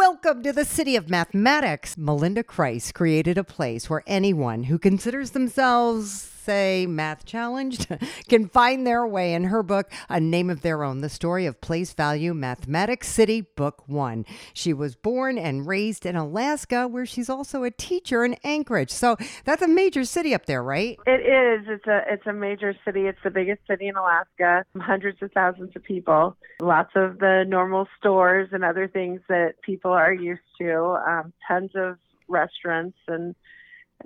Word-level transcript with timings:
Welcome 0.00 0.42
to 0.44 0.52
the 0.54 0.64
City 0.64 0.96
of 0.96 1.10
Mathematics. 1.10 1.98
Melinda 1.98 2.42
Kreis 2.42 2.90
created 2.90 3.36
a 3.36 3.44
place 3.44 3.90
where 3.90 4.02
anyone 4.06 4.62
who 4.62 4.78
considers 4.78 5.32
themselves 5.32 6.22
math 6.50 7.24
challenged 7.24 7.86
can 8.28 8.48
find 8.48 8.86
their 8.86 9.06
way 9.06 9.34
in 9.34 9.44
her 9.44 9.62
book, 9.62 9.90
A 10.08 10.20
Name 10.20 10.50
of 10.50 10.62
Their 10.62 10.84
Own, 10.84 11.00
the 11.00 11.08
story 11.08 11.46
of 11.46 11.60
place 11.60 11.92
value 11.92 12.34
mathematics 12.34 13.08
city, 13.08 13.42
book 13.42 13.82
one. 13.86 14.24
She 14.52 14.72
was 14.72 14.96
born 14.96 15.38
and 15.38 15.66
raised 15.66 16.06
in 16.06 16.16
Alaska, 16.16 16.88
where 16.88 17.06
she's 17.06 17.28
also 17.28 17.64
a 17.64 17.70
teacher 17.70 18.24
in 18.24 18.34
Anchorage. 18.44 18.90
So 18.90 19.16
that's 19.44 19.62
a 19.62 19.68
major 19.68 20.04
city 20.04 20.34
up 20.34 20.46
there, 20.46 20.62
right? 20.62 20.98
It 21.06 21.20
is. 21.20 21.66
It's 21.68 21.86
a 21.86 22.02
it's 22.08 22.26
a 22.26 22.32
major 22.32 22.74
city. 22.84 23.06
It's 23.06 23.18
the 23.22 23.30
biggest 23.30 23.60
city 23.68 23.88
in 23.88 23.96
Alaska. 23.96 24.64
Hundreds 24.78 25.22
of 25.22 25.32
thousands 25.32 25.74
of 25.76 25.82
people. 25.82 26.36
Lots 26.60 26.90
of 26.94 27.18
the 27.18 27.44
normal 27.46 27.86
stores 27.98 28.48
and 28.52 28.64
other 28.64 28.88
things 28.88 29.20
that 29.28 29.54
people 29.62 29.92
are 29.92 30.12
used 30.12 30.42
to. 30.60 30.98
Um, 31.06 31.32
tons 31.46 31.70
of 31.74 31.96
restaurants 32.28 32.98
and 33.08 33.34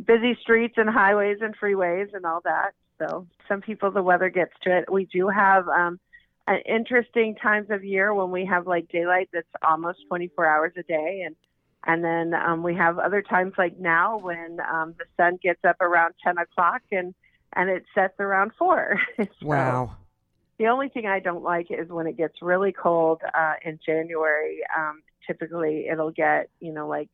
busy 0.02 0.36
streets 0.40 0.74
and 0.76 0.88
highways 0.88 1.38
and 1.40 1.56
freeways 1.56 2.14
and 2.14 2.24
all 2.24 2.40
that. 2.44 2.72
So 2.98 3.26
some 3.48 3.60
people 3.60 3.90
the 3.90 4.02
weather 4.02 4.30
gets 4.30 4.52
to 4.62 4.78
it. 4.78 4.92
We 4.92 5.06
do 5.06 5.28
have 5.28 5.68
um, 5.68 5.98
an 6.46 6.60
interesting 6.66 7.34
times 7.36 7.68
of 7.70 7.84
year 7.84 8.14
when 8.14 8.30
we 8.30 8.44
have 8.46 8.66
like 8.66 8.88
daylight 8.88 9.28
that's 9.32 9.46
almost 9.62 10.00
24 10.08 10.46
hours 10.46 10.72
a 10.76 10.82
day 10.82 11.22
and 11.24 11.36
and 11.86 12.02
then 12.02 12.32
um, 12.32 12.62
we 12.62 12.74
have 12.76 12.98
other 12.98 13.20
times 13.20 13.52
like 13.58 13.78
now 13.78 14.18
when 14.18 14.58
um, 14.72 14.94
the 14.98 15.04
sun 15.18 15.38
gets 15.42 15.62
up 15.64 15.76
around 15.82 16.14
10 16.24 16.38
o'clock 16.38 16.80
and 16.90 17.14
and 17.52 17.70
it 17.70 17.84
sets 17.94 18.14
around 18.18 18.52
four. 18.58 18.98
so 19.16 19.26
Wow. 19.42 19.96
The 20.58 20.68
only 20.68 20.88
thing 20.88 21.06
I 21.06 21.20
don't 21.20 21.42
like 21.42 21.70
is 21.70 21.88
when 21.88 22.06
it 22.06 22.16
gets 22.16 22.40
really 22.40 22.72
cold 22.72 23.20
uh, 23.34 23.54
in 23.64 23.78
January. 23.84 24.60
Um, 24.76 25.02
typically, 25.26 25.88
it'll 25.90 26.12
get 26.12 26.48
you 26.60 26.72
know 26.72 26.88
like 26.88 27.10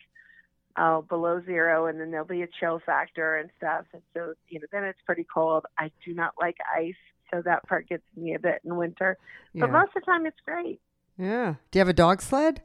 uh, 0.76 1.00
below 1.02 1.42
zero, 1.44 1.86
and 1.86 2.00
then 2.00 2.10
there'll 2.10 2.26
be 2.26 2.42
a 2.42 2.48
chill 2.58 2.80
factor 2.84 3.36
and 3.36 3.50
stuff. 3.58 3.84
And 3.92 4.02
so, 4.14 4.34
you 4.48 4.60
know, 4.60 4.66
then 4.72 4.84
it's 4.84 4.98
pretty 5.06 5.26
cold. 5.32 5.66
I 5.78 5.90
do 6.04 6.14
not 6.14 6.34
like 6.40 6.56
ice, 6.76 6.94
so 7.30 7.42
that 7.44 7.66
part 7.66 7.88
gets 7.88 8.02
me 8.16 8.34
a 8.34 8.38
bit 8.38 8.60
in 8.64 8.76
winter. 8.76 9.16
Yeah. 9.52 9.62
But 9.62 9.72
most 9.72 9.88
of 9.96 10.02
the 10.02 10.06
time, 10.06 10.26
it's 10.26 10.40
great. 10.44 10.80
yeah. 11.18 11.54
Do 11.70 11.78
you 11.78 11.80
have 11.80 11.88
a 11.88 11.92
dog 11.92 12.22
sled? 12.22 12.62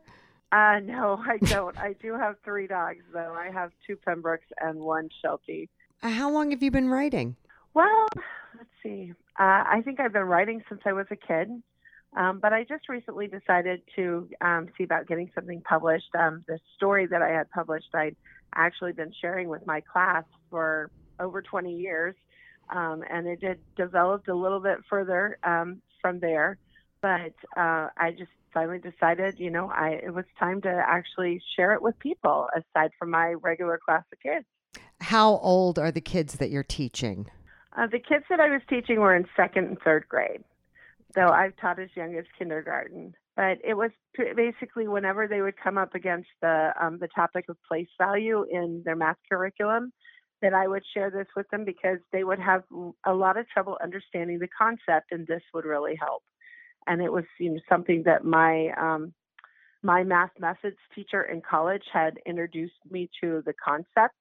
Uh, 0.52 0.80
no, 0.84 1.22
I 1.28 1.38
don't. 1.38 1.78
I 1.78 1.94
do 2.02 2.14
have 2.14 2.36
three 2.44 2.68
dogs, 2.68 3.04
though. 3.14 3.34
I 3.38 3.50
have 3.52 3.72
two 3.86 3.96
Pembrokes 3.98 4.46
and 4.62 4.80
one 4.80 5.10
Sheltie. 5.22 5.70
Uh, 6.04 6.10
How 6.10 6.30
long 6.32 6.52
have 6.52 6.62
you 6.64 6.72
been 6.72 6.90
writing? 6.90 7.36
Well, 7.74 8.08
let's 8.58 8.70
see. 8.84 9.14
Uh, 9.40 9.64
I 9.68 9.82
think 9.84 10.00
I've 10.00 10.14
been 10.14 10.24
writing 10.24 10.64
since 10.70 10.82
I 10.86 10.94
was 10.94 11.08
a 11.12 11.16
kid, 11.16 11.50
um, 12.16 12.40
but 12.40 12.54
I 12.54 12.64
just 12.64 12.88
recently 12.90 13.28
decided 13.28 13.82
to 13.96 14.30
um, 14.42 14.68
see 14.78 14.84
about 14.84 15.08
getting 15.08 15.30
something 15.36 15.62
published. 15.62 16.10
Um, 16.18 16.44
the 16.48 16.60
story 16.76 17.06
that 17.08 17.22
I 17.22 17.30
had 17.30 17.50
published, 17.52 17.94
I'd 17.94 18.16
actually 18.56 18.94
been 18.94 19.14
sharing 19.22 19.50
with 19.50 19.66
my 19.68 19.82
class 19.82 20.24
for 20.50 20.90
over 21.20 21.42
20 21.42 21.76
years, 21.76 22.16
um, 22.70 23.04
and 23.10 23.28
it 23.28 23.44
had 23.44 23.60
developed 23.76 24.28
a 24.28 24.36
little 24.36 24.60
bit 24.60 24.80
further 24.90 25.38
um, 25.44 25.82
from 26.02 26.20
there. 26.20 26.58
But 27.02 27.34
uh, 27.58 27.90
I 27.98 28.16
just 28.18 28.32
finally 28.54 28.80
decided, 28.80 29.40
you 29.40 29.52
know, 29.52 29.70
I 29.70 30.00
it 30.04 30.14
was 30.14 30.26
time 30.40 30.62
to 30.62 30.70
actually 30.70 31.42
share 31.56 31.74
it 31.74 31.82
with 31.82 32.00
people 32.00 32.48
aside 32.56 32.92
from 32.98 33.12
my 33.12 33.34
regular 33.34 33.78
class 33.78 34.04
of 34.12 34.20
kids. 34.20 34.46
How 35.02 35.38
old 35.38 35.78
are 35.78 35.92
the 35.92 36.02
kids 36.02 36.36
that 36.36 36.50
you're 36.50 36.64
teaching? 36.64 37.30
Uh, 37.78 37.88
the 37.88 38.00
kids 38.00 38.24
that 38.30 38.40
I 38.40 38.50
was 38.50 38.62
teaching 38.70 39.02
were 39.02 39.16
in 39.16 39.28
second 39.36 39.66
and 39.66 39.78
third 39.84 40.06
grade, 40.08 40.44
though 41.16 41.30
I've 41.30 41.56
taught 41.58 41.80
as 41.80 41.90
young 41.96 42.16
as 42.16 42.26
kindergarten. 42.38 43.14
But 43.36 43.58
it 43.64 43.74
was 43.74 43.92
basically 44.36 44.88
whenever 44.88 45.28
they 45.28 45.42
would 45.42 45.58
come 45.62 45.78
up 45.78 45.94
against 45.94 46.30
the 46.42 46.72
um, 46.80 47.00
the 47.00 47.10
topic 47.16 47.46
of 47.50 47.58
place 47.68 47.88
value 47.98 48.46
in 48.50 48.82
their 48.86 48.96
math 48.96 49.18
curriculum, 49.30 49.92
that 50.42 50.54
I 50.54 50.68
would 50.68 50.84
share 50.94 51.10
this 51.10 51.28
with 51.36 51.50
them 51.50 51.66
because 51.66 51.98
they 52.14 52.24
would 52.24 52.40
have 52.40 52.64
a 53.06 53.14
lot 53.14 53.38
of 53.38 53.48
trouble 53.50 53.78
understanding 53.84 54.40
the 54.40 54.48
concept, 54.58 55.12
and 55.12 55.28
this 55.28 55.42
would 55.54 55.66
really 55.66 55.96
help. 56.00 56.24
And 56.88 57.02
it 57.02 57.12
was 57.12 57.26
you 57.40 57.54
know, 57.54 57.60
something 57.68 58.04
that 58.06 58.24
my 58.24 58.70
um, 58.80 59.14
my 59.84 60.04
math 60.04 60.32
methods 60.40 60.78
teacher 60.94 61.24
in 61.24 61.42
college 61.42 61.84
had 61.92 62.20
introduced 62.26 62.74
me 62.90 63.10
to 63.22 63.44
the 63.46 63.54
concept, 63.64 64.16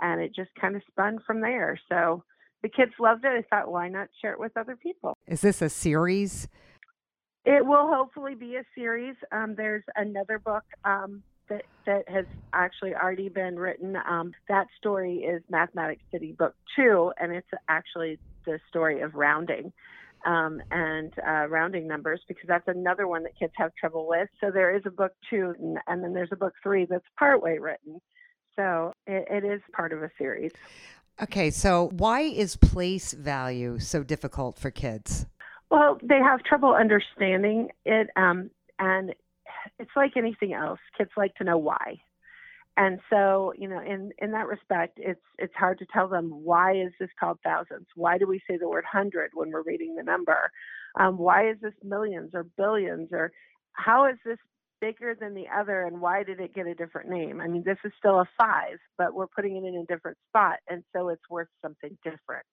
and 0.00 0.20
it 0.20 0.34
just 0.34 0.50
kind 0.60 0.76
of 0.76 0.82
spun 0.90 1.18
from 1.26 1.40
there. 1.40 1.78
So 1.90 2.24
the 2.62 2.68
kids 2.68 2.92
loved 2.98 3.24
it. 3.24 3.28
I 3.28 3.42
thought, 3.48 3.70
why 3.70 3.88
not 3.88 4.08
share 4.20 4.32
it 4.32 4.40
with 4.40 4.56
other 4.56 4.76
people? 4.76 5.16
Is 5.26 5.40
this 5.40 5.62
a 5.62 5.68
series? 5.68 6.48
It 7.44 7.64
will 7.64 7.86
hopefully 7.86 8.34
be 8.34 8.56
a 8.56 8.64
series. 8.74 9.14
Um, 9.30 9.54
there's 9.56 9.84
another 9.94 10.38
book 10.38 10.64
um, 10.84 11.22
that 11.48 11.62
that 11.86 12.08
has 12.08 12.24
actually 12.52 12.94
already 12.94 13.28
been 13.28 13.56
written. 13.56 13.96
Um, 13.96 14.32
that 14.48 14.66
story 14.78 15.18
is 15.18 15.42
Mathematics 15.48 16.02
City 16.10 16.32
Book 16.32 16.54
Two, 16.74 17.12
and 17.20 17.32
it's 17.32 17.46
actually 17.68 18.18
the 18.44 18.58
story 18.68 19.00
of 19.00 19.14
rounding 19.14 19.72
um, 20.24 20.60
and 20.70 21.12
uh, 21.26 21.46
rounding 21.48 21.86
numbers 21.86 22.20
because 22.26 22.48
that's 22.48 22.66
another 22.66 23.06
one 23.06 23.22
that 23.22 23.38
kids 23.38 23.52
have 23.56 23.70
trouble 23.78 24.08
with. 24.08 24.28
So 24.40 24.50
there 24.50 24.74
is 24.74 24.82
a 24.86 24.90
book 24.90 25.12
two, 25.30 25.54
and, 25.58 25.78
and 25.86 26.02
then 26.02 26.12
there's 26.14 26.32
a 26.32 26.36
book 26.36 26.54
three 26.62 26.84
that's 26.84 27.04
partway 27.18 27.58
written. 27.58 28.00
So 28.56 28.92
it, 29.06 29.26
it 29.30 29.44
is 29.44 29.60
part 29.72 29.92
of 29.92 30.02
a 30.02 30.10
series. 30.18 30.52
Okay, 31.22 31.50
so 31.50 31.88
why 31.96 32.20
is 32.20 32.56
place 32.56 33.12
value 33.14 33.78
so 33.78 34.02
difficult 34.02 34.58
for 34.58 34.70
kids? 34.70 35.26
Well, 35.70 35.98
they 36.02 36.18
have 36.18 36.42
trouble 36.42 36.74
understanding 36.74 37.70
it, 37.84 38.08
um, 38.16 38.50
and 38.78 39.14
it's 39.78 39.90
like 39.96 40.12
anything 40.16 40.52
else. 40.52 40.78
Kids 40.96 41.10
like 41.16 41.34
to 41.36 41.44
know 41.44 41.56
why, 41.56 42.00
and 42.76 43.00
so 43.08 43.54
you 43.56 43.66
know, 43.66 43.80
in 43.80 44.12
in 44.18 44.32
that 44.32 44.46
respect, 44.46 44.98
it's 44.98 45.20
it's 45.38 45.54
hard 45.54 45.78
to 45.78 45.86
tell 45.86 46.06
them 46.06 46.28
why 46.44 46.72
is 46.72 46.92
this 47.00 47.08
called 47.18 47.38
thousands? 47.42 47.86
Why 47.94 48.18
do 48.18 48.26
we 48.26 48.40
say 48.48 48.58
the 48.58 48.68
word 48.68 48.84
hundred 48.84 49.30
when 49.32 49.50
we're 49.50 49.62
reading 49.62 49.96
the 49.96 50.02
number? 50.02 50.50
Um, 51.00 51.16
why 51.16 51.50
is 51.50 51.56
this 51.62 51.74
millions 51.82 52.30
or 52.34 52.44
billions 52.44 53.08
or 53.12 53.32
how 53.72 54.06
is 54.06 54.16
this 54.24 54.38
bigger 54.80 55.16
than 55.18 55.34
the 55.34 55.46
other 55.54 55.82
and 55.82 56.00
why 56.00 56.22
did 56.22 56.40
it 56.40 56.54
get 56.54 56.66
a 56.66 56.74
different 56.74 57.08
name? 57.08 57.40
I 57.40 57.48
mean, 57.48 57.62
this 57.64 57.78
is 57.84 57.92
still 57.98 58.20
a 58.20 58.28
five, 58.38 58.78
but 58.98 59.14
we're 59.14 59.26
putting 59.26 59.56
it 59.56 59.64
in 59.64 59.76
a 59.76 59.84
different 59.86 60.18
spot, 60.28 60.58
and 60.68 60.82
so 60.94 61.08
it's 61.08 61.28
worth 61.30 61.48
something 61.62 61.96
different 62.04 62.46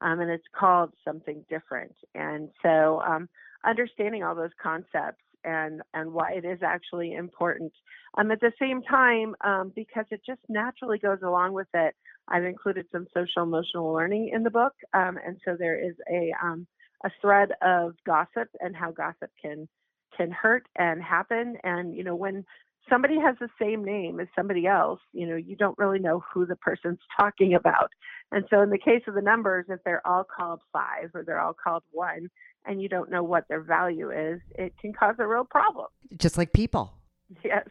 um, 0.00 0.20
and 0.20 0.30
it's 0.30 0.46
called 0.58 0.92
something 1.04 1.44
different. 1.48 1.94
And 2.14 2.50
so, 2.62 3.00
um, 3.06 3.28
understanding 3.64 4.22
all 4.22 4.34
those 4.34 4.50
concepts 4.62 5.22
and 5.44 5.82
and 5.94 6.12
why 6.12 6.32
it 6.32 6.44
is 6.44 6.60
actually 6.62 7.14
important. 7.14 7.72
Um, 8.16 8.30
at 8.30 8.40
the 8.40 8.52
same 8.60 8.82
time, 8.82 9.34
um, 9.44 9.72
because 9.74 10.06
it 10.10 10.20
just 10.26 10.40
naturally 10.48 10.98
goes 10.98 11.18
along 11.22 11.52
with 11.52 11.68
it, 11.74 11.94
I've 12.28 12.44
included 12.44 12.86
some 12.92 13.06
social 13.14 13.42
emotional 13.42 13.92
learning 13.92 14.30
in 14.32 14.42
the 14.42 14.50
book, 14.50 14.72
um, 14.94 15.18
and 15.24 15.38
so 15.44 15.56
there 15.58 15.78
is 15.78 15.94
a 16.10 16.32
um, 16.42 16.66
a 17.04 17.10
thread 17.20 17.50
of 17.62 17.94
gossip 18.06 18.48
and 18.60 18.74
how 18.74 18.90
gossip 18.90 19.30
can 19.40 19.68
can 20.16 20.30
hurt 20.30 20.66
and 20.76 21.02
happen. 21.02 21.56
And 21.62 21.94
you 21.94 22.04
know 22.04 22.16
when 22.16 22.44
somebody 22.88 23.18
has 23.20 23.36
the 23.40 23.48
same 23.60 23.84
name 23.84 24.20
as 24.20 24.28
somebody 24.34 24.66
else, 24.66 25.00
you 25.12 25.26
know, 25.26 25.36
you 25.36 25.56
don't 25.56 25.78
really 25.78 25.98
know 25.98 26.22
who 26.32 26.46
the 26.46 26.56
person's 26.56 26.98
talking 27.18 27.54
about. 27.54 27.90
And 28.32 28.44
so 28.50 28.60
in 28.60 28.70
the 28.70 28.78
case 28.78 29.02
of 29.06 29.14
the 29.14 29.22
numbers, 29.22 29.66
if 29.68 29.80
they're 29.84 30.06
all 30.06 30.24
called 30.24 30.60
five 30.72 31.10
or 31.14 31.22
they're 31.24 31.40
all 31.40 31.54
called 31.54 31.82
one 31.92 32.28
and 32.66 32.82
you 32.82 32.88
don't 32.88 33.10
know 33.10 33.22
what 33.22 33.44
their 33.48 33.62
value 33.62 34.10
is, 34.10 34.40
it 34.56 34.74
can 34.80 34.92
cause 34.92 35.16
a 35.18 35.26
real 35.26 35.44
problem. 35.44 35.86
Just 36.16 36.38
like 36.38 36.52
people. 36.52 36.92
Yes. 37.44 37.68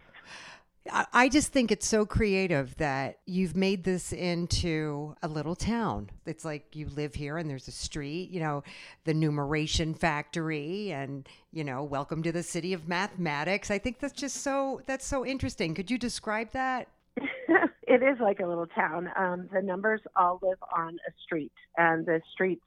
I 0.91 1.29
just 1.29 1.51
think 1.51 1.71
it's 1.71 1.87
so 1.87 2.05
creative 2.05 2.75
that 2.77 3.19
you've 3.25 3.55
made 3.55 3.83
this 3.83 4.13
into 4.13 5.15
a 5.21 5.27
little 5.27 5.55
town. 5.55 6.09
It's 6.25 6.45
like 6.45 6.75
you 6.75 6.87
live 6.89 7.15
here 7.15 7.37
and 7.37 7.49
there's 7.49 7.67
a 7.67 7.71
street, 7.71 8.29
you 8.29 8.39
know, 8.39 8.63
the 9.03 9.13
numeration 9.13 9.93
factory 9.93 10.91
and, 10.91 11.27
you 11.51 11.63
know, 11.63 11.83
welcome 11.83 12.23
to 12.23 12.31
the 12.31 12.43
city 12.43 12.73
of 12.73 12.87
mathematics. 12.87 13.71
I 13.71 13.77
think 13.77 13.99
that's 13.99 14.13
just 14.13 14.37
so 14.43 14.81
that's 14.85 15.05
so 15.05 15.25
interesting. 15.25 15.73
Could 15.73 15.91
you 15.91 15.97
describe 15.97 16.51
that? 16.51 16.87
it 17.17 18.03
is 18.03 18.19
like 18.19 18.39
a 18.39 18.45
little 18.45 18.67
town. 18.67 19.09
Um, 19.15 19.49
the 19.51 19.61
numbers 19.61 20.01
all 20.15 20.39
live 20.41 20.59
on 20.75 20.97
a 21.07 21.11
street, 21.23 21.53
and 21.77 22.05
the 22.05 22.21
streets 22.33 22.65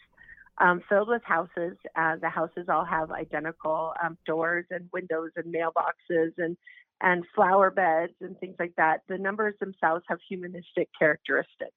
um, 0.58 0.82
filled 0.88 1.08
with 1.08 1.22
houses. 1.24 1.76
Uh, 1.96 2.16
the 2.16 2.28
houses 2.28 2.66
all 2.68 2.84
have 2.84 3.10
identical 3.10 3.94
um, 4.02 4.16
doors 4.26 4.66
and 4.70 4.88
windows 4.92 5.30
and 5.36 5.54
mailboxes 5.54 6.32
and 6.38 6.56
and 7.02 7.24
flower 7.34 7.70
beds 7.70 8.12
and 8.20 8.38
things 8.38 8.56
like 8.58 8.74
that. 8.76 9.00
The 9.08 9.18
numbers 9.18 9.54
themselves 9.60 10.04
have 10.08 10.18
humanistic 10.28 10.88
characteristics. 10.98 11.72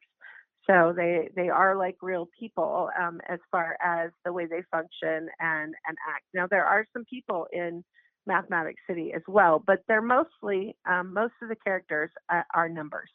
So 0.69 0.93
they, 0.95 1.29
they 1.35 1.49
are 1.49 1.75
like 1.75 1.97
real 2.01 2.29
people 2.39 2.89
um, 2.99 3.19
as 3.27 3.39
far 3.51 3.77
as 3.83 4.11
the 4.23 4.31
way 4.31 4.45
they 4.45 4.63
function 4.71 5.27
and, 5.39 5.73
and 5.87 5.97
act. 6.09 6.25
Now, 6.33 6.47
there 6.49 6.65
are 6.65 6.85
some 6.93 7.03
people 7.05 7.47
in 7.51 7.83
Mathematics 8.25 8.81
City 8.87 9.11
as 9.13 9.21
well, 9.27 9.61
but 9.65 9.79
they're 9.87 10.01
mostly, 10.01 10.75
um, 10.89 11.13
most 11.13 11.33
of 11.41 11.49
the 11.49 11.57
characters 11.57 12.11
are, 12.29 12.45
are 12.53 12.69
numbers. 12.69 13.09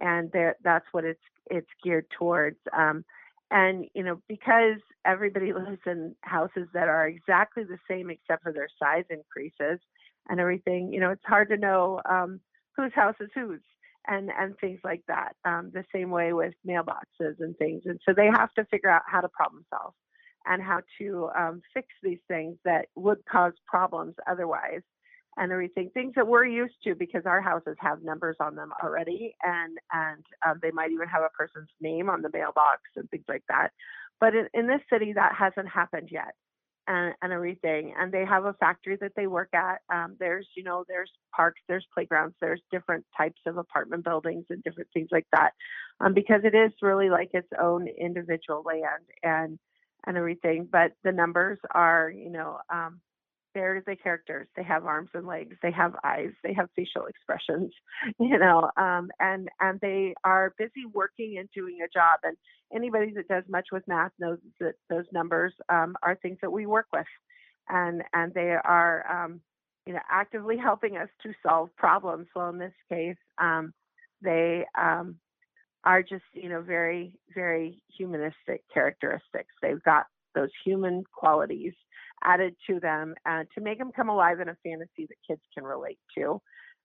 And 0.00 0.30
that's 0.62 0.84
what 0.92 1.04
it's, 1.04 1.20
it's 1.50 1.68
geared 1.82 2.06
towards. 2.18 2.58
Um, 2.76 3.04
and, 3.50 3.86
you 3.94 4.02
know, 4.02 4.20
because 4.28 4.80
everybody 5.06 5.52
lives 5.54 5.80
in 5.86 6.14
houses 6.22 6.68
that 6.74 6.88
are 6.88 7.06
exactly 7.06 7.64
the 7.64 7.78
same 7.88 8.10
except 8.10 8.42
for 8.42 8.52
their 8.52 8.68
size 8.78 9.04
increases 9.08 9.80
and 10.28 10.40
everything, 10.40 10.92
you 10.92 11.00
know, 11.00 11.10
it's 11.10 11.24
hard 11.24 11.48
to 11.48 11.56
know 11.56 12.00
um, 12.08 12.40
whose 12.76 12.92
house 12.94 13.16
is 13.20 13.30
whose 13.34 13.60
and 14.08 14.30
and 14.36 14.56
things 14.58 14.80
like 14.84 15.02
that. 15.08 15.36
Um, 15.44 15.70
the 15.72 15.84
same 15.94 16.10
way 16.10 16.32
with 16.32 16.54
mailboxes 16.66 17.40
and 17.40 17.56
things, 17.56 17.82
and 17.86 18.00
so 18.06 18.14
they 18.14 18.26
have 18.26 18.52
to 18.54 18.64
figure 18.66 18.90
out 18.90 19.02
how 19.06 19.20
to 19.20 19.28
problem 19.28 19.64
solve 19.70 19.94
and 20.46 20.62
how 20.62 20.80
to 20.98 21.30
um, 21.38 21.62
fix 21.72 21.88
these 22.02 22.18
things 22.28 22.56
that 22.64 22.86
would 22.96 23.24
cause 23.30 23.52
problems 23.66 24.14
otherwise 24.28 24.82
and 25.36 25.50
everything 25.50 25.90
things 25.94 26.12
that 26.14 26.26
we're 26.26 26.44
used 26.44 26.74
to 26.84 26.94
because 26.94 27.22
our 27.24 27.40
houses 27.40 27.76
have 27.78 28.02
numbers 28.02 28.36
on 28.40 28.54
them 28.54 28.70
already 28.82 29.34
and 29.42 29.78
and 29.92 30.24
um, 30.46 30.58
they 30.62 30.70
might 30.70 30.90
even 30.90 31.08
have 31.08 31.22
a 31.22 31.30
person's 31.30 31.70
name 31.80 32.10
on 32.10 32.22
the 32.22 32.30
mailbox 32.32 32.82
and 32.96 33.08
things 33.10 33.24
like 33.28 33.42
that 33.48 33.70
but 34.20 34.34
in, 34.34 34.46
in 34.54 34.66
this 34.66 34.80
city 34.92 35.12
that 35.12 35.32
hasn't 35.34 35.68
happened 35.68 36.08
yet 36.10 36.34
and, 36.86 37.14
and 37.22 37.32
everything. 37.32 37.94
And 37.98 38.12
they 38.12 38.24
have 38.24 38.44
a 38.44 38.54
factory 38.54 38.96
that 39.00 39.12
they 39.16 39.26
work 39.26 39.50
at. 39.54 39.80
Um, 39.92 40.16
there's, 40.18 40.48
you 40.56 40.62
know, 40.62 40.84
there's 40.88 41.10
parks, 41.34 41.60
there's 41.68 41.86
playgrounds, 41.94 42.34
there's 42.40 42.60
different 42.70 43.04
types 43.16 43.40
of 43.46 43.56
apartment 43.56 44.04
buildings 44.04 44.46
and 44.50 44.62
different 44.62 44.88
things 44.92 45.08
like 45.12 45.26
that. 45.32 45.52
Um, 46.00 46.14
because 46.14 46.40
it 46.44 46.54
is 46.54 46.72
really 46.82 47.10
like 47.10 47.30
its 47.32 47.48
own 47.60 47.86
individual 47.88 48.62
land 48.64 49.04
and 49.22 49.58
and 50.06 50.16
everything. 50.16 50.68
But 50.70 50.92
the 51.04 51.12
numbers 51.12 51.58
are, 51.70 52.10
you 52.10 52.30
know, 52.30 52.58
um, 52.72 53.00
they're 53.54 53.82
the 53.86 53.96
characters. 53.96 54.48
They 54.56 54.62
have 54.62 54.84
arms 54.84 55.10
and 55.14 55.26
legs. 55.26 55.56
They 55.62 55.72
have 55.72 55.94
eyes. 56.04 56.32
They 56.42 56.54
have 56.54 56.68
facial 56.76 57.06
expressions, 57.06 57.72
you 58.18 58.38
know, 58.38 58.70
um, 58.76 59.10
and 59.20 59.48
and 59.60 59.80
they 59.80 60.14
are 60.24 60.54
busy 60.58 60.86
working 60.92 61.36
and 61.38 61.48
doing 61.54 61.78
a 61.84 61.88
job. 61.88 62.20
And 62.22 62.36
anybody 62.74 63.12
that 63.14 63.28
does 63.28 63.44
much 63.48 63.66
with 63.72 63.86
math 63.86 64.12
knows 64.18 64.38
that 64.60 64.74
those 64.88 65.06
numbers 65.12 65.52
um, 65.68 65.96
are 66.02 66.16
things 66.16 66.38
that 66.42 66.52
we 66.52 66.66
work 66.66 66.86
with, 66.92 67.06
and 67.68 68.02
and 68.12 68.32
they 68.34 68.56
are, 68.64 69.24
um, 69.24 69.40
you 69.86 69.92
know, 69.92 70.00
actively 70.10 70.56
helping 70.62 70.96
us 70.96 71.08
to 71.22 71.32
solve 71.46 71.70
problems. 71.76 72.26
Well, 72.34 72.50
in 72.50 72.58
this 72.58 72.74
case, 72.88 73.16
um, 73.38 73.72
they 74.22 74.64
um, 74.80 75.16
are 75.84 76.02
just, 76.02 76.24
you 76.32 76.48
know, 76.48 76.62
very 76.62 77.18
very 77.34 77.82
humanistic 77.96 78.62
characteristics. 78.72 79.54
They've 79.60 79.82
got 79.82 80.06
those 80.34 80.50
human 80.64 81.04
qualities 81.12 81.72
added 82.24 82.54
to 82.68 82.80
them 82.80 83.14
uh, 83.26 83.42
to 83.54 83.60
make 83.60 83.78
them 83.78 83.92
come 83.94 84.08
alive 84.08 84.40
in 84.40 84.48
a 84.48 84.56
fantasy 84.62 85.06
that 85.08 85.16
kids 85.26 85.42
can 85.54 85.64
relate 85.64 85.98
to 86.16 86.40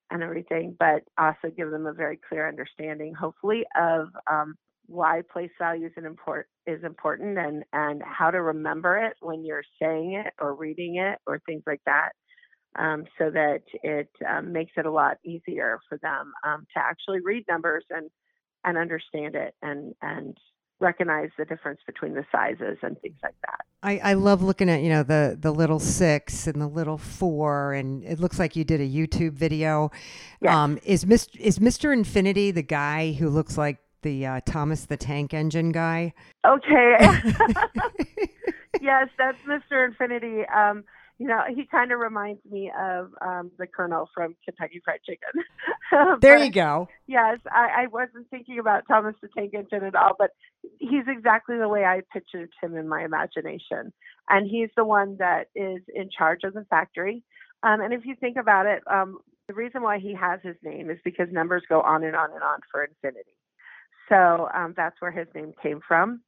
and 0.09 0.23
everything, 0.23 0.75
but 0.79 1.03
also 1.17 1.53
give 1.55 1.69
them 1.69 1.85
a 1.85 1.94
very 1.94 2.19
clear 2.29 2.47
understanding, 2.47 3.13
hopefully, 3.13 3.65
of 3.79 4.07
um, 4.31 4.55
why 4.88 5.21
place 5.31 5.51
values 5.59 5.91
and 5.97 6.05
import, 6.05 6.47
is 6.65 6.83
important 6.83 7.38
and, 7.38 7.63
and 7.73 8.01
how 8.03 8.31
to 8.31 8.41
remember 8.41 8.97
it 8.97 9.13
when 9.21 9.45
you're 9.45 9.63
saying 9.81 10.13
it 10.13 10.33
or 10.39 10.55
reading 10.55 10.95
it 10.95 11.19
or 11.27 11.41
things 11.45 11.63
like 11.67 11.81
that. 11.85 12.09
Um, 12.77 13.05
so 13.17 13.31
that 13.31 13.63
it 13.81 14.09
um, 14.29 14.51
makes 14.51 14.73
it 14.77 14.85
a 14.85 14.91
lot 14.91 15.17
easier 15.25 15.79
for 15.89 15.97
them 15.97 16.31
um, 16.44 16.67
to 16.75 16.79
actually 16.79 17.21
read 17.21 17.44
numbers 17.49 17.83
and 17.89 18.09
and 18.63 18.77
understand 18.77 19.35
it 19.35 19.55
and 19.63 19.95
and 20.01 20.38
recognize 20.79 21.29
the 21.38 21.45
difference 21.45 21.79
between 21.85 22.13
the 22.13 22.25
sizes 22.31 22.77
and 22.81 23.00
things 23.01 23.18
like 23.24 23.35
that. 23.45 23.62
I, 23.83 24.00
I 24.00 24.13
love 24.13 24.41
looking 24.41 24.69
at 24.69 24.81
you 24.81 24.89
know 24.89 25.03
the 25.03 25.38
the 25.39 25.51
little 25.51 25.79
six 25.79 26.47
and 26.47 26.62
the 26.62 26.68
little 26.68 26.97
four, 26.97 27.74
and 27.74 28.03
it 28.03 28.19
looks 28.19 28.39
like 28.39 28.56
you 28.56 28.63
did 28.63 28.81
a 28.81 28.88
YouTube 28.88 29.33
video. 29.33 29.91
Yes. 30.41 30.53
Um, 30.53 30.79
is 30.83 31.06
Mr. 31.06 31.39
is 31.39 31.59
Mr. 31.59 31.94
Infinity 31.94 32.51
the 32.51 32.63
guy 32.63 33.13
who 33.13 33.29
looks 33.29 33.57
like 33.57 33.77
the 34.01 34.25
uh, 34.25 34.41
Thomas 34.45 34.85
the 34.85 34.97
Tank 34.97 35.33
Engine 35.33 35.71
guy? 35.71 36.13
Okay. 36.45 36.97
yes, 38.81 39.09
that's 39.18 39.38
Mr. 39.47 39.85
Infinity. 39.85 40.45
Um, 40.47 40.83
you 41.19 41.27
know, 41.27 41.41
he 41.49 41.65
kind 41.65 41.91
of 41.91 41.99
reminds 41.99 42.45
me 42.45 42.71
of 42.79 43.09
um, 43.21 43.51
the 43.57 43.65
Colonel 43.65 44.09
from 44.13 44.35
Kentucky 44.45 44.81
Fried 44.85 44.99
Chicken. 45.03 46.19
there 46.21 46.37
you 46.37 46.51
go. 46.51 46.87
Yes, 47.07 47.39
I, 47.51 47.83
I 47.83 47.87
wasn't 47.87 48.29
thinking 48.29 48.59
about 48.59 48.83
Thomas 48.87 49.15
the 49.21 49.27
Tank 49.35 49.53
Engine 49.55 49.83
at 49.83 49.95
all, 49.95 50.13
but 50.17 50.31
he's 50.77 51.05
exactly 51.07 51.57
the 51.57 51.67
way 51.67 51.85
I 51.85 52.01
pictured 52.13 52.51
him 52.61 52.77
in 52.77 52.87
my 52.87 53.03
imagination. 53.03 53.93
And 54.29 54.47
he's 54.47 54.69
the 54.77 54.85
one 54.85 55.17
that 55.17 55.47
is 55.55 55.81
in 55.93 56.09
charge 56.15 56.41
of 56.43 56.53
the 56.53 56.65
factory. 56.69 57.23
Um, 57.63 57.81
and 57.81 57.93
if 57.93 58.05
you 58.05 58.15
think 58.19 58.37
about 58.37 58.67
it, 58.67 58.83
um, 58.91 59.17
the 59.47 59.55
reason 59.55 59.81
why 59.81 59.97
he 59.97 60.13
has 60.13 60.39
his 60.43 60.57
name 60.63 60.91
is 60.91 60.99
because 61.03 61.27
numbers 61.31 61.63
go 61.67 61.81
on 61.81 62.03
and 62.03 62.15
on 62.15 62.31
and 62.31 62.43
on 62.43 62.59
for 62.71 62.83
infinity. 62.83 63.31
So 64.09 64.49
um, 64.53 64.73
that's 64.77 64.95
where 64.99 65.11
his 65.11 65.27
name 65.33 65.53
came 65.63 65.79
from 65.87 66.21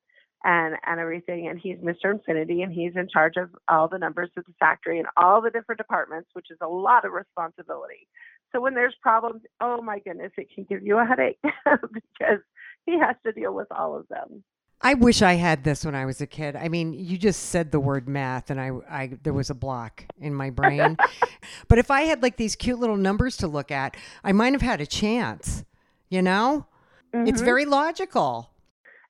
and 0.44 0.75
and 0.86 1.00
everything 1.00 1.47
and 1.47 1.59
he's 1.59 1.77
mr 1.77 2.12
infinity 2.12 2.62
and 2.62 2.71
he's 2.71 2.95
in 2.95 3.07
charge 3.09 3.33
of 3.38 3.50
all 3.68 3.88
the 3.88 3.97
numbers 3.97 4.30
of 4.38 4.45
the 4.45 4.53
factory 4.59 5.00
and 5.00 5.07
all 5.18 5.41
the 5.41 5.50
different 5.50 5.77
departments 5.77 6.30
which 6.33 6.47
is 6.50 6.57
a 6.62 6.68
lot 6.68 7.06
of 7.06 7.12
responsibility 7.12 8.07
so 8.51 8.62
when 8.62 8.74
there's 8.74 8.95
problems 9.01 9.41
oh 9.62 9.81
my 9.81 10.00
goodness 10.00 10.31
it 10.38 10.47
can 10.53 10.63
give 10.63 10.81
you 10.83 10.97
a 10.97 11.06
headache 11.06 11.39
because 11.94 12.39
he 12.86 12.97
has 12.97 13.15
to 13.25 13.31
deal 13.31 13.53
with 13.53 13.68
all 13.71 13.97
of 13.97 14.07
them 14.07 14.44
I 14.81 14.94
wish 14.94 15.21
I 15.21 15.33
had 15.33 15.63
this 15.63 15.83
when 15.83 15.94
I 15.94 16.06
was 16.06 16.21
a 16.21 16.27
kid. 16.27 16.56
I 16.56 16.69
mean, 16.69 16.94
you 16.94 17.18
just 17.18 17.47
said 17.47 17.71
the 17.71 17.81
word 17.81 18.07
math, 18.07 18.50
and 18.50 18.62
I, 18.62 18.71
I 18.89 19.18
there 19.24 19.33
was 19.33 19.50
a 19.50 19.53
block 19.53 20.06
in 20.21 20.33
my 20.33 20.51
brain. 20.51 20.95
but 21.68 21.80
if 21.80 21.92
I 21.92 22.03
had 22.03 22.24
like 22.24 22.38
these 22.38 22.56
cute 22.56 22.80
little 22.80 22.95
numbers 22.95 23.35
to 23.38 23.47
look 23.47 23.71
at, 23.71 23.97
I 24.24 24.31
might 24.31 24.53
have 24.53 24.62
had 24.62 24.80
a 24.80 24.85
chance. 24.85 25.65
You 26.07 26.21
know, 26.21 26.65
mm-hmm. 27.13 27.27
it's 27.27 27.42
very 27.42 27.65
logical. 27.65 28.51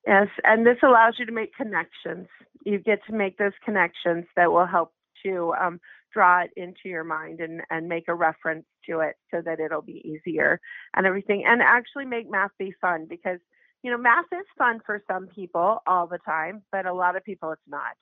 Yes, 0.08 0.28
and 0.44 0.66
this 0.66 0.78
allows 0.84 1.16
you 1.20 1.26
to 1.26 1.32
make 1.32 1.56
connections. 1.56 2.28
You 2.66 2.80
get 2.80 3.00
to 3.08 3.14
make 3.14 3.38
those 3.38 3.54
connections 3.64 4.26
that 4.36 4.52
will 4.52 4.66
help 4.66 4.94
to 5.26 5.54
um, 5.60 5.80
draw 6.14 6.42
it 6.42 6.52
into 6.56 6.86
your 6.86 7.04
mind 7.04 7.40
and, 7.40 7.62
and 7.70 7.88
make 7.88 8.08
a 8.08 8.14
reference 8.14 8.66
to 8.90 9.00
it 9.02 9.16
so 9.32 9.42
that 9.44 9.60
it'll 9.60 9.82
be 9.82 10.02
easier 10.06 10.60
and 10.96 11.06
everything. 11.06 11.44
And 11.46 11.62
actually 11.62 12.06
make 12.06 12.30
math 12.30 12.52
be 12.58 12.74
fun 12.82 13.08
because, 13.10 13.40
you 13.84 13.92
know, 13.92 13.98
math 13.98 14.26
is 14.32 14.46
fun 14.58 14.80
for 14.86 15.02
some 15.10 15.28
people 15.28 15.80
all 15.86 16.08
the 16.08 16.20
time, 16.20 16.64
but 16.72 16.86
a 16.86 16.94
lot 16.94 17.16
of 17.16 17.24
people 17.24 17.52
it's 17.52 17.62
not. 17.68 17.94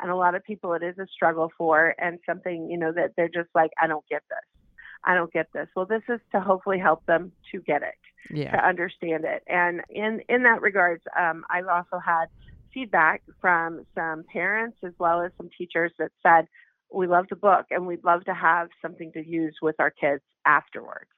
And 0.00 0.10
a 0.10 0.16
lot 0.16 0.34
of 0.34 0.42
people 0.42 0.74
it 0.74 0.82
is 0.82 0.98
a 0.98 1.06
struggle 1.14 1.52
for 1.56 1.94
and 1.98 2.18
something, 2.26 2.68
you 2.68 2.76
know, 2.76 2.92
that 2.92 3.12
they're 3.16 3.28
just 3.28 3.50
like, 3.54 3.70
I 3.80 3.86
don't 3.86 4.04
get 4.10 4.22
this. 4.28 4.63
I 5.06 5.14
don't 5.14 5.32
get 5.32 5.48
this. 5.52 5.68
Well, 5.76 5.86
this 5.86 6.02
is 6.08 6.20
to 6.32 6.40
hopefully 6.40 6.78
help 6.78 7.04
them 7.06 7.32
to 7.52 7.60
get 7.60 7.82
it 7.82 7.94
yeah. 8.30 8.52
to 8.52 8.66
understand 8.66 9.24
it. 9.24 9.42
And 9.46 9.82
in 9.90 10.20
in 10.28 10.42
that 10.44 10.62
regards, 10.62 11.02
um, 11.18 11.44
I've 11.50 11.68
also 11.68 11.98
had 12.04 12.26
feedback 12.72 13.22
from 13.40 13.84
some 13.94 14.24
parents 14.32 14.78
as 14.84 14.92
well 14.98 15.22
as 15.22 15.30
some 15.36 15.48
teachers 15.56 15.92
that 15.98 16.10
said 16.22 16.46
we 16.92 17.06
love 17.06 17.26
the 17.30 17.36
book 17.36 17.66
and 17.70 17.86
we'd 17.86 18.04
love 18.04 18.24
to 18.24 18.34
have 18.34 18.68
something 18.82 19.12
to 19.12 19.24
use 19.24 19.56
with 19.62 19.76
our 19.78 19.90
kids 19.90 20.22
afterwards 20.44 21.10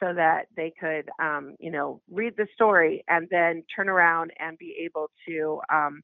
so 0.00 0.12
that 0.14 0.46
they 0.56 0.72
could 0.78 1.08
um, 1.20 1.54
you 1.58 1.70
know 1.70 2.00
read 2.10 2.34
the 2.36 2.46
story 2.54 3.04
and 3.08 3.28
then 3.30 3.62
turn 3.74 3.88
around 3.88 4.32
and 4.38 4.58
be 4.58 4.74
able 4.84 5.10
to 5.26 5.60
um, 5.72 6.02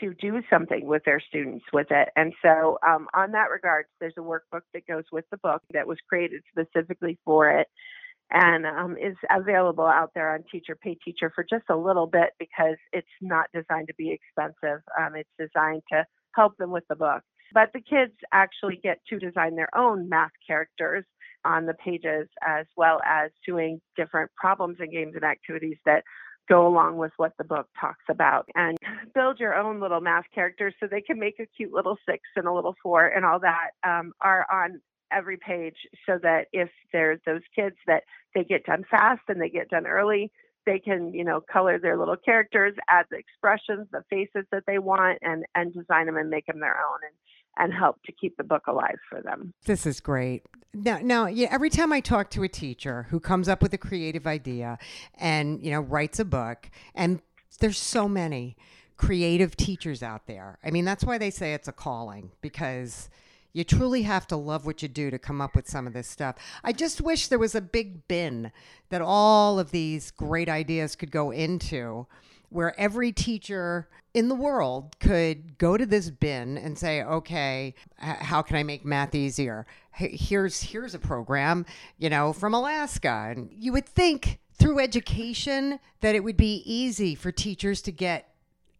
to 0.00 0.14
do 0.14 0.42
something 0.50 0.86
with 0.86 1.02
their 1.04 1.20
students 1.20 1.64
with 1.72 1.88
it. 1.90 2.08
And 2.16 2.32
so, 2.42 2.78
um, 2.86 3.06
on 3.14 3.32
that 3.32 3.50
regard, 3.50 3.86
there's 4.00 4.14
a 4.18 4.20
workbook 4.20 4.62
that 4.72 4.86
goes 4.86 5.04
with 5.12 5.24
the 5.30 5.36
book 5.38 5.62
that 5.72 5.86
was 5.86 5.98
created 6.08 6.42
specifically 6.50 7.18
for 7.24 7.50
it 7.50 7.68
and 8.30 8.66
um, 8.66 8.96
is 8.96 9.16
available 9.30 9.86
out 9.86 10.10
there 10.14 10.32
on 10.34 10.44
Teacher 10.50 10.76
Pay 10.76 10.96
Teacher 11.04 11.30
for 11.34 11.44
just 11.48 11.64
a 11.68 11.76
little 11.76 12.06
bit 12.06 12.30
because 12.38 12.76
it's 12.92 13.06
not 13.20 13.46
designed 13.54 13.88
to 13.88 13.94
be 13.96 14.10
expensive. 14.10 14.80
Um, 14.98 15.14
it's 15.16 15.30
designed 15.38 15.82
to 15.92 16.04
help 16.34 16.56
them 16.56 16.70
with 16.70 16.84
the 16.88 16.96
book. 16.96 17.22
But 17.52 17.70
the 17.72 17.80
kids 17.80 18.12
actually 18.32 18.80
get 18.82 18.98
to 19.10 19.18
design 19.18 19.54
their 19.54 19.68
own 19.76 20.08
math 20.08 20.32
characters 20.46 21.04
on 21.44 21.66
the 21.66 21.74
pages 21.74 22.26
as 22.46 22.66
well 22.76 23.00
as 23.06 23.30
doing 23.46 23.80
different 23.96 24.30
problems 24.36 24.78
and 24.80 24.90
games 24.90 25.12
and 25.14 25.24
activities 25.24 25.76
that 25.84 26.02
go 26.48 26.66
along 26.66 26.96
with 26.96 27.12
what 27.16 27.32
the 27.38 27.44
book 27.44 27.66
talks 27.80 28.04
about 28.08 28.48
and 28.54 28.76
build 29.14 29.40
your 29.40 29.54
own 29.54 29.80
little 29.80 30.00
math 30.00 30.24
characters 30.34 30.74
so 30.78 30.86
they 30.86 31.00
can 31.00 31.18
make 31.18 31.38
a 31.40 31.46
cute 31.56 31.72
little 31.72 31.96
six 32.08 32.22
and 32.36 32.46
a 32.46 32.52
little 32.52 32.74
four 32.82 33.06
and 33.06 33.24
all 33.24 33.40
that 33.40 33.70
um, 33.86 34.12
are 34.20 34.46
on 34.50 34.80
every 35.12 35.36
page 35.36 35.76
so 36.06 36.18
that 36.22 36.46
if 36.52 36.68
there's 36.92 37.20
those 37.26 37.42
kids 37.54 37.76
that 37.86 38.02
they 38.34 38.44
get 38.44 38.64
done 38.64 38.84
fast 38.90 39.22
and 39.28 39.40
they 39.40 39.48
get 39.48 39.70
done 39.70 39.86
early, 39.86 40.30
they 40.66 40.78
can, 40.78 41.12
you 41.12 41.24
know, 41.24 41.40
color 41.40 41.78
their 41.78 41.98
little 41.98 42.16
characters, 42.16 42.74
add 42.88 43.06
the 43.10 43.18
expressions, 43.18 43.86
the 43.92 44.02
faces 44.10 44.46
that 44.50 44.64
they 44.66 44.78
want, 44.78 45.18
and 45.22 45.44
and 45.54 45.74
design 45.74 46.06
them 46.06 46.16
and 46.16 46.30
make 46.30 46.46
them 46.46 46.60
their 46.60 46.76
own, 46.76 46.98
and 47.06 47.14
and 47.58 47.72
help 47.72 48.02
to 48.04 48.12
keep 48.12 48.36
the 48.36 48.44
book 48.44 48.66
alive 48.66 48.98
for 49.08 49.22
them. 49.22 49.52
This 49.64 49.86
is 49.86 50.00
great. 50.00 50.42
Now, 50.72 50.98
now, 51.02 51.26
yeah, 51.26 51.48
every 51.50 51.70
time 51.70 51.92
I 51.92 52.00
talk 52.00 52.30
to 52.30 52.42
a 52.42 52.48
teacher 52.48 53.06
who 53.10 53.20
comes 53.20 53.48
up 53.48 53.62
with 53.62 53.72
a 53.74 53.78
creative 53.78 54.26
idea 54.26 54.78
and, 55.14 55.64
you 55.64 55.70
know, 55.70 55.80
writes 55.80 56.18
a 56.18 56.24
book, 56.24 56.68
and 56.94 57.20
there's 57.60 57.78
so 57.78 58.08
many 58.08 58.56
creative 58.96 59.56
teachers 59.56 60.02
out 60.02 60.26
there. 60.26 60.58
I 60.64 60.70
mean, 60.70 60.84
that's 60.84 61.04
why 61.04 61.18
they 61.18 61.30
say 61.30 61.54
it's 61.54 61.68
a 61.68 61.72
calling 61.72 62.32
because 62.40 63.08
you 63.52 63.62
truly 63.62 64.02
have 64.02 64.26
to 64.26 64.36
love 64.36 64.66
what 64.66 64.82
you 64.82 64.88
do 64.88 65.10
to 65.10 65.18
come 65.18 65.40
up 65.40 65.54
with 65.54 65.68
some 65.68 65.86
of 65.86 65.92
this 65.92 66.08
stuff. 66.08 66.34
I 66.64 66.72
just 66.72 67.00
wish 67.00 67.28
there 67.28 67.38
was 67.38 67.54
a 67.54 67.60
big 67.60 68.06
bin 68.08 68.50
that 68.90 69.00
all 69.00 69.60
of 69.60 69.70
these 69.70 70.10
great 70.10 70.48
ideas 70.48 70.96
could 70.96 71.12
go 71.12 71.30
into 71.30 72.06
where 72.50 72.78
every 72.78 73.12
teacher 73.12 73.88
in 74.12 74.28
the 74.28 74.34
world 74.34 74.96
could 75.00 75.58
go 75.58 75.76
to 75.76 75.84
this 75.84 76.10
bin 76.10 76.56
and 76.56 76.78
say, 76.78 77.02
okay, 77.02 77.74
how 77.98 78.42
can 78.42 78.56
I 78.56 78.62
make 78.62 78.84
math 78.84 79.14
easier? 79.14 79.66
Here's 79.92 80.60
here's 80.62 80.94
a 80.94 80.98
program, 80.98 81.66
you 81.98 82.08
know, 82.10 82.32
from 82.32 82.54
Alaska. 82.54 83.32
And 83.34 83.48
you 83.52 83.72
would 83.72 83.86
think 83.86 84.38
through 84.56 84.78
education 84.80 85.80
that 86.00 86.14
it 86.14 86.22
would 86.22 86.36
be 86.36 86.62
easy 86.64 87.14
for 87.14 87.32
teachers 87.32 87.82
to 87.82 87.92
get 87.92 88.28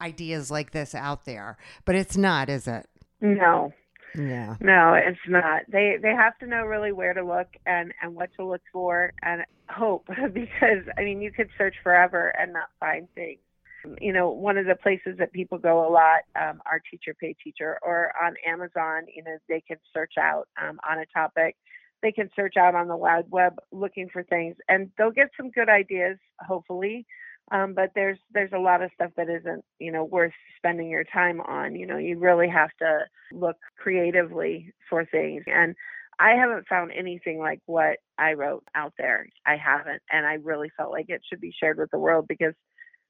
ideas 0.00 0.50
like 0.50 0.70
this 0.72 0.94
out 0.94 1.24
there, 1.24 1.56
but 1.84 1.94
it's 1.96 2.16
not, 2.16 2.48
is 2.48 2.66
it? 2.68 2.86
No, 3.20 3.72
Yeah. 4.14 4.56
no, 4.60 4.94
it's 4.94 5.18
not. 5.28 5.62
They 5.68 5.96
they 6.00 6.14
have 6.14 6.38
to 6.38 6.46
know 6.46 6.62
really 6.64 6.92
where 6.92 7.14
to 7.14 7.24
look 7.24 7.48
and 7.66 7.92
and 8.02 8.14
what 8.14 8.30
to 8.36 8.44
look 8.44 8.62
for 8.72 9.12
and 9.22 9.42
hope 9.68 10.06
because 10.32 10.84
I 10.96 11.02
mean 11.02 11.20
you 11.20 11.32
could 11.32 11.48
search 11.58 11.74
forever 11.82 12.28
and 12.38 12.52
not 12.52 12.68
find 12.78 13.08
things. 13.14 13.38
You 14.00 14.12
know, 14.12 14.30
one 14.30 14.56
of 14.56 14.66
the 14.66 14.76
places 14.76 15.16
that 15.18 15.32
people 15.32 15.58
go 15.58 15.86
a 15.86 15.90
lot 15.90 16.20
um, 16.40 16.60
Teacher 16.90 17.14
Pay 17.20 17.34
Teacher 17.42 17.78
or 17.82 18.12
on 18.22 18.34
Amazon. 18.46 19.02
You 19.14 19.24
know, 19.24 19.36
they 19.48 19.60
can 19.60 19.78
search 19.92 20.14
out 20.18 20.48
um, 20.60 20.78
on 20.88 20.98
a 20.98 21.06
topic. 21.12 21.56
They 22.02 22.12
can 22.12 22.30
search 22.36 22.56
out 22.58 22.74
on 22.74 22.88
the 22.88 22.96
wide 22.96 23.26
web 23.30 23.54
looking 23.72 24.08
for 24.12 24.22
things, 24.24 24.56
and 24.68 24.90
they'll 24.96 25.10
get 25.10 25.30
some 25.36 25.50
good 25.50 25.68
ideas, 25.68 26.18
hopefully. 26.40 27.06
Um, 27.50 27.74
but 27.74 27.90
there's 27.94 28.18
there's 28.32 28.52
a 28.54 28.58
lot 28.58 28.82
of 28.82 28.90
stuff 28.94 29.10
that 29.16 29.28
isn't 29.28 29.64
you 29.78 29.92
know 29.92 30.04
worth 30.04 30.32
spending 30.56 30.88
your 30.88 31.04
time 31.04 31.40
on. 31.40 31.74
You 31.74 31.86
know, 31.86 31.98
you 31.98 32.18
really 32.18 32.48
have 32.48 32.70
to 32.80 33.00
look 33.32 33.56
creatively 33.78 34.72
for 34.88 35.04
things, 35.04 35.44
and 35.46 35.74
I 36.18 36.30
haven't 36.32 36.68
found 36.68 36.92
anything 36.92 37.38
like 37.38 37.60
what 37.66 37.98
I 38.18 38.32
wrote 38.34 38.64
out 38.74 38.94
there. 38.98 39.26
I 39.46 39.56
haven't, 39.56 40.02
and 40.10 40.26
I 40.26 40.34
really 40.34 40.70
felt 40.76 40.92
like 40.92 41.06
it 41.08 41.22
should 41.28 41.40
be 41.40 41.54
shared 41.58 41.78
with 41.78 41.90
the 41.90 41.98
world 41.98 42.26
because 42.28 42.54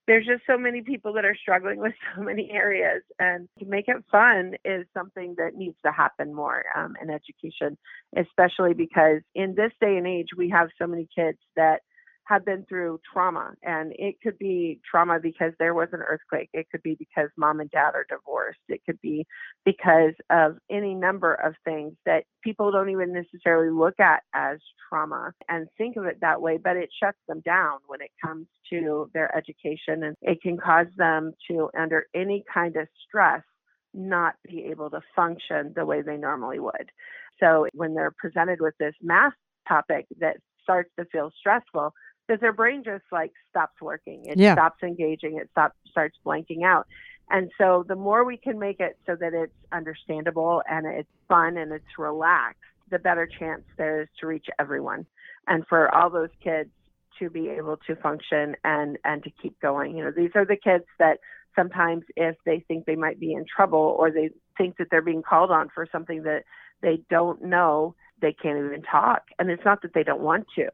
there's 0.06 0.26
just 0.26 0.42
so 0.46 0.58
many 0.58 0.82
people 0.82 1.12
that 1.14 1.24
are 1.24 1.36
struggling 1.40 1.78
with 1.78 1.94
so 2.16 2.22
many 2.22 2.50
areas 2.50 3.02
and 3.18 3.48
to 3.58 3.64
make 3.64 3.86
it 3.88 4.04
fun 4.10 4.54
is 4.64 4.86
something 4.94 5.34
that 5.38 5.54
needs 5.56 5.76
to 5.84 5.92
happen 5.92 6.34
more 6.34 6.64
um, 6.76 6.94
in 7.02 7.10
education 7.10 7.76
especially 8.16 8.74
because 8.74 9.20
in 9.34 9.54
this 9.54 9.72
day 9.80 9.96
and 9.96 10.06
age 10.06 10.28
we 10.36 10.50
have 10.50 10.68
so 10.80 10.86
many 10.86 11.08
kids 11.14 11.38
that 11.56 11.80
have 12.26 12.44
been 12.44 12.64
through 12.68 13.00
trauma 13.12 13.52
and 13.62 13.92
it 13.96 14.16
could 14.22 14.38
be 14.38 14.80
trauma 14.88 15.18
because 15.20 15.52
there 15.58 15.74
was 15.74 15.88
an 15.92 16.00
earthquake. 16.00 16.48
It 16.52 16.66
could 16.70 16.82
be 16.82 16.96
because 16.98 17.28
mom 17.36 17.60
and 17.60 17.70
dad 17.70 17.92
are 17.94 18.06
divorced. 18.08 18.60
It 18.68 18.80
could 18.86 19.00
be 19.00 19.26
because 19.64 20.14
of 20.30 20.56
any 20.70 20.94
number 20.94 21.34
of 21.34 21.54
things 21.64 21.94
that 22.06 22.24
people 22.42 22.70
don't 22.72 22.90
even 22.90 23.12
necessarily 23.12 23.70
look 23.70 23.98
at 24.00 24.22
as 24.34 24.58
trauma 24.88 25.32
and 25.48 25.68
think 25.76 25.96
of 25.96 26.04
it 26.04 26.18
that 26.20 26.40
way 26.40 26.58
but 26.62 26.76
it 26.76 26.90
shuts 27.02 27.18
them 27.28 27.40
down 27.44 27.78
when 27.86 28.00
it 28.00 28.10
comes 28.24 28.46
to 28.70 29.10
their 29.14 29.34
education 29.36 30.04
and 30.04 30.16
it 30.22 30.40
can 30.42 30.56
cause 30.56 30.86
them 30.96 31.32
to 31.48 31.70
under 31.78 32.06
any 32.14 32.44
kind 32.52 32.76
of 32.76 32.86
stress 33.06 33.42
not 33.94 34.34
be 34.46 34.64
able 34.64 34.90
to 34.90 35.00
function 35.14 35.72
the 35.74 35.86
way 35.86 36.02
they 36.02 36.16
normally 36.16 36.58
would. 36.58 36.90
So 37.40 37.66
when 37.72 37.94
they're 37.94 38.14
presented 38.18 38.60
with 38.60 38.74
this 38.78 38.94
math 39.00 39.32
topic 39.68 40.06
that 40.18 40.36
starts 40.62 40.90
to 40.98 41.04
feel 41.06 41.30
stressful 41.38 41.92
because 42.26 42.40
their 42.40 42.52
brain 42.52 42.82
just 42.84 43.04
like 43.12 43.32
stops 43.50 43.80
working. 43.80 44.26
It 44.26 44.38
Yeah. 44.38 44.54
stops 44.54 44.82
engaging. 44.82 45.38
It 45.38 45.50
stops 45.50 45.76
starts 45.90 46.18
blanking 46.24 46.64
out. 46.64 46.86
And 47.30 47.50
so 47.56 47.84
the 47.86 47.96
more 47.96 48.24
we 48.24 48.36
can 48.36 48.58
make 48.58 48.80
it 48.80 48.98
so 49.06 49.16
that 49.16 49.32
it's 49.32 49.54
understandable 49.72 50.62
and 50.68 50.86
it's 50.86 51.08
fun 51.28 51.56
and 51.56 51.72
it's 51.72 51.98
relaxed, 51.98 52.60
the 52.90 52.98
better 52.98 53.26
chance 53.26 53.64
there 53.76 54.02
is 54.02 54.08
to 54.20 54.26
reach 54.26 54.46
everyone. 54.58 55.06
And 55.46 55.66
for 55.66 55.94
all 55.94 56.10
those 56.10 56.30
kids 56.42 56.70
to 57.18 57.30
be 57.30 57.48
able 57.48 57.76
to 57.76 57.94
function 57.96 58.56
and 58.64 58.98
and 59.04 59.22
to 59.22 59.30
keep 59.30 59.58
going. 59.60 59.96
You 59.96 60.04
know, 60.04 60.10
these 60.10 60.32
are 60.34 60.44
the 60.44 60.56
kids 60.56 60.84
that 60.98 61.20
sometimes 61.54 62.04
if 62.16 62.36
they 62.44 62.60
think 62.60 62.86
they 62.86 62.96
might 62.96 63.20
be 63.20 63.32
in 63.32 63.44
trouble 63.44 63.94
or 63.98 64.10
they 64.10 64.30
think 64.58 64.76
that 64.78 64.88
they're 64.90 65.02
being 65.02 65.22
called 65.22 65.50
on 65.50 65.68
for 65.68 65.86
something 65.90 66.24
that 66.24 66.42
they 66.82 67.00
don't 67.08 67.42
know, 67.42 67.94
they 68.20 68.32
can't 68.32 68.58
even 68.58 68.82
talk. 68.82 69.22
And 69.38 69.50
it's 69.50 69.64
not 69.64 69.82
that 69.82 69.94
they 69.94 70.02
don't 70.02 70.20
want 70.22 70.46
to 70.56 70.70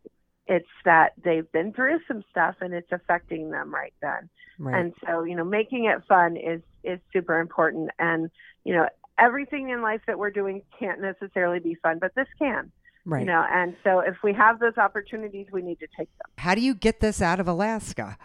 it's 0.50 0.69
that 0.85 1.12
they've 1.25 1.50
been 1.52 1.73
through 1.73 2.00
some 2.09 2.25
stuff 2.28 2.57
and 2.61 2.75
it's 2.75 2.90
affecting 2.90 3.52
them 3.52 3.73
right 3.73 3.95
then. 4.02 4.28
Right. 4.59 4.78
And 4.78 4.92
so, 5.07 5.23
you 5.23 5.37
know, 5.37 5.45
making 5.45 5.85
it 5.85 6.02
fun 6.09 6.37
is 6.37 6.61
is 6.83 6.99
super 7.12 7.38
important. 7.38 7.90
And 8.00 8.30
you 8.64 8.75
know, 8.75 8.88
everything 9.19 9.71
in 9.71 9.80
life 9.80 10.00
that 10.09 10.19
we're 10.19 10.33
doing 10.33 10.62
can't 10.76 11.00
necessarily 11.00 11.61
be 11.61 11.76
fun, 11.76 11.99
but 12.00 12.12
this 12.16 12.26
can. 12.37 12.73
right. 13.07 13.21
You 13.21 13.26
know, 13.26 13.45
and 13.49 13.76
so 13.85 14.00
if 14.00 14.16
we 14.25 14.33
have 14.35 14.59
those 14.59 14.76
opportunities, 14.76 15.47
we 15.52 15.62
need 15.62 15.78
to 15.78 15.87
take 15.97 16.09
them. 16.19 16.30
How 16.37 16.57
do 16.57 16.61
you 16.61 16.75
get 16.75 16.99
this 16.99 17.23
out 17.23 17.38
of 17.38 17.47
Alaska? 17.47 18.19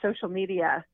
Social 0.00 0.28
media. 0.28 0.84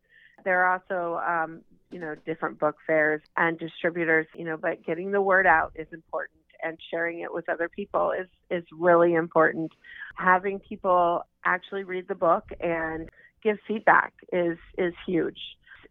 There 0.44 0.64
are 0.64 0.72
also, 0.74 1.20
um, 1.24 1.60
you 1.92 2.00
know, 2.00 2.16
different 2.26 2.58
book 2.58 2.76
fairs 2.84 3.22
and 3.36 3.58
distributors. 3.58 4.26
You 4.34 4.44
know, 4.44 4.56
but 4.56 4.84
getting 4.84 5.12
the 5.12 5.22
word 5.22 5.46
out 5.46 5.72
is 5.76 5.86
important, 5.92 6.40
and 6.64 6.78
sharing 6.90 7.20
it 7.20 7.32
with 7.32 7.48
other 7.48 7.68
people 7.68 8.12
is 8.12 8.28
is 8.50 8.64
really 8.72 9.14
important. 9.14 9.72
Having 10.16 10.60
people 10.60 11.22
actually 11.44 11.84
read 11.84 12.08
the 12.08 12.14
book 12.14 12.44
and 12.60 13.08
give 13.42 13.58
feedback 13.68 14.12
is 14.32 14.58
is 14.78 14.94
huge. 15.06 15.38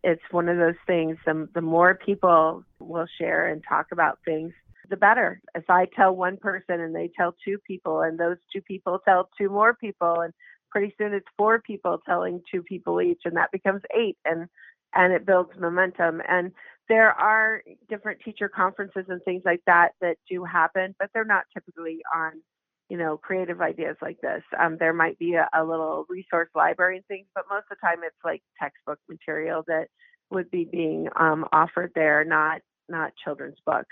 It's 0.04 0.22
one 0.32 0.50
of 0.50 0.58
those 0.58 0.80
things. 0.86 1.18
The, 1.26 1.48
the 1.54 1.62
more 1.62 1.96
people 1.96 2.66
will 2.80 3.08
share 3.18 3.48
and 3.48 3.64
talk 3.68 3.88
about 3.94 4.20
things, 4.26 4.52
the 4.90 4.98
better. 4.98 5.42
If 5.56 5.70
I 5.70 5.88
tell 5.96 6.14
one 6.14 6.38
person 6.38 6.82
and 6.82 6.94
they 6.94 7.10
tell 7.16 7.36
two 7.46 7.58
people, 7.66 8.02
and 8.02 8.20
those 8.20 8.38
two 8.52 8.62
people 8.62 9.00
tell 9.06 9.30
two 9.38 9.50
more 9.50 9.74
people, 9.74 10.20
and 10.20 10.34
pretty 10.72 10.94
soon 10.98 11.14
it's 11.14 11.28
four 11.38 11.62
people 11.62 12.02
telling 12.06 12.42
two 12.52 12.64
people 12.64 13.02
each, 13.02 13.22
and 13.24 13.38
that 13.38 13.52
becomes 13.52 13.82
eight, 13.96 14.18
and 14.26 14.50
and 14.96 15.14
it 15.14 15.26
builds 15.26 15.52
momentum. 15.60 16.22
And 16.28 16.52
there 16.90 17.12
are 17.12 17.64
different 17.90 18.20
teacher 18.24 18.50
conferences 18.50 19.06
and 19.08 19.22
things 19.24 19.44
like 19.46 19.62
that 19.66 19.92
that 20.02 20.18
do 20.30 20.44
happen, 20.44 20.96
but 21.00 21.10
they're 21.14 21.26
not 21.26 21.46
typically 21.54 22.00
on 22.14 22.42
you 22.90 22.98
know, 22.98 23.18
creative 23.18 23.62
ideas 23.62 23.96
like 24.02 24.20
this. 24.22 24.44
Um, 24.60 24.78
there 24.80 24.94
might 24.94 25.18
be 25.18 25.34
a, 25.34 25.50
a 25.54 25.64
little 25.64 26.06
resource 26.10 26.50
library 26.54 26.98
and 26.98 27.06
things, 27.08 27.26
but 27.34 27.46
most 27.50 27.66
of 27.72 27.78
the 27.78 27.88
time 27.88 28.04
it's 28.04 28.16
like 28.24 28.44
textbook 28.62 29.00
material 29.10 29.64
that 29.68 29.88
would 30.30 30.52
be 30.52 30.66
being 30.66 31.08
um, 31.20 31.46
offered 31.52 31.92
there, 31.96 32.24
not 32.24 32.62
not 32.90 33.14
children's 33.24 33.58
books. 33.66 33.90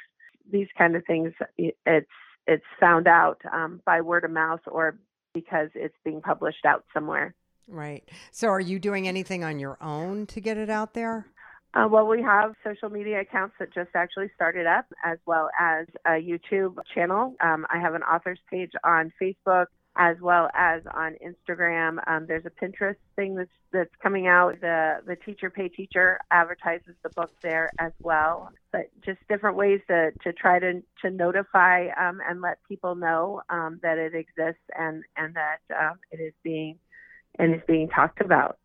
These 0.52 0.68
kind 0.78 0.96
of 0.96 1.04
things, 1.06 1.34
it's 1.58 2.08
it's 2.48 2.66
found 2.80 3.08
out 3.08 3.40
um, 3.52 3.82
by 3.86 4.02
word 4.02 4.26
of 4.26 4.32
mouth 4.32 4.62
or 4.68 4.98
because 5.34 5.70
it's 5.74 5.96
being 6.04 6.22
published 6.22 6.66
out 6.66 6.84
somewhere. 6.94 7.34
Right. 7.68 8.08
So, 8.32 8.50
are 8.50 8.60
you 8.60 8.80
doing 8.80 9.08
anything 9.08 9.44
on 9.44 9.58
your 9.58 9.78
own 9.82 10.26
to 10.28 10.42
get 10.42 10.58
it 10.58 10.70
out 10.70 10.94
there? 10.94 11.28
Uh, 11.74 11.88
well, 11.90 12.06
we 12.06 12.22
have 12.22 12.54
social 12.66 12.90
media 12.90 13.22
accounts 13.22 13.56
that 13.60 13.74
just 13.74 13.90
actually 13.96 14.30
started 14.36 14.68
up, 14.68 14.86
as 15.06 15.18
well 15.26 15.50
as 15.60 15.88
a 16.06 16.12
YouTube 16.12 16.78
channel. 16.94 17.36
Um, 17.40 17.66
I 17.74 17.80
have 17.80 17.94
an 17.94 18.04
authors 18.04 18.40
page 18.50 18.72
on 18.84 19.14
Facebook, 19.22 19.68
as 19.96 20.18
well 20.22 20.50
as 20.54 20.82
on 20.94 21.16
Instagram. 21.26 22.00
Um, 22.08 22.26
there's 22.28 22.46
a 22.46 22.50
Pinterest 22.50 22.98
thing 23.16 23.36
that's 23.36 23.50
that's 23.72 23.96
coming 24.04 24.28
out. 24.28 24.60
The 24.60 24.98
the 25.06 25.16
Teacher 25.16 25.50
Pay 25.50 25.70
Teacher 25.70 26.20
advertises 26.30 26.96
the 27.04 27.10
book 27.10 27.32
there 27.42 27.70
as 27.80 27.94
well. 28.02 28.52
But 28.74 28.90
just 29.06 29.20
different 29.30 29.56
ways 29.56 29.80
to, 29.88 30.12
to 30.24 30.34
try 30.34 30.60
to 30.60 30.82
to 31.04 31.10
notify 31.10 31.88
um, 31.98 32.20
and 32.28 32.42
let 32.42 32.60
people 32.68 32.96
know 32.96 33.44
um, 33.50 33.80
that 33.82 33.98
it 33.98 34.14
exists 34.14 34.64
and 34.78 35.04
and 35.16 35.36
that 35.36 35.60
um, 35.78 36.00
it 36.12 36.18
is 36.18 36.34
being 36.44 36.80
and 37.40 37.56
is 37.56 37.62
being 37.66 37.88
talked 37.88 38.20
about. 38.20 38.58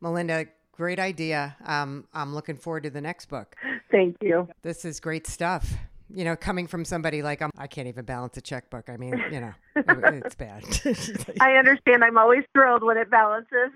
Melinda, 0.00 0.46
great 0.72 0.98
idea. 0.98 1.56
Um, 1.64 2.06
I'm 2.12 2.34
looking 2.34 2.56
forward 2.56 2.82
to 2.84 2.90
the 2.90 3.00
next 3.00 3.26
book. 3.26 3.54
Thank 3.90 4.16
you. 4.20 4.48
This 4.62 4.84
is 4.84 5.00
great 5.00 5.26
stuff. 5.26 5.72
You 6.14 6.24
know, 6.24 6.36
coming 6.36 6.66
from 6.66 6.84
somebody 6.84 7.22
like 7.22 7.40
I'm, 7.40 7.50
I 7.56 7.66
can't 7.66 7.88
even 7.88 8.04
balance 8.04 8.36
a 8.36 8.42
checkbook. 8.42 8.90
I 8.90 8.96
mean, 8.98 9.18
you 9.30 9.40
know, 9.40 9.52
it- 9.76 9.84
it's 10.26 10.34
bad. 10.34 10.62
I 11.40 11.54
understand. 11.54 12.04
I'm 12.04 12.18
always 12.18 12.42
thrilled 12.52 12.82
when 12.82 12.98
it 12.98 13.10
balances. 13.10 13.70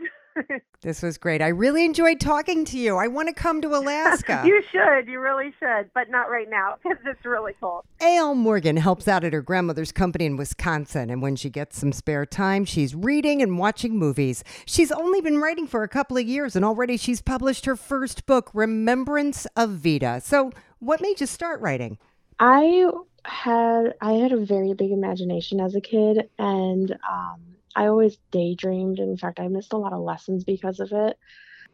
this 0.82 1.02
was 1.02 1.18
great. 1.18 1.42
I 1.42 1.48
really 1.48 1.84
enjoyed 1.84 2.20
talking 2.20 2.64
to 2.66 2.78
you. 2.78 2.96
I 2.96 3.08
want 3.08 3.28
to 3.28 3.34
come 3.34 3.60
to 3.62 3.68
Alaska. 3.68 4.42
you 4.46 4.62
should. 4.70 5.08
You 5.08 5.20
really 5.20 5.52
should, 5.58 5.90
but 5.94 6.10
not 6.10 6.30
right 6.30 6.48
now 6.48 6.76
because 6.82 6.98
it's 7.06 7.24
really 7.24 7.54
cold. 7.60 7.84
A.L. 8.00 8.34
Morgan 8.34 8.76
helps 8.76 9.08
out 9.08 9.24
at 9.24 9.32
her 9.32 9.42
grandmother's 9.42 9.92
company 9.92 10.26
in 10.26 10.36
Wisconsin, 10.36 11.10
and 11.10 11.22
when 11.22 11.36
she 11.36 11.50
gets 11.50 11.78
some 11.78 11.92
spare 11.92 12.26
time, 12.26 12.64
she's 12.64 12.94
reading 12.94 13.42
and 13.42 13.58
watching 13.58 13.98
movies. 13.98 14.44
She's 14.66 14.92
only 14.92 15.20
been 15.20 15.38
writing 15.38 15.66
for 15.66 15.82
a 15.82 15.88
couple 15.88 16.16
of 16.16 16.26
years, 16.26 16.56
and 16.56 16.64
already 16.64 16.96
she's 16.96 17.20
published 17.20 17.64
her 17.66 17.76
first 17.76 18.26
book, 18.26 18.50
Remembrance 18.52 19.46
of 19.56 19.70
Vita. 19.70 20.20
So, 20.22 20.52
what 20.78 21.00
made 21.00 21.20
you 21.20 21.26
start 21.26 21.60
writing? 21.60 21.98
I 22.38 22.90
had 23.24 23.94
I 24.00 24.12
had 24.12 24.32
a 24.32 24.36
very 24.36 24.74
big 24.74 24.90
imagination 24.90 25.60
as 25.60 25.74
a 25.74 25.80
kid, 25.80 26.28
and 26.38 26.92
um, 27.10 27.55
I 27.76 27.86
always 27.86 28.18
daydreamed. 28.32 28.98
In 28.98 29.18
fact, 29.18 29.38
I 29.38 29.48
missed 29.48 29.74
a 29.74 29.76
lot 29.76 29.92
of 29.92 30.00
lessons 30.00 30.44
because 30.44 30.80
of 30.80 30.92
it. 30.92 31.18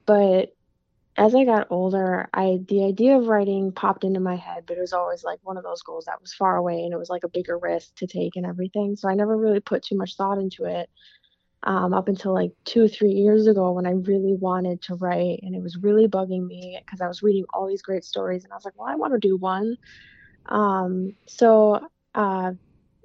But 0.04 0.52
as 1.16 1.34
I 1.34 1.44
got 1.44 1.68
older, 1.70 2.28
I 2.34 2.58
the 2.68 2.84
idea 2.84 3.16
of 3.16 3.28
writing 3.28 3.70
popped 3.70 4.02
into 4.02 4.18
my 4.18 4.34
head, 4.34 4.64
but 4.66 4.76
it 4.76 4.80
was 4.80 4.92
always 4.92 5.22
like 5.22 5.38
one 5.42 5.56
of 5.56 5.62
those 5.62 5.82
goals 5.82 6.06
that 6.06 6.20
was 6.20 6.34
far 6.34 6.56
away, 6.56 6.82
and 6.82 6.92
it 6.92 6.98
was 6.98 7.08
like 7.08 7.22
a 7.22 7.28
bigger 7.28 7.56
risk 7.56 7.94
to 7.96 8.06
take 8.06 8.34
and 8.34 8.44
everything. 8.44 8.96
So 8.96 9.08
I 9.08 9.14
never 9.14 9.36
really 9.36 9.60
put 9.60 9.84
too 9.84 9.96
much 9.96 10.16
thought 10.16 10.38
into 10.38 10.64
it. 10.64 10.90
Um, 11.64 11.94
up 11.94 12.08
until 12.08 12.34
like 12.34 12.50
two 12.64 12.82
or 12.82 12.88
three 12.88 13.12
years 13.12 13.46
ago 13.46 13.70
when 13.70 13.86
I 13.86 13.92
really 13.92 14.34
wanted 14.34 14.82
to 14.82 14.96
write 14.96 15.38
and 15.44 15.54
it 15.54 15.62
was 15.62 15.76
really 15.76 16.08
bugging 16.08 16.44
me 16.44 16.76
because 16.84 17.00
I 17.00 17.06
was 17.06 17.22
reading 17.22 17.44
all 17.54 17.68
these 17.68 17.82
great 17.82 18.04
stories 18.04 18.42
and 18.42 18.52
I 18.52 18.56
was 18.56 18.64
like, 18.64 18.76
well, 18.76 18.88
I 18.88 18.96
want 18.96 19.12
to 19.12 19.20
do 19.20 19.36
one. 19.36 19.76
Um, 20.46 21.14
so 21.28 21.86
uh, 22.16 22.54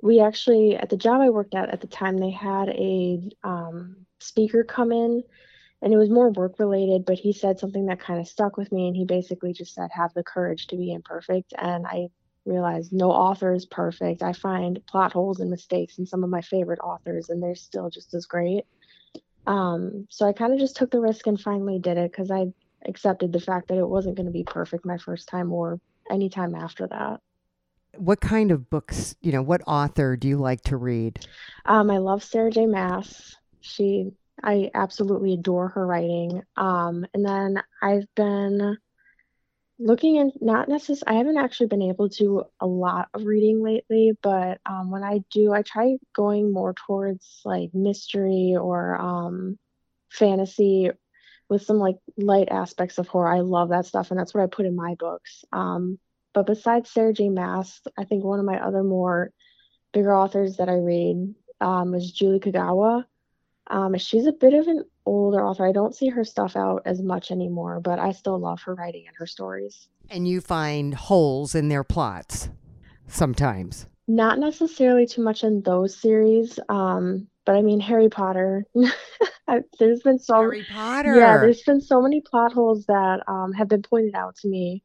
we 0.02 0.20
actually, 0.20 0.76
at 0.76 0.90
the 0.90 0.98
job 0.98 1.22
I 1.22 1.30
worked 1.30 1.56
at 1.56 1.70
at 1.70 1.82
the 1.82 1.88
time, 1.88 2.18
they 2.18 2.32
had 2.32 2.70
a 2.70 3.20
um, 3.44 4.06
speaker 4.20 4.64
come 4.64 4.92
in 4.92 5.24
and 5.82 5.94
it 5.94 5.98
was 5.98 6.10
more 6.10 6.32
work 6.32 6.60
related, 6.60 7.06
but 7.06 7.18
he 7.18 7.34
said 7.34 7.60
something 7.60 7.86
that 7.86 8.00
kind 8.00 8.20
of 8.20 8.28
stuck 8.28 8.58
with 8.58 8.72
me. 8.72 8.88
And 8.88 8.96
he 8.96 9.06
basically 9.06 9.54
just 9.54 9.74
said, 9.74 9.90
have 9.92 10.14
the 10.14 10.24
courage 10.24 10.68
to 10.68 10.78
be 10.78 10.92
imperfect. 10.92 11.54
And 11.58 11.86
I 11.86 12.08
realized 12.46 12.94
no 12.94 13.12
author 13.12 13.54
is 13.54 13.66
perfect. 13.66 14.24
I 14.24 14.34
find 14.34 14.84
plot 14.88 15.14
holes 15.14 15.40
and 15.40 15.52
mistakes 15.52 16.00
in 16.00 16.06
some 16.06 16.24
of 16.24 16.30
my 16.30 16.42
favorite 16.42 16.80
authors, 16.80 17.30
and 17.30 17.42
they're 17.42 17.56
still 17.56 17.90
just 17.90 18.14
as 18.14 18.26
great. 18.26 18.64
Um, 19.46 20.08
so 20.10 20.28
I 20.28 20.34
kind 20.34 20.54
of 20.54 20.60
just 20.60 20.76
took 20.76 20.92
the 20.92 21.00
risk 21.00 21.28
and 21.28 21.40
finally 21.40 21.80
did 21.80 21.98
it 21.98 22.12
because 22.12 22.32
I 22.32 22.48
accepted 22.86 23.32
the 23.32 23.40
fact 23.40 23.68
that 23.68 23.78
it 23.78 23.88
wasn't 23.88 24.16
going 24.16 24.26
to 24.26 24.32
be 24.32 24.44
perfect 24.44 24.86
my 24.86 24.98
first 24.98 25.28
time 25.28 25.52
or 25.54 25.80
any 26.10 26.30
time 26.30 26.56
after 26.56 26.88
that 26.88 27.22
what 27.96 28.22
kind 28.22 28.52
of 28.52 28.70
books, 28.70 29.16
you 29.22 29.32
know, 29.32 29.42
what 29.42 29.62
author 29.68 30.16
do 30.16 30.28
you 30.28 30.38
like 30.38 30.62
to 30.62 30.78
read? 30.78 31.26
Um, 31.66 31.90
I 31.90 31.98
love 31.98 32.24
Sarah 32.24 32.52
J. 32.52 32.66
Maas. 32.66 33.36
She, 33.62 34.12
I 34.44 34.70
absolutely 34.74 35.34
adore 35.34 35.70
her 35.70 35.86
writing. 35.86 36.44
Um, 36.56 37.06
and 37.14 37.26
then 37.26 37.62
I've 37.82 38.08
been 38.16 38.78
looking 39.80 40.16
in, 40.16 40.32
not 40.42 40.70
necessarily, 40.70 41.16
I 41.16 41.20
haven't 41.20 41.38
actually 41.38 41.68
been 41.68 41.82
able 41.82 42.10
to 42.10 42.18
do 42.18 42.44
a 42.60 42.68
lot 42.68 43.10
of 43.14 43.26
reading 43.26 43.64
lately, 43.64 44.14
but 44.22 44.60
um, 44.66 44.92
when 44.92 45.04
I 45.04 45.20
do, 45.32 45.54
I 45.54 45.62
try 45.62 45.98
going 46.16 46.52
more 46.52 46.74
towards 46.74 47.42
like 47.46 47.70
mystery 47.74 48.56
or 48.60 49.00
um, 49.00 49.58
fantasy 50.10 50.90
with 51.50 51.64
some 51.64 51.78
like 51.78 51.98
light 52.18 52.50
aspects 52.50 52.98
of 52.98 53.08
horror. 53.08 53.34
I 53.34 53.40
love 53.40 53.70
that 53.70 53.86
stuff, 53.86 54.12
and 54.12 54.20
that's 54.20 54.34
what 54.34 54.44
I 54.44 54.48
put 54.48 54.66
in 54.66 54.76
my 54.76 54.96
books. 54.96 55.46
Um, 55.52 56.00
but 56.38 56.46
besides 56.46 56.92
Sarah 56.92 57.14
J. 57.14 57.30
Maas, 57.30 57.82
I 57.98 58.04
think 58.04 58.24
one 58.24 58.38
of 58.38 58.46
my 58.46 58.64
other 58.64 58.84
more 58.84 59.32
bigger 59.92 60.16
authors 60.16 60.58
that 60.58 60.70
I 60.70 60.76
read 60.76 61.34
um, 61.62 61.96
is 61.96 62.12
Julie 62.12 62.40
Kagawa. 62.40 63.06
Um, 63.72 63.98
she's 63.98 64.28
a 64.28 64.32
bit 64.32 64.54
of 64.54 64.68
an 64.68 64.84
older 65.08 65.44
author. 65.44 65.68
I 65.68 65.72
don't 65.72 65.96
see 65.96 66.10
her 66.10 66.24
stuff 66.24 66.56
out 66.56 66.84
as 66.86 67.02
much 67.02 67.32
anymore, 67.32 67.80
but 67.80 67.98
I 67.98 68.12
still 68.12 68.38
love 68.38 68.62
her 68.66 68.76
writing 68.76 69.06
and 69.08 69.16
her 69.18 69.26
stories. 69.26 69.90
And 70.12 70.28
you 70.28 70.40
find 70.40 70.94
holes 70.94 71.56
in 71.56 71.70
their 71.70 71.84
plots 71.84 72.50
sometimes. 73.08 73.88
Not 74.08 74.38
necessarily 74.38 75.08
too 75.08 75.24
much 75.24 75.44
in 75.44 75.64
those 75.64 76.00
series, 76.00 76.60
um, 76.70 77.28
but 77.48 77.56
I 77.56 77.64
mean 77.64 77.80
Harry 77.80 78.10
Potter. 78.10 78.64
there's 79.80 80.04
been 80.04 80.20
so 80.20 80.36
Harry 80.36 80.68
Potter. 80.70 81.16
Yeah, 81.16 81.40
there's 81.40 81.64
been 81.64 81.82
so 81.82 82.00
many 82.00 82.22
plot 82.22 82.54
holes 82.54 82.86
that 82.86 83.24
um, 83.28 83.54
have 83.54 83.70
been 83.70 83.82
pointed 83.82 84.14
out 84.14 84.36
to 84.36 84.48
me 84.48 84.84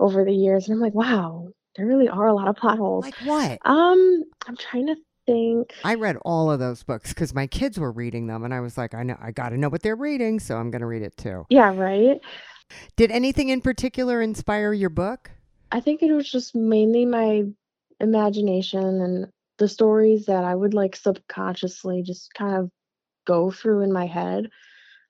over 0.00 0.24
the 0.24 0.32
years, 0.32 0.68
and 0.68 0.74
I'm 0.74 0.80
like, 0.80 0.94
wow, 0.94 1.48
there 1.76 1.86
really 1.86 2.08
are 2.08 2.26
a 2.26 2.34
lot 2.34 2.48
of 2.48 2.56
plot 2.56 2.78
holes. 2.78 3.04
Like 3.04 3.16
what? 3.24 3.58
Um, 3.64 4.24
I'm 4.46 4.56
trying 4.56 4.86
to 4.86 4.96
think. 5.26 5.72
I 5.84 5.94
read 5.94 6.16
all 6.22 6.50
of 6.50 6.58
those 6.58 6.82
books 6.82 7.10
because 7.14 7.34
my 7.34 7.46
kids 7.46 7.78
were 7.78 7.92
reading 7.92 8.26
them, 8.26 8.44
and 8.44 8.52
I 8.52 8.60
was 8.60 8.76
like, 8.76 8.94
I 8.94 9.02
know, 9.02 9.16
I 9.20 9.30
got 9.30 9.50
to 9.50 9.58
know 9.58 9.68
what 9.68 9.82
they're 9.82 9.96
reading, 9.96 10.40
so 10.40 10.56
I'm 10.56 10.70
going 10.70 10.80
to 10.80 10.86
read 10.86 11.02
it 11.02 11.16
too. 11.16 11.46
Yeah, 11.48 11.74
right. 11.74 12.20
Did 12.96 13.10
anything 13.10 13.50
in 13.50 13.60
particular 13.60 14.22
inspire 14.22 14.72
your 14.72 14.90
book? 14.90 15.30
I 15.70 15.80
think 15.80 16.02
it 16.02 16.12
was 16.12 16.30
just 16.30 16.54
mainly 16.54 17.04
my 17.06 17.44
imagination 18.00 19.00
and 19.00 19.28
the 19.58 19.68
stories 19.68 20.26
that 20.26 20.44
I 20.44 20.54
would 20.54 20.74
like 20.74 20.96
subconsciously 20.96 22.02
just 22.02 22.34
kind 22.34 22.56
of 22.56 22.70
go 23.26 23.50
through 23.50 23.82
in 23.82 23.92
my 23.92 24.06
head. 24.06 24.50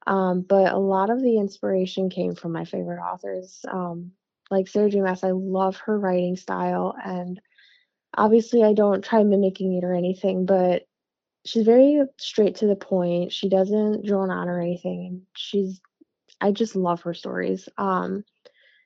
Um, 0.07 0.43
but 0.43 0.73
a 0.73 0.79
lot 0.79 1.11
of 1.11 1.23
the 1.23 1.39
inspiration 1.39 2.11
came 2.11 2.35
from 2.35 2.53
my 2.53 2.65
favorite 2.65 3.01
authors. 3.01 3.61
Um, 3.71 4.13
like 4.53 4.69
Sarah 4.69 4.91
J. 4.91 5.01
Maas, 5.01 5.25
I 5.25 5.31
love 5.31 5.79
her 5.79 5.99
writing 5.99 6.37
style. 6.37 6.95
And 7.03 7.41
obviously, 8.17 8.63
I 8.63 8.75
don't 8.75 9.03
try 9.03 9.25
mimicking 9.25 9.75
it 9.75 9.85
or 9.85 9.95
anything, 9.95 10.47
but 10.47 10.83
she's 11.45 11.65
very 11.65 12.03
straight 12.19 12.57
to 12.57 12.67
the 12.67 12.77
point. 12.77 13.33
She 13.33 13.49
doesn't 13.49 14.07
drone 14.07 14.31
on 14.31 14.49
or 14.49 14.61
anything. 14.61 15.23
She's, 15.35 15.81
I 16.41 16.53
just 16.53 16.77
love 16.77 17.01
her 17.03 17.15
stories. 17.15 17.69
Um, 17.79 18.25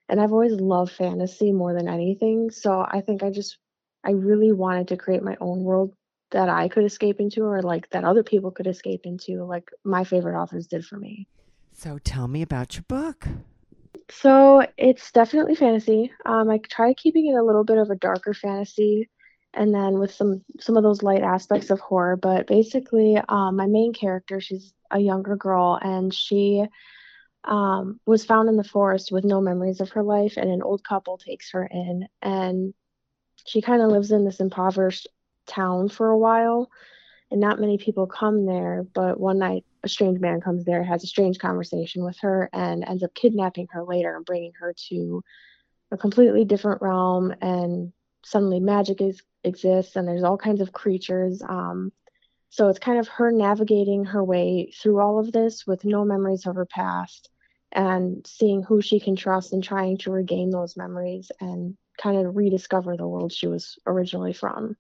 and 0.08 0.20
I've 0.20 0.32
always 0.32 0.52
loved 0.52 0.92
fantasy 0.92 1.50
more 1.50 1.74
than 1.74 1.88
anything. 1.88 2.50
So 2.50 2.86
I 2.88 3.00
think 3.00 3.24
I 3.24 3.30
just, 3.30 3.58
I 4.04 4.12
really 4.12 4.52
wanted 4.52 4.88
to 4.88 4.96
create 4.96 5.22
my 5.22 5.36
own 5.40 5.64
world 5.64 5.94
that 6.30 6.48
I 6.48 6.68
could 6.68 6.84
escape 6.84 7.18
into 7.18 7.42
or 7.42 7.60
like 7.60 7.90
that 7.90 8.04
other 8.04 8.22
people 8.22 8.52
could 8.52 8.68
escape 8.68 9.00
into, 9.04 9.44
like 9.44 9.68
my 9.84 10.04
favorite 10.04 10.40
authors 10.40 10.68
did 10.68 10.84
for 10.84 10.96
me. 10.96 11.26
So 11.72 11.98
tell 11.98 12.28
me 12.28 12.40
about 12.40 12.74
your 12.74 12.84
book. 12.86 13.26
So 14.10 14.66
it's 14.76 15.12
definitely 15.12 15.54
fantasy. 15.54 16.12
Um, 16.24 16.50
I 16.50 16.58
try 16.58 16.94
keeping 16.94 17.26
it 17.26 17.36
a 17.36 17.42
little 17.42 17.64
bit 17.64 17.78
of 17.78 17.90
a 17.90 17.96
darker 17.96 18.34
fantasy, 18.34 19.08
and 19.54 19.74
then 19.74 19.98
with 19.98 20.12
some 20.12 20.44
some 20.60 20.76
of 20.76 20.82
those 20.82 21.02
light 21.02 21.22
aspects 21.22 21.70
of 21.70 21.80
horror. 21.80 22.16
But 22.16 22.46
basically, 22.46 23.16
um, 23.28 23.56
my 23.56 23.66
main 23.66 23.92
character, 23.92 24.40
she's 24.40 24.72
a 24.90 24.98
younger 24.98 25.36
girl, 25.36 25.78
and 25.80 26.12
she 26.12 26.64
um, 27.44 28.00
was 28.06 28.24
found 28.24 28.48
in 28.48 28.56
the 28.56 28.64
forest 28.64 29.12
with 29.12 29.24
no 29.24 29.40
memories 29.40 29.80
of 29.80 29.90
her 29.90 30.02
life, 30.02 30.36
and 30.36 30.50
an 30.50 30.62
old 30.62 30.84
couple 30.84 31.18
takes 31.18 31.50
her 31.52 31.64
in, 31.64 32.08
and 32.22 32.74
she 33.44 33.62
kind 33.62 33.82
of 33.82 33.90
lives 33.90 34.10
in 34.10 34.24
this 34.24 34.40
impoverished 34.40 35.08
town 35.46 35.88
for 35.88 36.10
a 36.10 36.18
while, 36.18 36.68
and 37.30 37.40
not 37.40 37.60
many 37.60 37.78
people 37.78 38.06
come 38.06 38.46
there. 38.46 38.86
But 38.94 39.18
one 39.18 39.38
night, 39.38 39.64
a 39.82 39.88
strange 39.88 40.20
man 40.20 40.40
comes 40.40 40.64
there, 40.64 40.82
has 40.82 41.04
a 41.04 41.08
strange 41.08 41.38
conversation 41.38 42.04
with 42.04 42.18
her, 42.20 42.48
and 42.52 42.84
ends 42.84 43.02
up 43.02 43.14
kidnapping 43.14 43.68
her 43.70 43.84
later 43.84 44.16
and 44.16 44.24
bringing 44.24 44.52
her 44.60 44.74
to 44.88 45.22
a 45.90 45.96
completely 45.96 46.44
different 46.44 46.82
realm. 46.82 47.34
And 47.40 47.92
suddenly, 48.24 48.60
magic 48.60 49.00
is, 49.00 49.22
exists, 49.44 49.96
and 49.96 50.06
there's 50.06 50.24
all 50.24 50.38
kinds 50.38 50.60
of 50.60 50.72
creatures. 50.72 51.42
Um, 51.42 51.92
so 52.50 52.68
it's 52.68 52.78
kind 52.78 52.98
of 52.98 53.08
her 53.08 53.32
navigating 53.32 54.04
her 54.06 54.22
way 54.22 54.72
through 54.80 55.00
all 55.00 55.18
of 55.18 55.32
this 55.32 55.66
with 55.66 55.84
no 55.84 56.04
memories 56.04 56.46
of 56.46 56.56
her 56.56 56.66
past 56.66 57.28
and 57.72 58.26
seeing 58.26 58.62
who 58.62 58.80
she 58.80 59.00
can 59.00 59.16
trust 59.16 59.52
and 59.52 59.62
trying 59.62 59.98
to 59.98 60.10
regain 60.10 60.50
those 60.50 60.76
memories 60.76 61.30
and 61.40 61.76
kind 62.00 62.24
of 62.24 62.36
rediscover 62.36 62.96
the 62.96 63.06
world 63.06 63.32
she 63.32 63.46
was 63.46 63.78
originally 63.86 64.32
from 64.32 64.76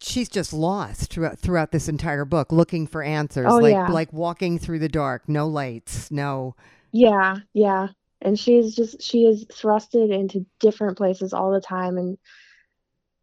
she's 0.00 0.28
just 0.28 0.52
lost 0.52 1.10
throughout 1.10 1.38
throughout 1.38 1.72
this 1.72 1.88
entire 1.88 2.24
book, 2.24 2.52
looking 2.52 2.86
for 2.86 3.02
answers. 3.02 3.46
Oh, 3.48 3.56
like 3.56 3.72
yeah. 3.72 3.88
like 3.88 4.12
walking 4.12 4.58
through 4.58 4.78
the 4.78 4.88
dark, 4.88 5.28
no 5.28 5.46
lights, 5.46 6.10
no. 6.10 6.54
Yeah, 6.92 7.38
yeah. 7.54 7.88
And 8.20 8.38
she's 8.38 8.74
just 8.74 9.02
she 9.02 9.24
is 9.24 9.44
thrusted 9.46 10.12
into 10.12 10.46
different 10.60 10.96
places 10.96 11.32
all 11.32 11.50
the 11.50 11.60
time 11.60 11.98
and 11.98 12.18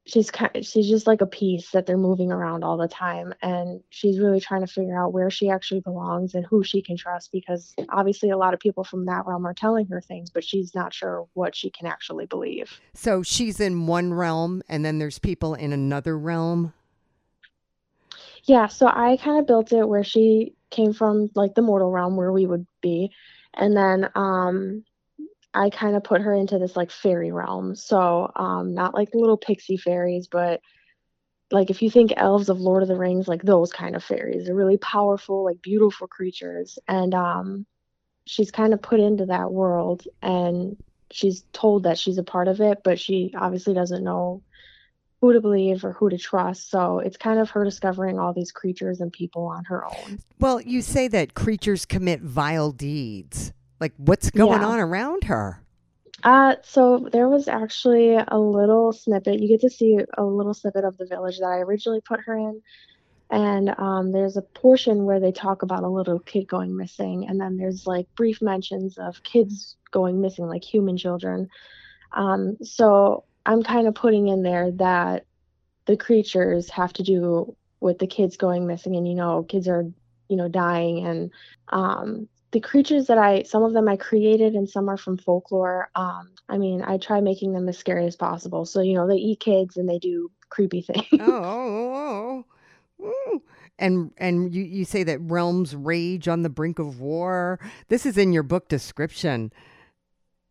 she's 0.09 0.31
kind 0.31 0.65
she's 0.65 0.89
just 0.89 1.07
like 1.07 1.21
a 1.21 1.25
piece 1.27 1.69
that 1.71 1.85
they're 1.85 1.97
moving 1.97 2.31
around 2.31 2.63
all 2.63 2.77
the 2.77 2.87
time 2.87 3.33
and 3.41 3.81
she's 3.89 4.19
really 4.19 4.39
trying 4.39 4.61
to 4.61 4.67
figure 4.67 4.97
out 4.99 5.13
where 5.13 5.29
she 5.29 5.49
actually 5.49 5.81
belongs 5.81 6.33
and 6.33 6.45
who 6.45 6.63
she 6.63 6.81
can 6.81 6.97
trust 6.97 7.31
because 7.31 7.75
obviously 7.89 8.29
a 8.29 8.37
lot 8.37 8.53
of 8.53 8.59
people 8.59 8.83
from 8.83 9.05
that 9.05 9.25
realm 9.25 9.45
are 9.45 9.53
telling 9.53 9.85
her 9.87 10.01
things 10.01 10.29
but 10.29 10.43
she's 10.43 10.73
not 10.73 10.93
sure 10.93 11.27
what 11.33 11.55
she 11.55 11.69
can 11.69 11.85
actually 11.85 12.25
believe 12.25 12.79
So 12.93 13.21
she's 13.23 13.59
in 13.59 13.85
one 13.87 14.13
realm 14.13 14.63
and 14.67 14.83
then 14.83 14.97
there's 14.99 15.19
people 15.19 15.53
in 15.53 15.71
another 15.71 16.17
realm. 16.17 16.73
yeah 18.45 18.67
so 18.67 18.87
i 18.87 19.17
kind 19.17 19.39
of 19.39 19.45
built 19.47 19.71
it 19.71 19.87
where 19.87 20.03
she 20.03 20.53
came 20.71 20.93
from 20.93 21.29
like 21.35 21.55
the 21.55 21.61
mortal 21.61 21.91
realm 21.91 22.15
where 22.15 22.31
we 22.31 22.45
would 22.45 22.65
be 22.81 23.11
and 23.53 23.75
then 23.75 24.09
um 24.15 24.83
I 25.53 25.69
kind 25.69 25.95
of 25.95 26.03
put 26.03 26.21
her 26.21 26.33
into 26.33 26.59
this 26.59 26.75
like 26.75 26.91
fairy 26.91 27.31
realm. 27.31 27.75
So, 27.75 28.31
um, 28.35 28.73
not 28.73 28.93
like 28.93 29.09
little 29.13 29.37
pixie 29.37 29.77
fairies, 29.77 30.27
but 30.27 30.61
like 31.51 31.69
if 31.69 31.81
you 31.81 31.89
think 31.89 32.13
elves 32.15 32.49
of 32.49 32.59
Lord 32.59 32.83
of 32.83 32.89
the 32.89 32.97
Rings, 32.97 33.27
like 33.27 33.41
those 33.41 33.71
kind 33.71 33.95
of 33.95 34.03
fairies. 34.03 34.45
They're 34.45 34.55
really 34.55 34.77
powerful, 34.77 35.43
like 35.43 35.61
beautiful 35.61 36.07
creatures. 36.07 36.77
And 36.87 37.13
um, 37.15 37.65
she's 38.25 38.51
kind 38.51 38.73
of 38.73 38.81
put 38.81 38.99
into 38.99 39.27
that 39.27 39.51
world 39.51 40.03
and 40.21 40.77
she's 41.11 41.43
told 41.53 41.83
that 41.83 41.97
she's 41.97 42.19
a 42.19 42.23
part 42.23 42.47
of 42.47 42.61
it, 42.61 42.79
but 42.83 42.99
she 42.99 43.33
obviously 43.35 43.73
doesn't 43.73 44.03
know 44.03 44.43
who 45.21 45.33
to 45.33 45.41
believe 45.41 45.83
or 45.83 45.93
who 45.93 46.09
to 46.09 46.17
trust. 46.17 46.69
So 46.69 46.99
it's 46.99 47.17
kind 47.17 47.39
of 47.39 47.49
her 47.49 47.63
discovering 47.63 48.19
all 48.19 48.33
these 48.33 48.51
creatures 48.51 49.01
and 49.01 49.11
people 49.11 49.47
on 49.47 49.65
her 49.65 49.85
own. 49.85 50.19
Well, 50.39 50.61
you 50.61 50.81
say 50.81 51.07
that 51.09 51.33
creatures 51.33 51.85
commit 51.85 52.21
vile 52.21 52.71
deeds. 52.71 53.51
Like 53.79 53.93
what's 53.97 54.29
going 54.31 54.61
Yeah. 54.61 54.67
on 54.67 54.79
around 54.79 55.25
her? 55.25 55.63
Uh, 56.23 56.55
so 56.63 57.07
there 57.11 57.29
was 57.29 57.47
actually 57.47 58.15
a 58.15 58.37
little 58.39 58.91
snippet. 58.91 59.39
You 59.39 59.47
get 59.47 59.61
to 59.61 59.69
see 59.69 59.97
a 60.17 60.23
little 60.23 60.53
snippet 60.53 60.83
of 60.83 60.97
the 60.97 61.05
village 61.05 61.39
that 61.39 61.45
I 61.47 61.59
originally 61.59 62.01
put 62.01 62.19
her 62.21 62.35
in. 62.37 62.61
And 63.31 63.69
um, 63.77 64.11
there's 64.11 64.37
a 64.37 64.41
portion 64.41 65.05
where 65.05 65.19
they 65.19 65.31
talk 65.31 65.61
about 65.61 65.83
a 65.83 65.87
little 65.89 66.19
kid 66.19 66.47
going 66.47 66.75
missing, 66.75 67.27
and 67.27 67.39
then 67.39 67.57
there's 67.57 67.85
like 67.85 68.07
brief 68.15 68.41
mentions 68.41 68.97
of 68.97 69.21
kids 69.23 69.75
going 69.91 70.19
missing, 70.19 70.47
like 70.47 70.63
human 70.63 70.97
children. 70.97 71.47
Um, 72.11 72.57
so 72.63 73.25
I'm 73.45 73.61
kind 73.63 73.87
of 73.87 73.93
putting 73.95 74.27
in 74.29 74.41
there 74.41 74.71
that 74.73 75.25
the 75.85 75.95
creatures 75.95 76.69
have 76.71 76.91
to 76.93 77.03
do 77.03 77.55
with 77.81 77.99
the 77.99 78.07
kids 78.07 78.35
going 78.35 78.65
missing, 78.65 78.95
and 78.95 79.07
you 79.07 79.15
know, 79.15 79.43
kids 79.43 79.67
are 79.67 79.85
you 80.27 80.35
know 80.35 80.47
dying, 80.47 81.05
and 81.05 81.31
um, 81.69 82.27
the 82.51 82.59
creatures 82.59 83.07
that 83.07 83.17
I, 83.17 83.43
some 83.43 83.63
of 83.63 83.73
them 83.73 83.87
I 83.87 83.95
created 83.97 84.55
and 84.55 84.69
some 84.69 84.89
are 84.89 84.97
from 84.97 85.17
folklore. 85.17 85.89
Um, 85.95 86.31
I 86.47 86.57
mean, 86.57 86.81
I 86.81 86.97
try 86.97 87.21
making 87.21 87.53
them 87.53 87.69
as 87.69 87.77
scary 87.77 88.05
as 88.05 88.15
possible. 88.15 88.65
So, 88.65 88.81
you 88.81 88.93
know, 88.95 89.07
they 89.07 89.15
eat 89.15 89.39
kids 89.39 89.77
and 89.77 89.87
they 89.87 89.99
do 89.99 90.31
creepy 90.49 90.81
things. 90.83 91.05
Oh, 91.19 91.25
oh, 91.27 92.45
oh, 93.03 93.13
oh. 93.27 93.41
And 93.77 94.11
and 94.17 94.53
you, 94.53 94.63
you 94.63 94.85
say 94.85 95.03
that 95.03 95.19
realms 95.21 95.75
rage 95.75 96.27
on 96.27 96.43
the 96.43 96.49
brink 96.49 96.79
of 96.79 96.99
war. 96.99 97.59
This 97.87 98.05
is 98.05 98.17
in 98.17 98.33
your 98.33 98.43
book 98.43 98.67
description. 98.67 99.53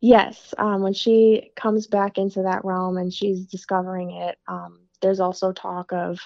yes. 0.00 0.54
Um, 0.58 0.82
when 0.82 0.94
she 0.94 1.50
comes 1.56 1.87
back 1.87 2.18
into 2.18 2.42
that 2.42 2.64
realm 2.64 2.96
and 2.96 3.12
she's 3.12 3.44
discovering 3.46 4.12
it, 4.12 4.38
um, 4.48 4.80
there's 5.02 5.20
also 5.20 5.52
talk 5.52 5.92
of 5.92 6.20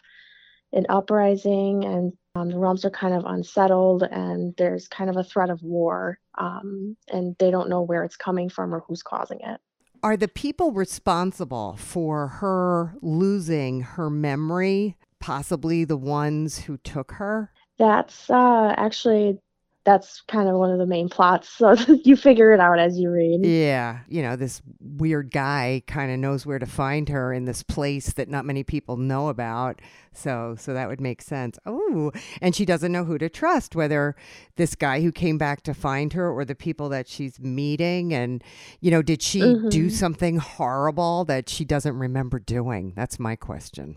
an 0.73 0.87
uprising 0.89 1.85
and 1.85 2.13
um, 2.35 2.49
the 2.49 2.59
realms 2.59 2.85
are 2.85 2.91
kind 2.91 3.15
of 3.15 3.25
unsettled 3.27 4.05
and 4.05 4.55
there's 4.57 4.89
kind 4.89 5.11
of 5.11 5.17
a 5.17 5.25
threat 5.25 5.51
of 5.51 5.63
war 5.63 6.19
um, 6.39 6.97
and 7.13 7.37
they 7.39 7.51
don't 7.51 7.69
know 7.69 7.83
where 7.83 8.05
it's 8.05 8.17
coming 8.17 8.49
from 8.49 8.75
or 8.75 8.81
who's 8.81 9.03
causing 9.03 9.39
it. 9.41 9.61
Are 10.03 10.17
the 10.17 10.29
people 10.29 10.73
responsible 10.73 11.77
for 11.79 12.29
her 12.29 12.97
losing 13.03 13.83
her 13.83 14.11
memory 14.11 14.97
possibly 15.21 15.85
the 15.85 15.97
ones 15.97 16.59
who 16.61 16.77
took 16.79 17.13
her? 17.13 17.53
That's 17.79 18.29
uh, 18.31 18.75
actually 18.77 19.39
that's 19.85 20.23
kind 20.29 20.49
of 20.49 20.57
one 20.57 20.71
of 20.71 20.79
the 20.79 20.87
main 20.87 21.09
plots. 21.09 21.49
So 21.59 21.75
you 22.05 22.17
figure 22.17 22.53
it 22.53 22.61
out 22.61 22.79
as 22.79 22.99
you 22.99 23.11
read. 23.11 23.43
Yeah, 23.45 24.01
you 24.09 24.23
know, 24.23 24.37
this 24.37 24.63
weird 24.79 25.33
guy 25.33 25.83
kind 25.89 26.13
of 26.13 26.21
knows 26.21 26.47
where 26.47 26.61
to 26.61 26.67
find 26.67 27.09
her 27.09 27.33
in 27.33 27.45
this 27.45 27.65
place 27.65 28.13
that 28.13 28.29
not 28.29 28.45
many 28.45 28.63
people 28.63 28.97
know 28.97 29.29
about. 29.31 29.81
So, 30.13 30.55
so 30.57 30.73
that 30.75 30.89
would 30.89 31.01
make 31.01 31.21
sense. 31.23 31.59
Oh, 31.67 32.13
and 32.41 32.55
she 32.55 32.65
doesn't 32.65 32.93
know 32.93 33.03
who 33.05 33.19
to 33.19 33.29
trust, 33.29 33.75
whether 33.75 34.15
this 34.55 34.77
guy 34.77 35.01
who 35.01 35.11
came 35.11 35.39
back 35.39 35.63
to 35.65 35.75
find 35.75 36.13
her 36.13 36.31
or 36.31 36.45
the 36.45 36.55
people 36.55 36.89
that 36.91 37.09
she's 37.09 37.41
meeting. 37.41 38.15
And, 38.15 38.45
you 38.81 38.93
know, 38.93 39.03
did 39.03 39.23
she 39.23 39.59
do 39.69 39.91
hmm 39.91 39.91
something 39.91 40.37
horrible 40.37 41.25
that 41.25 41.49
she 41.49 41.65
doesn't 41.65 41.99
remember 41.99 42.39
doing? 42.39 42.93
That's 42.95 43.19
my 43.19 43.35
question. 43.35 43.97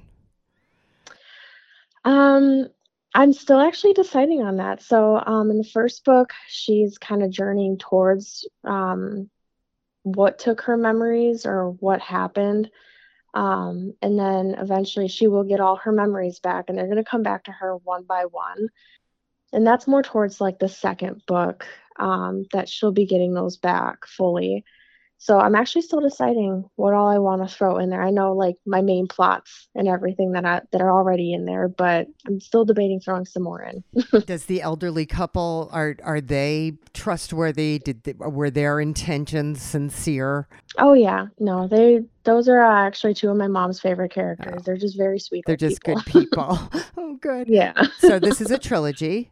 Um, 2.03 2.69
I'm 3.15 3.31
still 3.31 3.61
actually 3.61 3.93
deciding 3.93 4.41
on 4.41 4.57
that. 4.57 4.81
So, 4.81 5.15
um, 5.25 5.49
in 5.49 5.57
the 5.57 5.63
first 5.63 6.03
book, 6.03 6.33
she's 6.49 6.97
kind 6.97 7.23
of 7.23 7.31
journeying 7.31 7.77
towards 7.77 8.45
um, 8.65 9.29
what 10.03 10.37
took 10.37 10.61
her 10.63 10.75
memories 10.75 11.45
or 11.45 11.69
what 11.71 12.01
happened. 12.01 12.69
Um, 13.33 13.93
and 14.01 14.19
then 14.19 14.55
eventually 14.59 15.07
she 15.07 15.27
will 15.27 15.45
get 15.45 15.61
all 15.61 15.77
her 15.77 15.93
memories 15.93 16.39
back 16.39 16.65
and 16.67 16.77
they're 16.77 16.87
going 16.87 16.97
to 16.97 17.03
come 17.03 17.23
back 17.23 17.45
to 17.45 17.53
her 17.53 17.77
one 17.77 18.03
by 18.03 18.25
one. 18.25 18.67
And 19.53 19.65
that's 19.65 19.87
more 19.87 20.03
towards 20.03 20.41
like 20.41 20.59
the 20.59 20.69
second 20.69 21.21
book 21.25 21.65
um, 21.97 22.45
that 22.51 22.67
she'll 22.67 22.91
be 22.91 23.05
getting 23.05 23.33
those 23.33 23.55
back 23.55 24.05
fully. 24.07 24.65
So 25.17 25.39
I'm 25.39 25.55
actually 25.55 25.81
still 25.81 26.01
deciding 26.01 26.65
what 26.75 26.93
all 26.93 27.07
I 27.07 27.17
want 27.17 27.47
to 27.47 27.53
throw 27.53 27.77
in 27.77 27.89
there. 27.89 28.03
I 28.03 28.11
know 28.11 28.33
like 28.33 28.55
my 28.65 28.81
main 28.81 29.07
plots 29.07 29.69
and 29.73 29.87
everything 29.87 30.33
that 30.33 30.45
I 30.45 30.61
that 30.71 30.81
are 30.81 30.91
already 30.91 31.33
in 31.33 31.45
there, 31.45 31.67
but 31.67 32.07
I'm 32.27 32.39
still 32.39 32.63
debating 32.65 32.99
throwing 32.99 33.25
some 33.25 33.43
more 33.43 33.63
in. 33.63 33.83
Does 34.25 34.45
the 34.45 34.61
elderly 34.61 35.05
couple 35.05 35.69
are 35.71 35.95
are 36.03 36.21
they 36.21 36.73
trustworthy? 36.93 37.79
Did 37.79 38.03
they, 38.03 38.13
were 38.13 38.51
their 38.51 38.79
intentions 38.79 39.61
sincere? 39.61 40.47
Oh 40.77 40.93
yeah, 40.93 41.27
no, 41.39 41.67
they 41.67 42.01
those 42.23 42.47
are 42.49 42.61
uh, 42.63 42.85
actually 42.85 43.13
two 43.13 43.29
of 43.29 43.37
my 43.37 43.47
mom's 43.47 43.79
favorite 43.79 44.11
characters. 44.11 44.63
They're 44.63 44.77
just 44.77 44.97
very 44.97 45.19
sweet 45.19 45.43
They're 45.47 45.55
just 45.55 45.81
people. 45.83 46.01
good 46.01 46.05
people. 46.11 46.59
oh, 46.97 47.15
good. 47.21 47.47
Yeah. 47.47 47.73
So 47.99 48.19
this 48.19 48.41
is 48.41 48.51
a 48.51 48.57
trilogy, 48.57 49.31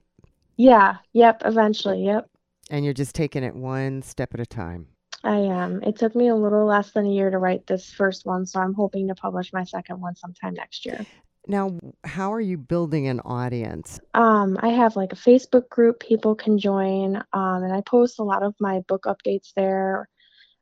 Yeah, 0.57 0.95
yep, 1.11 1.41
eventually, 1.45 2.05
yep. 2.05 2.29
and 2.69 2.85
you're 2.85 2.93
just 2.93 3.13
taking 3.15 3.43
it 3.43 3.55
one 3.55 4.01
step 4.01 4.33
at 4.33 4.39
a 4.39 4.45
time. 4.45 4.87
I 5.23 5.37
am. 5.37 5.81
It 5.83 5.97
took 5.97 6.15
me 6.15 6.27
a 6.27 6.35
little 6.35 6.65
less 6.65 6.91
than 6.91 7.05
a 7.05 7.09
year 7.09 7.29
to 7.29 7.37
write 7.37 7.65
this 7.65 7.89
first 7.89 8.25
one, 8.25 8.45
so 8.45 8.59
I'm 8.59 8.73
hoping 8.73 9.07
to 9.07 9.15
publish 9.15 9.53
my 9.53 9.63
second 9.63 10.01
one 10.01 10.15
sometime 10.15 10.53
next 10.53 10.85
year. 10.85 11.05
Now, 11.47 11.77
how 12.03 12.31
are 12.33 12.41
you 12.41 12.57
building 12.57 13.07
an 13.07 13.19
audience? 13.21 13.99
Um, 14.13 14.57
I 14.61 14.69
have 14.69 14.95
like 14.95 15.11
a 15.11 15.17
Facebook 15.17 15.67
group 15.69 15.99
people 15.99 16.35
can 16.35 16.57
join, 16.57 17.17
um, 17.33 17.63
and 17.63 17.73
I 17.73 17.81
post 17.81 18.19
a 18.19 18.23
lot 18.23 18.43
of 18.43 18.55
my 18.59 18.81
book 18.87 19.03
updates 19.03 19.53
there. 19.55 20.07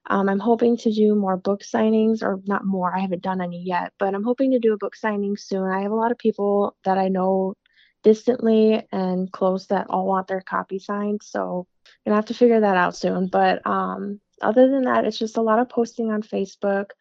Um, 0.08 0.28
I'm 0.28 0.39
hoping 0.39 0.78
to 0.78 0.91
do 0.91 1.13
more 1.13 1.38
book 1.38 1.62
signings, 1.62 2.24
or 2.24 2.39
not 2.45 2.65
more, 2.65 2.95
I 2.95 3.00
haven't 3.00 3.21
done 3.21 3.41
any 3.41 3.63
yet, 3.63 3.93
but 4.00 4.15
I'm 4.15 4.24
hoping 4.24 4.52
to 4.52 4.60
do 4.60 4.74
a 4.74 4.78
book 4.78 4.95
signing 4.95 5.38
soon. 5.38 5.69
I 5.69 5.82
have 5.82 5.91
a 5.91 5.95
lot 5.95 6.12
of 6.12 6.17
people 6.17 6.76
that 6.86 6.97
I 6.97 7.08
know 7.08 7.56
distantly 8.04 8.82
and 8.91 9.32
close 9.32 9.67
that 9.67 9.88
all 9.89 10.08
want 10.08 10.28
their 10.28 10.41
copy 10.41 10.80
signed, 10.80 11.21
so 11.24 11.67
I'm 11.86 12.10
gonna 12.12 12.15
have 12.15 12.26
to 12.26 12.34
figure 12.34 12.62
that 12.62 12.78
out 12.78 12.95
soon. 12.95 13.28
But 13.28 13.65
um, 13.67 14.19
other 14.42 14.70
than 14.70 14.84
that, 14.84 15.06
it's 15.06 15.18
just 15.18 15.38
a 15.38 15.42
lot 15.42 15.60
of 15.60 15.70
posting 15.70 16.12
on 16.12 16.22
Facebook 16.22 16.92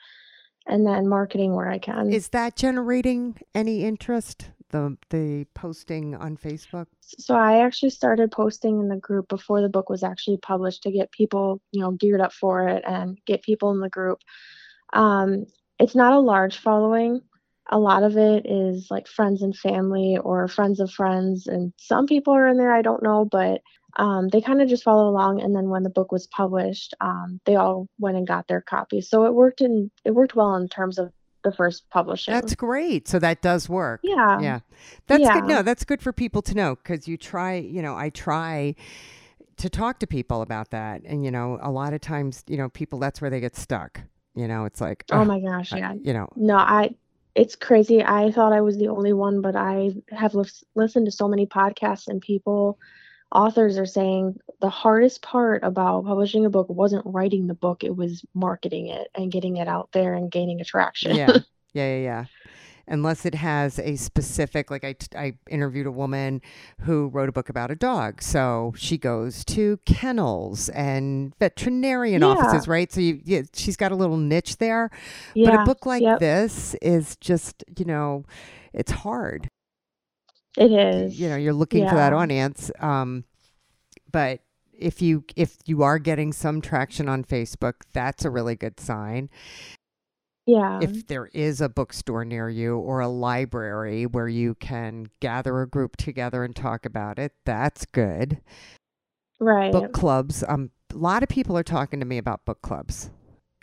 and 0.67 0.87
then 0.87 1.09
marketing 1.09 1.55
where 1.55 1.69
I 1.69 1.79
can. 1.79 2.13
Is 2.13 2.29
that 2.29 2.57
generating 2.57 3.39
any 3.55 3.85
interest? 3.85 4.51
The 4.71 4.97
the 5.11 5.47
posting 5.53 6.15
on 6.15 6.37
Facebook? 6.37 6.87
So 7.01 7.35
I 7.35 7.65
actually 7.65 7.91
started 7.91 8.31
posting 8.31 8.79
in 8.79 8.89
the 8.89 8.97
group 8.97 9.29
before 9.29 9.63
the 9.63 9.69
book 9.69 9.91
was 9.91 10.05
actually 10.05 10.37
published 10.37 10.85
to 10.85 10.93
get 10.93 11.11
people, 11.11 11.61
you 11.73 11.81
know, 11.81 11.91
geared 11.91 12.21
up 12.21 12.33
for 12.33 12.69
it 12.69 12.85
and 12.87 13.19
get 13.27 13.43
people 13.43 13.73
in 13.73 13.81
the 13.81 13.89
group. 13.89 14.21
Um, 14.93 15.47
it's 15.81 15.97
not 15.97 16.13
a 16.13 16.21
large 16.21 16.59
following. 16.59 17.21
A 17.73 17.79
lot 17.79 18.05
of 18.05 18.17
it 18.17 18.47
is 18.47 18.89
like 18.91 19.09
friends 19.09 19.43
and 19.43 19.57
family 19.57 20.19
or 20.19 20.47
friends 20.47 20.79
of 20.79 20.91
friends, 20.91 21.49
and 21.49 21.73
some 21.77 22.07
people 22.07 22.35
are 22.35 22.47
in 22.47 22.57
there 22.57 22.73
I 22.73 22.83
don't 22.83 23.03
know, 23.03 23.25
but 23.25 23.63
um, 23.97 24.29
they 24.29 24.41
kind 24.41 24.63
of 24.63 24.69
just 24.69 24.85
follow 24.85 25.09
along. 25.09 25.41
And 25.41 25.55
then 25.55 25.69
when 25.69 25.83
the 25.83 25.91
book 25.91 26.13
was 26.13 26.27
published, 26.27 26.95
um, 27.01 27.41
they 27.45 27.57
all 27.57 27.89
went 27.99 28.17
and 28.17 28.27
got 28.27 28.49
their 28.49 28.61
copies. 28.61 29.09
So 29.09 29.25
it 29.25 29.35
worked 29.35 29.61
in 29.61 29.91
it 30.05 30.13
worked 30.13 30.35
well 30.35 30.55
in 30.57 30.69
terms 30.69 30.99
of 30.99 31.13
the 31.43 31.53
first 31.53 31.89
publishing 31.91 32.35
That's 32.35 32.55
great. 32.55 33.09
So 33.09 33.19
that 33.19 33.41
does 33.43 33.69
work. 33.69 34.01
Yeah, 34.03 34.41
Yeah. 34.41 34.61
That's 35.07 35.29
good. 35.29 35.45
No, 35.45 35.63
that's 35.63 35.85
good 35.85 36.03
for 36.03 36.13
people 36.13 36.43
to 36.43 36.55
know 36.55 36.77
because 36.77 37.09
you 37.09 37.17
try, 37.17 37.55
you 37.55 37.83
know, 37.83 37.97
I 37.97 38.11
try 38.11 38.75
to 39.57 39.71
talk 39.71 40.01
to 40.01 40.07
people 40.07 40.43
about 40.43 40.71
that. 40.71 41.03
And, 41.05 41.25
you 41.25 41.31
know, 41.31 41.59
a 41.63 41.71
lot 41.71 41.95
of 41.95 42.01
times, 42.01 42.45
you 42.47 42.57
know, 42.57 42.69
people, 42.69 42.99
that's 42.99 43.21
where 43.21 43.31
they 43.31 43.41
get 43.41 43.57
stuck. 43.57 44.03
You 44.35 44.49
know, 44.49 44.65
it's 44.65 44.81
like, 44.81 45.05
Oh 45.11 45.21
oh, 45.21 45.25
my 45.25 45.41
gosh, 45.41 45.73
yeah. 45.73 45.95
you 45.95 46.13
know, 46.13 46.29
No, 46.37 46.57
I 46.57 46.95
it's 47.35 47.57
crazy. 47.57 48.03
I 48.03 48.31
thought 48.31 48.53
I 48.53 48.61
was 48.61 48.77
the 48.77 48.89
only 48.89 49.13
one, 49.13 49.41
but 49.41 49.57
I 49.57 49.93
have 50.11 50.35
lis 50.35 50.65
listened 50.75 51.07
to 51.07 51.13
so 51.13 51.29
many 51.29 51.47
podcasts 51.47 52.09
and 52.09 52.21
people, 52.21 52.79
authors 53.33 53.79
are 53.79 53.87
saying 53.87 54.39
the 54.61 54.71
hardest 54.71 55.23
part 55.23 55.63
about 55.65 56.05
publishing 56.05 56.45
a 56.45 56.51
book 56.51 56.69
wasn't 56.69 57.07
writing 57.07 57.47
the 57.47 57.55
book, 57.55 57.85
it 57.85 57.97
was 57.97 58.25
marketing 58.35 58.89
it 58.89 59.09
and 59.15 59.33
getting 59.33 59.57
it 59.57 59.69
out 59.69 59.91
there 59.93 60.15
and 60.15 60.31
gaining 60.31 60.61
attraction. 60.61 61.13
yeah, 61.13 61.41
yeah, 61.73 61.97
yeah, 61.97 62.03
yeah. 62.03 62.25
Unless 62.89 63.27
it 63.27 63.37
has 63.37 63.79
a 63.79 63.97
specific, 63.97 64.71
like 64.71 64.85
I, 64.85 64.97
I 65.17 65.35
interviewed 65.49 65.87
a 65.87 65.93
woman 65.93 66.43
who 66.81 67.09
wrote 67.09 67.29
a 67.29 67.33
book 67.33 67.49
about 67.49 67.71
a 67.71 67.77
dog. 67.77 68.23
So 68.23 68.75
she 68.77 68.99
goes 68.99 69.45
to 69.47 69.79
kennels 69.87 70.69
and 70.71 71.35
veterinarian 71.39 72.23
Yeah, 72.23 72.25
offices, 72.25 72.69
right? 72.69 72.93
So 72.93 73.01
you, 73.01 73.21
yeah, 73.25 73.43
she's 73.55 73.77
got 73.77 73.93
a 73.93 73.97
little 73.97 74.17
niche 74.19 74.59
there. 74.59 74.91
Yeah. 75.35 75.45
But 75.45 75.55
a 75.55 75.59
book 75.59 75.87
like 75.87 76.05
yep, 76.05 76.19
this 76.19 76.75
is 76.83 77.17
just, 77.17 77.65
you 77.79 77.87
know, 77.87 78.25
it's 78.73 78.93
hard. 78.93 79.49
It 80.57 80.71
You 81.19 81.29
know, 81.29 81.37
you're 81.37 81.53
looking 81.53 81.89
for 81.89 81.95
that 81.95 82.13
audience. 82.13 82.71
Um, 82.81 83.25
but 84.11 84.41
if 84.73 85.03
you 85.03 85.25
if 85.37 85.59
you 85.67 85.83
are 85.83 85.99
getting 85.99 86.33
some 86.33 86.61
traction 86.61 87.09
on 87.09 87.25
Facebook, 87.25 87.75
that's 87.93 88.25
a 88.25 88.31
really 88.31 88.57
good 88.57 88.81
sign. 88.81 89.31
yeah, 90.47 90.81
If 90.83 91.07
there 91.07 91.27
is 91.27 91.61
a 91.61 91.69
bookstore 91.69 92.25
near 92.25 92.49
you 92.49 92.77
or 92.77 93.01
a 93.01 93.09
library 93.09 94.07
where 94.07 94.29
you 94.29 94.55
can 94.55 95.07
gather 95.21 95.61
a 95.61 95.69
group 95.69 95.97
together 95.97 96.45
and 96.45 96.57
talk 96.57 96.85
about 96.87 97.19
it, 97.19 97.33
that's 97.45 97.85
good. 97.87 98.41
right. 99.39 99.73
Book 99.73 99.93
clubs, 99.93 100.43
um, 100.49 100.71
a 100.93 100.97
lot 100.97 101.23
of 101.23 101.29
people 101.29 101.57
are 101.57 101.63
talking 101.63 102.01
to 102.01 102.07
me 102.07 102.19
about 102.19 102.45
book 102.45 102.63
clubs. 102.63 103.11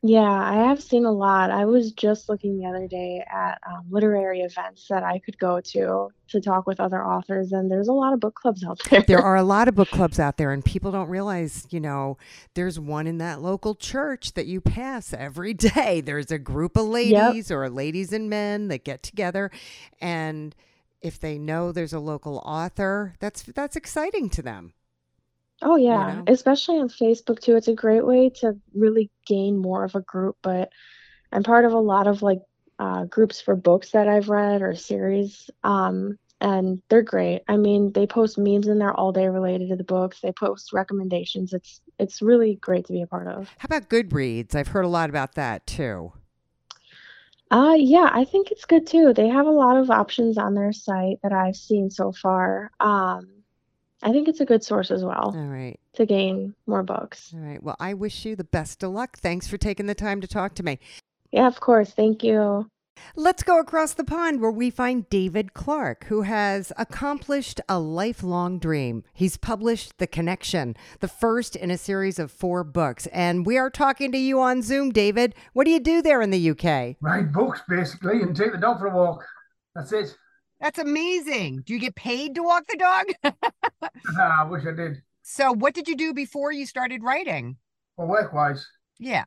Yeah, 0.03 0.21
I 0.21 0.67
have 0.67 0.81
seen 0.81 1.05
a 1.05 1.11
lot. 1.11 1.49
I 1.49 1.65
was 1.65 1.91
just 1.91 2.29
looking 2.29 2.59
the 2.59 2.67
other 2.67 2.87
day 2.87 3.23
at 3.33 3.59
um, 3.67 3.85
literary 3.89 4.41
events 4.41 4.87
that 4.89 5.01
I 5.01 5.17
could 5.17 5.39
go 5.39 5.59
to 5.59 6.09
to 6.29 6.41
talk 6.41 6.67
with 6.67 6.79
other 6.79 7.03
authors, 7.03 7.51
and 7.51 7.71
there's 7.71 7.87
a 7.87 7.93
lot 7.93 8.13
of 8.13 8.19
book 8.19 8.35
clubs 8.35 8.63
out 8.63 8.79
there. 8.91 9.01
There 9.01 9.21
are 9.21 9.35
a 9.35 9.43
lot 9.43 9.67
of 9.67 9.73
book 9.73 9.89
clubs 9.89 10.19
out 10.19 10.37
there, 10.37 10.51
and 10.51 10.63
people 10.63 10.91
don't 10.91 11.09
realize, 11.09 11.65
you 11.71 11.79
know, 11.79 12.17
there's 12.53 12.79
one 12.79 13.07
in 13.07 13.17
that 13.17 13.41
local 13.41 13.73
church 13.73 14.33
that 14.33 14.45
you 14.45 14.61
pass 14.61 15.13
every 15.13 15.53
day. 15.55 16.01
There's 16.01 16.29
a 16.31 16.37
group 16.37 16.77
of 16.77 16.85
ladies 16.85 17.49
or 17.49 17.67
ladies 17.67 18.13
and 18.13 18.29
men 18.29 18.67
that 18.67 18.83
get 18.85 19.01
together, 19.01 19.49
and 19.99 20.55
if 21.01 21.19
they 21.19 21.39
know 21.39 21.71
there's 21.71 21.93
a 21.93 21.99
local 21.99 22.37
author, 22.45 23.15
that's 23.19 23.41
that's 23.41 23.75
exciting 23.75 24.29
to 24.29 24.43
them. 24.43 24.73
Oh 25.61 25.75
You 25.85 25.85
yeah, 25.85 25.97
know? 25.99 26.23
especially 26.27 26.77
on 26.79 26.89
Facebook 26.89 27.39
too. 27.39 27.55
It's 27.55 27.67
a 27.67 27.73
great 27.73 28.05
way 28.05 28.29
to 28.41 28.57
really 28.73 29.09
gain 29.25 29.57
more 29.57 29.83
of 29.83 29.95
a 29.95 30.01
group, 30.01 30.37
but 30.43 30.69
I'm 31.31 31.43
part 31.43 31.65
of 31.65 31.73
a 31.73 31.79
lot 31.79 32.07
of 32.07 32.21
like 32.21 32.39
uh, 32.79 33.05
groups 33.05 33.41
for 33.41 33.55
books 33.55 33.91
that 33.91 34.07
I've 34.07 34.29
read 34.29 34.61
or 34.61 34.75
series. 34.75 35.49
Um, 35.63 36.17
and 36.39 36.81
they're 36.89 37.01
great. 37.01 37.41
I 37.47 37.57
mean, 37.57 37.91
they 37.93 38.05
post 38.05 38.37
memes 38.37 38.67
in 38.67 38.77
there 38.79 38.93
all 38.93 39.11
day 39.11 39.27
related 39.27 39.69
to 39.69 39.75
the 39.75 39.83
books. 39.83 40.21
They 40.21 40.31
post 40.31 40.73
recommendations. 40.73 41.53
It's 41.53 41.81
it's 41.99 42.21
really 42.21 42.55
great 42.55 42.85
to 42.87 42.93
be 42.93 43.01
a 43.01 43.07
part 43.07 43.27
of. 43.27 43.49
How 43.57 43.65
about 43.65 43.89
Goodreads? 43.89 44.55
I've 44.55 44.69
heard 44.69 44.85
a 44.85 44.89
lot 44.89 45.09
about 45.09 45.35
that 45.35 45.67
too. 45.67 46.13
Uh 47.49 47.75
yeah, 47.77 48.09
I 48.11 48.25
think 48.25 48.51
it's 48.51 48.65
good 48.65 48.85
too. 48.87 49.13
They 49.13 49.29
have 49.29 49.47
a 49.47 49.51
lot 49.51 49.77
of 49.77 49.89
options 49.89 50.37
on 50.37 50.53
their 50.53 50.73
site 50.73 51.19
that 51.23 51.31
I've 51.31 51.55
seen 51.55 51.89
so 51.89 52.11
far. 52.11 52.71
Um, 52.79 53.36
I 54.03 54.11
think 54.11 54.27
it's 54.27 54.39
a 54.41 54.45
good 54.45 54.63
source 54.63 54.91
as 54.91 55.03
well 55.03 55.33
All 55.35 55.47
right. 55.47 55.79
to 55.93 56.05
gain 56.05 56.53
more 56.67 56.83
books. 56.83 57.33
All 57.33 57.39
right. 57.39 57.61
Well, 57.61 57.75
I 57.79 57.93
wish 57.93 58.25
you 58.25 58.35
the 58.35 58.43
best 58.43 58.83
of 58.83 58.91
luck. 58.91 59.17
Thanks 59.17 59.47
for 59.47 59.57
taking 59.57 59.87
the 59.87 59.95
time 59.95 60.21
to 60.21 60.27
talk 60.27 60.53
to 60.55 60.63
me. 60.63 60.79
Yeah, 61.31 61.47
of 61.47 61.59
course. 61.59 61.91
Thank 61.91 62.23
you. 62.23 62.69
Let's 63.15 63.43
go 63.43 63.59
across 63.59 63.93
the 63.93 64.03
pond 64.03 64.41
where 64.41 64.51
we 64.51 64.69
find 64.69 65.09
David 65.09 65.53
Clark, 65.53 66.05
who 66.05 66.23
has 66.23 66.71
accomplished 66.77 67.61
a 67.69 67.79
lifelong 67.79 68.59
dream. 68.59 69.03
He's 69.13 69.37
published 69.37 69.97
The 69.97 70.07
Connection, 70.07 70.75
the 70.99 71.07
first 71.07 71.55
in 71.55 71.69
a 71.69 71.77
series 71.77 72.17
of 72.19 72.31
four 72.31 72.63
books. 72.63 73.07
And 73.07 73.45
we 73.45 73.57
are 73.57 73.69
talking 73.69 74.11
to 74.11 74.17
you 74.17 74.39
on 74.39 74.61
Zoom, 74.61 74.91
David. 74.91 75.35
What 75.53 75.65
do 75.65 75.71
you 75.71 75.79
do 75.79 76.01
there 76.01 76.21
in 76.21 76.31
the 76.31 76.49
UK? 76.51 76.97
Write 77.01 77.31
books 77.31 77.61
basically 77.69 78.21
and 78.21 78.35
take 78.35 78.51
the 78.51 78.57
dog 78.57 78.79
for 78.79 78.87
a 78.87 78.95
walk. 78.95 79.23
That's 79.75 79.91
it. 79.91 80.15
That's 80.59 80.79
amazing. 80.79 81.61
Do 81.65 81.73
you 81.73 81.79
get 81.79 81.95
paid 81.95 82.35
to 82.35 82.43
walk 82.43 82.63
the 82.67 82.77
dog? 82.77 83.05
I 84.19 84.43
wish 84.45 84.63
I 84.65 84.71
did. 84.75 85.01
so, 85.21 85.51
what 85.53 85.73
did 85.75 85.87
you 85.87 85.95
do 85.95 86.13
before 86.13 86.51
you 86.51 86.65
started 86.65 87.03
writing? 87.03 87.57
Well, 87.97 88.07
work 88.07 88.33
wise, 88.33 88.65
Yeah. 88.99 89.23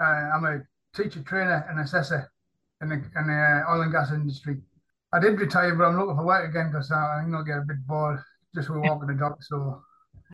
uh, 0.00 0.04
I'm 0.04 0.44
a 0.44 0.60
teacher, 0.96 1.22
trainer, 1.22 1.64
and 1.68 1.80
assessor 1.80 2.30
in 2.80 2.88
the, 2.88 2.94
in 2.94 3.26
the 3.26 3.64
uh, 3.68 3.72
oil 3.72 3.82
and 3.82 3.92
gas 3.92 4.10
industry. 4.12 4.58
I 5.12 5.20
did 5.20 5.38
retire, 5.38 5.74
but 5.74 5.84
I'm 5.84 5.98
looking 5.98 6.16
for 6.16 6.24
work 6.24 6.48
again 6.48 6.70
because 6.72 6.90
I 6.90 7.20
think 7.22 7.34
I'll 7.34 7.44
get 7.44 7.58
a 7.58 7.64
bit 7.66 7.86
bored 7.86 8.18
just 8.54 8.70
with 8.70 8.80
walking 8.80 9.08
the 9.08 9.14
dog. 9.14 9.36
So 9.42 9.82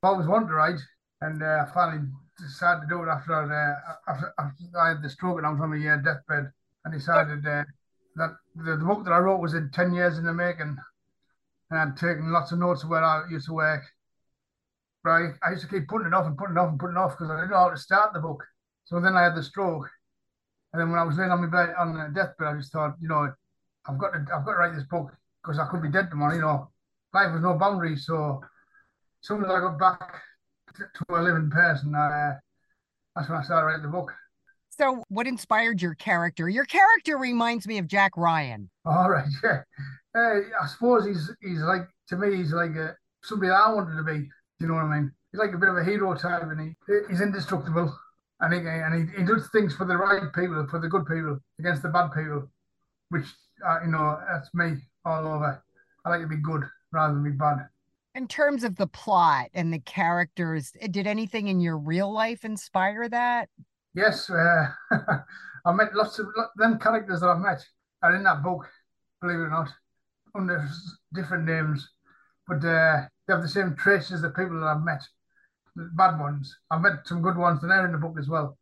I 0.02 0.06
always 0.08 0.26
wanted 0.26 0.48
to 0.48 0.54
write, 0.54 0.80
and 1.20 1.42
uh, 1.42 1.64
I 1.68 1.72
finally 1.74 2.06
decided 2.38 2.82
to 2.82 2.86
do 2.88 3.02
it 3.02 3.08
after, 3.08 3.34
uh, 3.34 4.10
after, 4.12 4.32
after 4.38 4.64
I 4.80 4.88
had 4.90 5.02
the 5.02 5.10
stroke 5.10 5.38
and 5.38 5.46
I 5.46 5.50
was 5.50 5.60
on 5.60 5.70
my 5.70 5.88
uh, 5.88 5.96
deathbed. 5.96 6.52
I 6.86 6.90
decided 6.90 7.44
uh, 7.46 7.64
that 8.18 8.36
the, 8.54 8.76
the 8.76 8.84
book 8.84 9.04
that 9.04 9.12
I 9.12 9.18
wrote 9.18 9.40
was 9.40 9.54
in 9.54 9.70
10 9.72 9.94
years 9.94 10.18
in 10.18 10.24
the 10.24 10.32
making, 10.32 10.76
and 11.70 11.78
I'd 11.78 11.96
taken 11.96 12.32
lots 12.32 12.52
of 12.52 12.58
notes 12.58 12.82
of 12.82 12.90
where 12.90 13.02
I 13.04 13.24
used 13.30 13.46
to 13.46 13.54
work. 13.54 13.82
But 15.04 15.10
I, 15.10 15.28
I 15.42 15.50
used 15.52 15.62
to 15.62 15.68
keep 15.68 15.88
putting 15.88 16.08
it 16.08 16.14
off 16.14 16.26
and 16.26 16.36
putting 16.36 16.56
it 16.56 16.60
off 16.60 16.70
and 16.70 16.78
putting 16.78 16.96
it 16.96 17.00
off 17.00 17.12
because 17.12 17.30
I 17.30 17.36
didn't 17.36 17.50
know 17.50 17.56
how 17.56 17.70
to 17.70 17.76
start 17.76 18.12
the 18.12 18.20
book. 18.20 18.44
So 18.84 19.00
then 19.00 19.16
I 19.16 19.22
had 19.22 19.36
the 19.36 19.42
stroke, 19.42 19.88
and 20.72 20.80
then 20.80 20.90
when 20.90 20.98
I 20.98 21.04
was 21.04 21.16
laying 21.16 21.30
on 21.30 21.40
my 21.40 21.46
bed 21.46 21.74
on 21.78 21.94
the 21.94 22.08
deathbed, 22.14 22.46
I 22.46 22.56
just 22.56 22.72
thought, 22.72 22.96
you 23.00 23.08
know, 23.08 23.32
I've 23.86 23.98
got 23.98 24.12
to, 24.12 24.18
I've 24.34 24.44
got 24.44 24.52
to 24.52 24.58
write 24.58 24.74
this 24.74 24.84
book 24.84 25.12
because 25.42 25.58
I 25.58 25.66
could 25.66 25.82
be 25.82 25.90
dead 25.90 26.10
tomorrow. 26.10 26.34
You 26.34 26.40
know, 26.40 26.70
life 27.14 27.32
has 27.32 27.42
no 27.42 27.54
boundaries. 27.54 28.06
So 28.06 28.40
as 28.42 29.26
soon 29.26 29.44
as 29.44 29.50
I 29.50 29.60
got 29.60 29.78
back 29.78 30.22
to, 30.76 31.14
a 31.14 31.22
living 31.22 31.50
person, 31.50 31.94
uh, 31.94 32.34
that's 33.14 33.28
when 33.28 33.38
I 33.38 33.42
started 33.42 33.66
writing 33.66 33.82
the 33.82 33.88
book. 33.88 34.12
So, 34.78 35.02
what 35.08 35.26
inspired 35.26 35.82
your 35.82 35.96
character? 35.96 36.48
Your 36.48 36.64
character 36.64 37.18
reminds 37.18 37.66
me 37.66 37.78
of 37.78 37.88
Jack 37.88 38.12
Ryan. 38.16 38.70
All 38.84 39.10
right, 39.10 39.26
yeah. 39.44 39.62
Uh, 40.14 40.40
I 40.62 40.66
suppose 40.68 41.04
he's 41.04 41.30
he's 41.40 41.60
like 41.62 41.82
to 42.10 42.16
me 42.16 42.36
he's 42.36 42.52
like 42.52 42.76
a, 42.76 42.96
somebody 43.24 43.50
I 43.50 43.72
wanted 43.72 43.96
to 43.96 44.04
be. 44.04 44.20
Do 44.20 44.28
you 44.60 44.68
know 44.68 44.74
what 44.74 44.84
I 44.84 45.00
mean? 45.00 45.12
He's 45.32 45.40
like 45.40 45.52
a 45.52 45.58
bit 45.58 45.68
of 45.68 45.76
a 45.76 45.84
hero 45.84 46.14
type, 46.14 46.42
and 46.42 46.60
he 46.60 46.94
he's 47.10 47.20
indestructible, 47.20 47.92
and 48.38 48.54
he 48.54 48.60
and 48.60 48.94
he, 48.94 49.18
he 49.18 49.24
does 49.24 49.48
things 49.50 49.74
for 49.74 49.84
the 49.84 49.96
right 49.96 50.32
people, 50.32 50.64
for 50.70 50.78
the 50.78 50.88
good 50.88 51.06
people, 51.06 51.40
against 51.58 51.82
the 51.82 51.88
bad 51.88 52.10
people, 52.14 52.48
which 53.08 53.26
uh, 53.66 53.80
you 53.84 53.90
know 53.90 54.20
that's 54.30 54.48
me 54.54 54.76
all 55.04 55.26
over. 55.26 55.60
I 56.04 56.08
like 56.08 56.20
to 56.20 56.28
be 56.28 56.36
good 56.36 56.62
rather 56.92 57.14
than 57.14 57.24
be 57.24 57.30
bad. 57.30 57.66
In 58.14 58.28
terms 58.28 58.62
of 58.62 58.76
the 58.76 58.86
plot 58.86 59.48
and 59.54 59.72
the 59.72 59.80
characters, 59.80 60.72
did 60.90 61.08
anything 61.08 61.48
in 61.48 61.60
your 61.60 61.76
real 61.76 62.12
life 62.12 62.44
inspire 62.44 63.08
that? 63.08 63.48
Yes, 63.94 64.30
uh, 64.30 64.68
I 65.64 65.72
met 65.72 65.94
lots 65.94 66.18
of 66.18 66.26
lo- 66.36 66.48
them 66.56 66.78
characters 66.78 67.20
that 67.20 67.28
I've 67.28 67.40
met 67.40 67.64
are 68.02 68.14
in 68.14 68.22
that 68.24 68.42
book, 68.42 68.66
believe 69.20 69.40
it 69.40 69.42
or 69.42 69.50
not, 69.50 69.68
under 70.34 70.68
different 71.12 71.44
names, 71.44 71.88
but 72.46 72.64
uh, 72.64 73.02
they 73.26 73.34
have 73.34 73.42
the 73.42 73.48
same 73.48 73.74
traits 73.76 74.12
as 74.12 74.22
the 74.22 74.30
people 74.30 74.60
that 74.60 74.66
I've 74.66 74.82
met, 74.84 75.02
the 75.74 75.90
bad 75.96 76.18
ones. 76.18 76.56
I've 76.70 76.80
met 76.80 77.06
some 77.06 77.22
good 77.22 77.36
ones, 77.36 77.62
and 77.62 77.70
they're 77.70 77.86
in 77.86 77.92
the 77.92 77.98
book 77.98 78.16
as 78.18 78.28
well. 78.28 78.56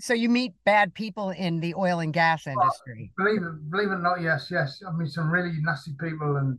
So, 0.00 0.12
you 0.12 0.28
meet 0.28 0.52
bad 0.64 0.92
people 0.94 1.30
in 1.30 1.60
the 1.60 1.74
oil 1.74 2.00
and 2.00 2.12
gas 2.12 2.46
industry. 2.46 3.10
Believe 3.16 3.42
it, 3.42 3.70
believe 3.70 3.88
it 3.88 3.94
or 3.94 3.98
not, 3.98 4.20
yes, 4.20 4.48
yes. 4.50 4.82
I've 4.86 4.94
met 4.94 5.08
some 5.08 5.30
really 5.30 5.52
nasty 5.62 5.92
people, 5.98 6.36
and 6.36 6.58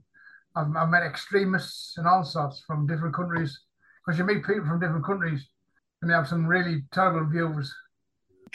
I've, 0.55 0.75
I've 0.75 0.89
met 0.89 1.03
extremists 1.03 1.97
and 1.97 2.07
all 2.07 2.23
sorts 2.23 2.63
from 2.65 2.87
different 2.87 3.13
countries. 3.15 3.59
Because 4.05 4.17
you 4.17 4.25
meet 4.25 4.43
people 4.43 4.65
from 4.65 4.79
different 4.79 5.05
countries, 5.05 5.47
and 6.03 6.11
have 6.11 6.27
some 6.27 6.45
really 6.45 6.83
terrible 6.91 7.25
views. 7.25 7.73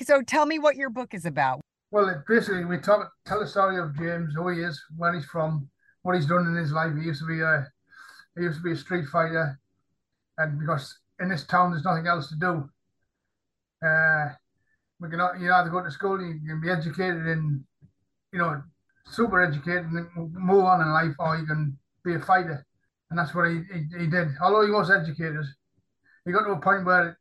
So, 0.05 0.23
tell 0.23 0.47
me 0.47 0.59
what 0.59 0.77
your 0.77 0.91
book 0.91 1.13
is 1.13 1.25
about. 1.25 1.61
Well, 1.91 2.09
it, 2.09 2.19
basically, 2.29 2.65
we 2.65 2.79
talk, 2.79 3.11
tell 3.25 3.41
the 3.41 3.47
story 3.47 3.79
of 3.81 3.97
James, 3.97 4.35
who 4.35 4.49
he 4.51 4.61
is, 4.61 4.81
where 4.97 5.13
he's 5.13 5.25
from, 5.25 5.69
what 6.03 6.15
he's 6.15 6.27
done 6.27 6.47
in 6.47 6.55
his 6.55 6.71
life. 6.71 6.93
He 6.97 7.07
used 7.07 7.21
to 7.21 7.27
be 7.27 7.41
a 7.41 7.67
he 8.37 8.45
used 8.45 8.59
to 8.59 8.63
be 8.63 8.73
a 8.73 8.77
street 8.77 9.07
fighter, 9.07 9.59
and 10.37 10.61
because 10.61 10.99
in 11.19 11.29
this 11.29 11.45
town 11.45 11.73
there's 11.73 11.85
nothing 11.85 12.07
else 12.07 12.29
to 12.29 12.37
do, 12.37 12.69
uh, 13.85 14.29
we 15.01 15.09
can 15.09 15.19
you 15.41 15.53
either 15.53 15.71
go 15.71 15.83
to 15.83 15.91
school, 15.91 16.21
you 16.21 16.39
can 16.47 16.61
be 16.61 16.71
educated 16.71 17.27
in, 17.27 17.65
you 18.33 18.39
know, 18.39 18.63
super 19.11 19.43
educated 19.43 19.87
and 19.87 20.07
move 20.35 20.65
on 20.65 20.83
in 20.83 20.93
life, 20.93 21.17
or 21.19 21.37
you 21.37 21.47
can 21.47 21.77
be 22.05 22.15
a 22.15 22.21
fighter, 22.21 22.65
and 23.11 23.19
that's 23.19 23.35
what 23.35 23.49
he, 23.49 23.63
he, 23.73 24.01
he 24.01 24.07
did. 24.07 24.29
Although 24.41 24.67
he 24.67 24.71
was 24.71 24.91
educated, 24.91 25.45
he 26.25 26.31
got 26.31 26.45
to 26.45 26.53
a 26.53 26.61
point 26.61 26.85
where 26.85 27.19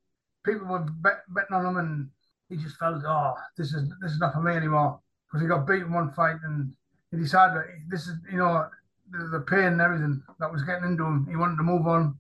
people 0.48 0.68
were 0.68 0.80
bet, 0.80 1.20
betting 1.30 1.56
on 1.56 1.66
him, 1.66 1.78
and 1.78 2.10
he 2.50 2.56
just 2.56 2.78
felt, 2.78 3.04
oh, 3.06 3.36
this 3.58 3.74
is 3.74 3.84
this 4.02 4.14
is 4.14 4.20
not 4.20 4.34
for 4.34 4.42
me 4.42 4.54
anymore, 4.54 5.00
because 5.28 5.42
he 5.42 5.48
got 5.48 5.68
beaten 5.68 5.92
one 5.92 6.12
fight, 6.14 6.38
and 6.44 6.74
he 7.12 7.18
decided 7.18 7.62
this 7.90 8.08
is, 8.08 8.16
you 8.32 8.38
know, 8.38 8.66
the, 9.12 9.28
the 9.28 9.40
pain 9.42 9.74
and 9.74 9.82
everything 9.82 10.24
that 10.40 10.52
was 10.52 10.64
getting 10.64 10.86
into 10.86 11.04
him. 11.04 11.28
He 11.30 11.36
wanted 11.36 11.58
to 11.58 11.64
move 11.64 11.88
on. 11.88 12.18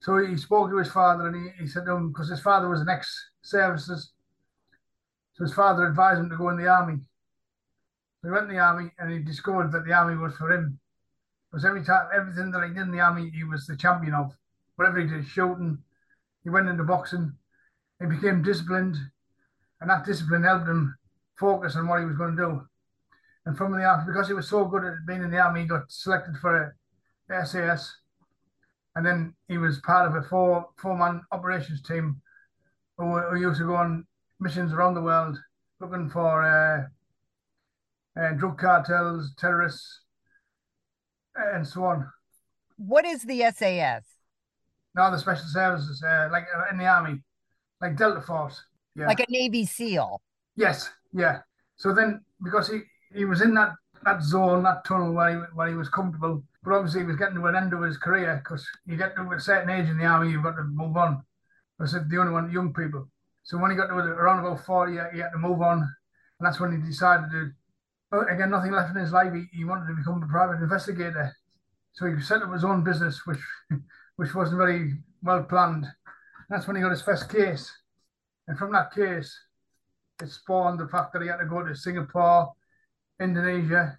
So 0.00 0.18
he 0.18 0.36
spoke 0.36 0.70
to 0.70 0.76
his 0.76 0.90
father 0.90 1.26
and 1.26 1.36
he, 1.36 1.62
he 1.62 1.68
said 1.68 1.86
to 1.86 1.92
him, 1.92 2.08
because 2.08 2.28
his 2.28 2.40
father 2.40 2.68
was 2.68 2.80
an 2.80 2.88
ex 2.88 3.30
services, 3.42 4.12
so 5.34 5.44
his 5.44 5.54
father 5.54 5.86
advised 5.86 6.20
him 6.20 6.30
to 6.30 6.36
go 6.36 6.50
in 6.50 6.56
the 6.56 6.68
army. 6.68 6.96
So 8.20 8.28
he 8.28 8.32
went 8.32 8.50
in 8.50 8.56
the 8.56 8.62
army 8.62 8.90
and 8.98 9.10
he 9.10 9.18
discovered 9.20 9.72
that 9.72 9.84
the 9.84 9.92
army 9.92 10.16
was 10.16 10.36
for 10.36 10.52
him. 10.52 10.78
Because 11.50 11.64
every 11.64 11.84
time, 11.84 12.08
everything 12.14 12.50
that 12.50 12.66
he 12.66 12.74
did 12.74 12.82
in 12.82 12.90
the 12.90 13.00
army, 13.00 13.30
he 13.30 13.44
was 13.44 13.66
the 13.66 13.76
champion 13.76 14.14
of. 14.14 14.32
Whatever 14.76 15.00
he 15.00 15.06
did, 15.06 15.26
shooting, 15.26 15.78
he 16.46 16.50
went 16.50 16.68
into 16.68 16.84
boxing, 16.84 17.32
he 17.98 18.06
became 18.06 18.40
disciplined, 18.40 18.94
and 19.80 19.90
that 19.90 20.04
discipline 20.04 20.44
helped 20.44 20.68
him 20.68 20.96
focus 21.36 21.74
on 21.74 21.88
what 21.88 21.98
he 21.98 22.06
was 22.06 22.16
going 22.16 22.36
to 22.36 22.42
do. 22.42 22.60
And 23.44 23.58
from 23.58 23.72
the 23.72 23.82
army, 23.82 24.04
because 24.06 24.28
he 24.28 24.32
was 24.32 24.48
so 24.48 24.64
good 24.64 24.84
at 24.84 25.04
being 25.08 25.24
in 25.24 25.32
the 25.32 25.40
army, 25.40 25.62
he 25.62 25.66
got 25.66 25.90
selected 25.90 26.36
for 26.36 26.72
a 27.28 27.46
SAS. 27.46 27.92
And 28.94 29.04
then 29.04 29.34
he 29.48 29.58
was 29.58 29.80
part 29.80 30.06
of 30.06 30.14
a 30.14 30.22
four 30.22 30.66
four 30.78 30.96
man 30.96 31.20
operations 31.32 31.82
team 31.82 32.22
who, 32.96 33.18
who 33.18 33.40
used 33.40 33.58
to 33.58 33.66
go 33.66 33.74
on 33.74 34.06
missions 34.38 34.72
around 34.72 34.94
the 34.94 35.02
world 35.02 35.36
looking 35.80 36.08
for 36.08 36.44
uh, 36.44 38.20
uh, 38.20 38.32
drug 38.34 38.56
cartels, 38.56 39.34
terrorists, 39.36 40.02
and 41.34 41.66
so 41.66 41.82
on. 41.86 42.08
What 42.76 43.04
is 43.04 43.22
the 43.22 43.50
SAS? 43.52 44.15
Now 44.96 45.10
the 45.10 45.18
special 45.18 45.46
services, 45.46 46.02
uh, 46.02 46.28
like 46.32 46.46
uh, 46.56 46.64
in 46.70 46.78
the 46.78 46.86
army, 46.86 47.20
like 47.82 47.96
Delta 47.96 48.22
Force. 48.22 48.62
Yeah. 48.94 49.06
Like 49.06 49.20
a 49.20 49.26
Navy 49.28 49.66
SEAL. 49.66 50.22
Yes, 50.56 50.88
yeah. 51.12 51.40
So 51.76 51.92
then, 51.92 52.22
because 52.42 52.68
he, 52.68 52.80
he 53.14 53.26
was 53.26 53.42
in 53.42 53.52
that, 53.54 53.72
that 54.04 54.22
zone, 54.22 54.62
that 54.62 54.86
tunnel 54.86 55.12
where 55.12 55.30
he, 55.30 55.36
where 55.54 55.68
he 55.68 55.74
was 55.74 55.90
comfortable, 55.90 56.42
but 56.64 56.72
obviously 56.72 57.00
he 57.00 57.06
was 57.06 57.16
getting 57.16 57.34
to 57.34 57.44
an 57.46 57.56
end 57.56 57.74
of 57.74 57.82
his 57.82 57.98
career 57.98 58.40
because 58.42 58.66
you 58.86 58.96
get 58.96 59.14
to 59.16 59.22
a 59.30 59.38
certain 59.38 59.68
age 59.68 59.88
in 59.90 59.98
the 59.98 60.06
army, 60.06 60.30
you've 60.30 60.42
got 60.42 60.56
to 60.56 60.64
move 60.64 60.96
on. 60.96 61.22
I 61.78 61.84
they're 61.84 62.06
the 62.08 62.18
only 62.18 62.32
one, 62.32 62.50
young 62.50 62.72
people. 62.72 63.06
So 63.44 63.58
when 63.58 63.70
he 63.70 63.76
got 63.76 63.88
to 63.88 63.94
around 63.94 64.40
about 64.40 64.64
40, 64.64 64.92
he 65.12 65.20
had 65.20 65.30
to 65.30 65.38
move 65.38 65.60
on. 65.60 65.78
And 65.78 66.46
that's 66.46 66.58
when 66.58 66.72
he 66.72 66.78
decided 66.78 67.30
to, 67.30 67.50
but 68.10 68.32
again, 68.32 68.50
nothing 68.50 68.72
left 68.72 68.94
in 68.94 69.00
his 69.00 69.12
life. 69.12 69.32
He, 69.34 69.44
he 69.52 69.64
wanted 69.64 69.88
to 69.88 69.94
become 69.94 70.22
a 70.22 70.26
private 70.26 70.62
investigator. 70.62 71.32
So 71.92 72.06
he 72.06 72.20
set 72.22 72.42
up 72.42 72.52
his 72.52 72.64
own 72.64 72.82
business, 72.82 73.20
which 73.26 73.38
which 74.16 74.34
wasn't 74.34 74.58
very 74.58 74.92
well 75.22 75.44
planned. 75.44 75.86
That's 76.48 76.66
when 76.66 76.76
he 76.76 76.82
got 76.82 76.90
his 76.90 77.02
first 77.02 77.30
case. 77.30 77.70
And 78.48 78.58
from 78.58 78.72
that 78.72 78.92
case, 78.94 79.36
it 80.22 80.30
spawned 80.30 80.80
the 80.80 80.88
fact 80.88 81.12
that 81.12 81.22
he 81.22 81.28
had 81.28 81.38
to 81.38 81.46
go 81.46 81.62
to 81.62 81.74
Singapore, 81.74 82.52
Indonesia, 83.20 83.98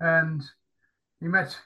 and 0.00 0.42
he 1.20 1.28
met 1.28 1.56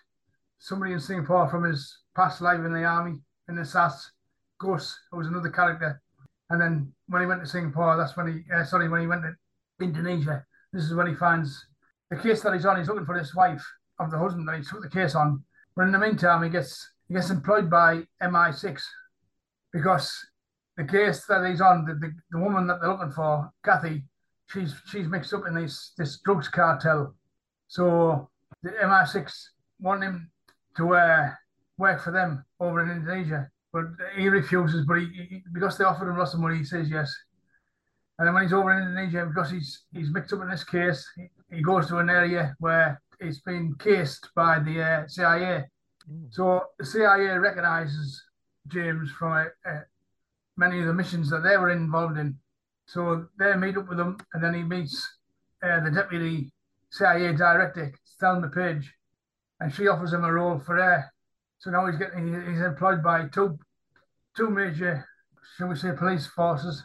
somebody 0.59 0.93
in 0.93 1.01
Singapore 1.01 1.49
from 1.49 1.65
his 1.65 1.99
past 2.17 2.41
life 2.41 2.61
in 2.61 2.73
the 2.73 2.85
army, 2.85 3.21
in 3.49 3.57
the 3.57 3.65
SAS, 3.65 4.11
Gus, 4.59 4.99
who 5.11 5.19
was 5.19 5.29
another 5.29 5.51
character. 5.51 6.01
And 6.51 6.61
then 6.61 6.93
when 7.09 7.23
he 7.23 7.27
went 7.27 7.43
to 7.43 7.47
Singapore, 7.47 7.97
that's 7.97 8.17
when 8.17 8.27
he, 8.27 8.53
uh, 8.53 8.65
sorry, 8.65 8.89
when 8.89 9.01
he 9.01 9.07
went 9.07 9.23
to 9.23 9.85
Indonesia, 9.85 10.45
this 10.73 10.85
is 10.85 10.95
when 10.95 11.07
he 11.07 11.15
finds 11.15 11.67
the 12.11 12.17
case 12.17 12.43
that 12.43 12.55
he's 12.55 12.67
on. 12.67 12.79
He's 12.79 12.89
looking 12.89 13.07
for 13.07 13.19
his 13.19 13.35
wife 13.35 13.65
of 13.99 14.11
the 14.11 14.19
husband 14.19 14.49
that 14.49 14.57
he 14.57 14.65
took 14.65 14.83
the 14.83 14.89
case 14.89 15.15
on. 15.15 15.45
But 15.77 15.83
in 15.83 15.93
the 15.93 15.99
meantime, 15.99 16.43
he 16.43 16.49
gets 16.49 16.91
he 17.09 17.15
gets 17.15 17.31
employed 17.31 17.71
by 17.71 18.03
MI6 18.23 18.83
because 19.73 20.13
the 20.77 20.85
case 20.85 21.25
that 21.27 21.49
he's 21.49 21.61
on, 21.61 21.85
the, 21.85 21.95
the, 21.95 22.13
the 22.31 22.39
woman 22.39 22.67
that 22.67 22.81
they're 22.81 22.91
looking 22.91 23.11
for, 23.11 23.51
Kathy, 23.65 24.05
she's 24.47 24.75
she's 24.87 25.09
mixed 25.09 25.33
up 25.33 25.47
in 25.47 25.55
this 25.55 25.93
this 25.97 26.21
drugs 26.25 26.49
cartel. 26.49 27.15
So 27.67 28.31
the 28.63 28.71
MI6 28.71 29.31
want 29.81 30.03
him 30.03 30.31
to 30.77 30.95
uh, 30.95 31.31
work 31.79 32.03
for 32.03 32.11
them 32.11 32.45
over 32.61 32.83
in 32.83 32.91
Indonesia, 32.91 33.51
but 33.73 33.85
he 34.17 34.29
refuses. 34.29 34.85
But 34.87 34.99
he, 34.99 35.07
he, 35.07 35.43
because 35.53 35.77
they 35.77 35.85
offered 35.85 36.09
him 36.09 36.19
lots 36.19 36.35
of 36.35 36.41
money, 36.41 36.59
he 36.59 36.65
says 36.65 36.91
yes. 36.91 37.13
And 38.19 38.27
then 38.27 38.35
when 38.35 38.43
he's 38.43 38.53
over 38.53 38.73
in 38.73 38.83
Indonesia, 38.83 39.27
because 39.27 39.51
he's 39.51 39.85
he's 39.93 40.13
mixed 40.13 40.33
up 40.33 40.43
in 40.43 40.51
this 40.51 40.65
case, 40.65 41.07
he, 41.17 41.29
he 41.57 41.63
goes 41.63 41.87
to 41.89 41.99
an 41.99 42.11
area 42.11 42.55
where 42.59 43.01
it's 43.21 43.41
been 43.41 43.75
cased 43.79 44.29
by 44.35 44.59
the 44.61 44.83
uh, 44.83 45.09
CIA. 45.09 45.65
Mm. 46.11 46.33
So 46.33 46.65
the 46.79 46.87
CIA 46.87 47.39
recognizes 47.39 48.23
James 48.69 49.11
from 49.13 49.33
uh, 49.33 49.69
uh, 49.69 49.81
many 50.57 50.81
of 50.81 50.87
the 50.87 50.95
missions 50.95 51.31
that 51.31 51.43
they 51.43 51.57
were 51.57 51.71
involved 51.71 52.19
in. 52.19 52.37
So 52.87 53.27
they 53.39 53.55
meet 53.55 53.77
up 53.77 53.89
with 53.89 54.01
him, 54.01 54.17
and 54.33 54.43
then 54.43 54.55
he 54.55 54.63
meets 54.63 55.07
uh, 55.63 55.81
the 55.81 55.91
deputy 55.91 56.51
CIA 56.91 57.35
director, 57.35 57.93
Thelma 58.19 58.49
Page, 58.49 58.93
and 59.61 59.73
she 59.73 59.89
offers 59.89 60.13
him 60.13 60.25
a 60.25 60.33
role 60.33 60.59
for 60.59 60.77
her. 60.77 61.13
So 61.59 61.71
now 61.71 61.87
he's 61.87 61.99
getting 61.99 62.29
he's 62.49 62.63
employed 62.63 63.03
by 63.03 63.27
two 63.29 63.59
two 64.37 64.49
major, 64.49 65.05
shall 65.57 65.69
we 65.69 65.77
say, 65.77 65.91
police 65.93 66.27
forces, 66.27 66.83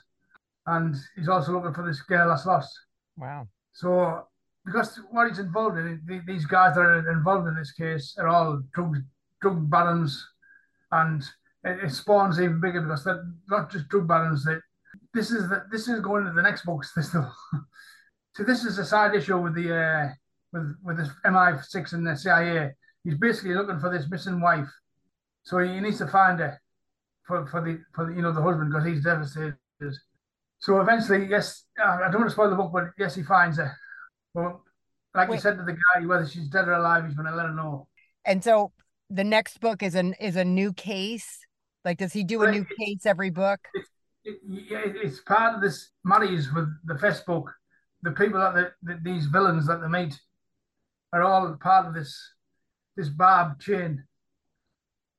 and 0.66 0.96
he's 1.16 1.30
also 1.30 1.54
looking 1.54 1.74
for 1.74 1.86
this 1.86 2.02
girl 2.02 2.30
that's 2.30 2.46
lost. 2.46 2.78
Wow. 3.18 3.48
So 3.74 4.28
because 4.66 5.00
what 5.12 5.30
he's 5.30 5.40
involved 5.40 5.78
in, 5.78 6.24
these 6.26 6.46
guys 6.46 6.76
that 6.76 6.82
are 6.82 7.12
involved 7.12 7.48
in 7.48 7.56
this 7.56 7.72
case 7.72 8.16
are 8.18 8.28
all 8.28 8.62
drug 8.74 8.98
drug 9.44 9.70
barons, 9.70 10.26
and 10.92 11.22
it, 11.64 11.84
it 11.84 11.92
spawns 11.92 12.40
even 12.40 12.60
bigger 12.60 12.82
because 12.82 13.04
they're 13.04 13.28
not 13.48 13.72
just 13.72 13.90
drug 13.90 14.08
barons. 14.08 14.44
That 14.46 14.62
this 15.14 15.30
is 15.30 15.50
the, 15.50 15.66
this 15.72 15.88
is 15.88 16.00
going 16.00 16.26
to 16.26 16.32
the 16.32 16.42
next 16.42 16.66
books. 16.66 16.92
This 16.96 17.12
so 18.34 18.44
this 18.44 18.64
is 18.64 18.80
a 18.80 18.86
side 18.86 19.14
issue 19.14 19.38
with 19.38 19.54
the 19.54 19.76
uh, 19.76 20.10
with 20.52 20.76
with 20.84 20.98
this 20.98 21.10
MI6 21.26 21.94
and 21.94 22.08
the 22.08 22.16
CIA. 22.16 22.72
He's 23.04 23.18
basically 23.18 23.54
looking 23.54 23.80
for 23.80 23.92
this 23.92 24.10
missing 24.10 24.42
wife, 24.42 24.70
so 25.44 25.60
he 25.60 25.80
needs 25.80 26.00
to 26.00 26.08
find 26.08 26.40
her 26.40 26.60
for 27.28 27.46
for 27.46 27.62
the 27.62 27.80
for 27.94 28.06
the, 28.06 28.16
you 28.16 28.22
know 28.22 28.32
the 28.32 28.42
husband 28.42 28.72
because 28.72 28.88
he's 28.88 29.04
devastated. 29.04 29.58
So 30.60 30.80
eventually, 30.80 31.28
yes, 31.30 31.66
I 31.78 32.10
don't 32.10 32.22
want 32.22 32.28
to 32.28 32.32
spoil 32.32 32.50
the 32.50 32.56
book, 32.56 32.72
but 32.72 32.92
yes, 32.98 33.16
he 33.16 33.24
finds 33.24 33.58
her. 33.58 33.76
Well, 34.34 34.64
like 35.14 35.28
Wait. 35.28 35.36
you 35.36 35.42
said 35.42 35.58
to 35.58 35.64
the 35.64 35.74
guy, 35.74 36.06
whether 36.06 36.26
she's 36.26 36.48
dead 36.48 36.70
or 36.70 36.74
alive, 36.74 37.06
he's 37.06 37.16
going 37.16 37.30
to 37.30 37.36
let 37.36 37.48
her 37.48 37.54
know. 37.54 37.90
And 38.24 38.42
so 38.42 38.72
the 39.14 39.24
next 39.24 39.60
book 39.60 39.84
is 39.84 39.96
an 39.96 40.16
is 40.20 40.36
a 40.36 40.44
new 40.44 40.74
case. 40.74 41.40
Like, 41.86 41.98
does 41.98 42.14
he 42.14 42.24
do 42.24 42.44
a 42.44 42.52
new 42.52 42.66
case 42.80 43.06
every 43.06 43.30
book? 43.30 43.60
It, 44.26 44.40
it, 44.48 44.96
it's 45.04 45.20
part 45.20 45.56
of 45.56 45.62
this 45.62 45.92
marries 46.04 46.52
with 46.54 46.70
the 46.86 46.98
first 46.98 47.26
book. 47.26 47.52
The 48.04 48.12
people 48.12 48.40
that 48.40 48.56
the, 48.56 48.72
the, 48.82 49.00
these 49.04 49.26
villains 49.28 49.68
that 49.68 49.82
they 49.82 49.88
meet 49.88 50.20
are 51.12 51.22
all 51.22 51.56
part 51.56 51.86
of 51.86 51.94
this 51.94 52.18
this 52.96 53.10
barb 53.10 53.60
chain, 53.60 54.04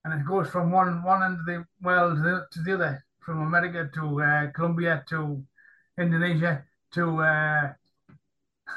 and 0.04 0.20
it 0.20 0.26
goes 0.26 0.48
from 0.48 0.72
one 0.72 1.02
one 1.04 1.22
end 1.22 1.38
of 1.40 1.46
the 1.46 1.64
world 1.82 2.16
to 2.16 2.22
the, 2.22 2.46
to 2.52 2.62
the 2.62 2.74
other, 2.74 3.04
from 3.20 3.42
America 3.42 3.88
to 3.94 4.22
uh, 4.22 4.50
Colombia 4.52 5.04
to 5.10 5.44
Indonesia 5.98 6.64
to 6.94 7.22
uh, 7.22 7.72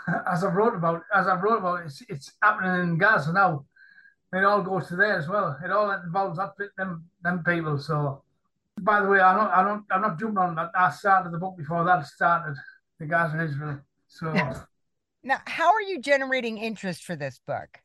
as 0.32 0.44
I've 0.44 0.54
wrote 0.54 0.76
about 0.76 1.04
as 1.14 1.28
I've 1.28 1.42
wrote 1.42 1.60
about 1.60 1.86
it's 1.86 2.04
it's 2.08 2.34
happening 2.42 2.82
in 2.82 2.98
Gaza 2.98 3.34
now. 3.34 3.66
It 4.34 4.44
all 4.44 4.62
goes 4.62 4.88
to 4.88 4.96
there 4.96 5.18
as 5.18 5.28
well. 5.28 5.58
It 5.64 5.72
all 5.72 5.92
involves 5.92 6.38
that 6.38 6.54
them 6.78 7.06
them 7.24 7.44
people. 7.44 7.78
So 7.80 8.24
by 8.82 9.02
the 9.02 9.08
way, 9.08 9.20
I'm 9.20 9.38
not 9.38 9.52
I'm 9.52 9.66
not 9.66 9.84
I'm 9.92 10.02
not 10.02 10.20
jumping 10.20 10.38
on 10.38 10.56
that. 10.56 10.72
I 10.76 10.92
started 10.92 11.32
the 11.32 11.38
book 11.38 11.58
before 11.58 11.84
that 11.86 12.06
started, 12.06 12.56
the 13.00 13.06
guys 13.06 13.34
in 13.34 13.40
Israel. 13.40 13.80
So 14.08 14.34
Now, 15.24 15.40
how 15.46 15.74
are 15.74 15.82
you 15.82 16.00
generating 16.00 16.58
interest 16.58 17.04
for 17.04 17.16
this 17.16 17.40
book? 17.46 17.80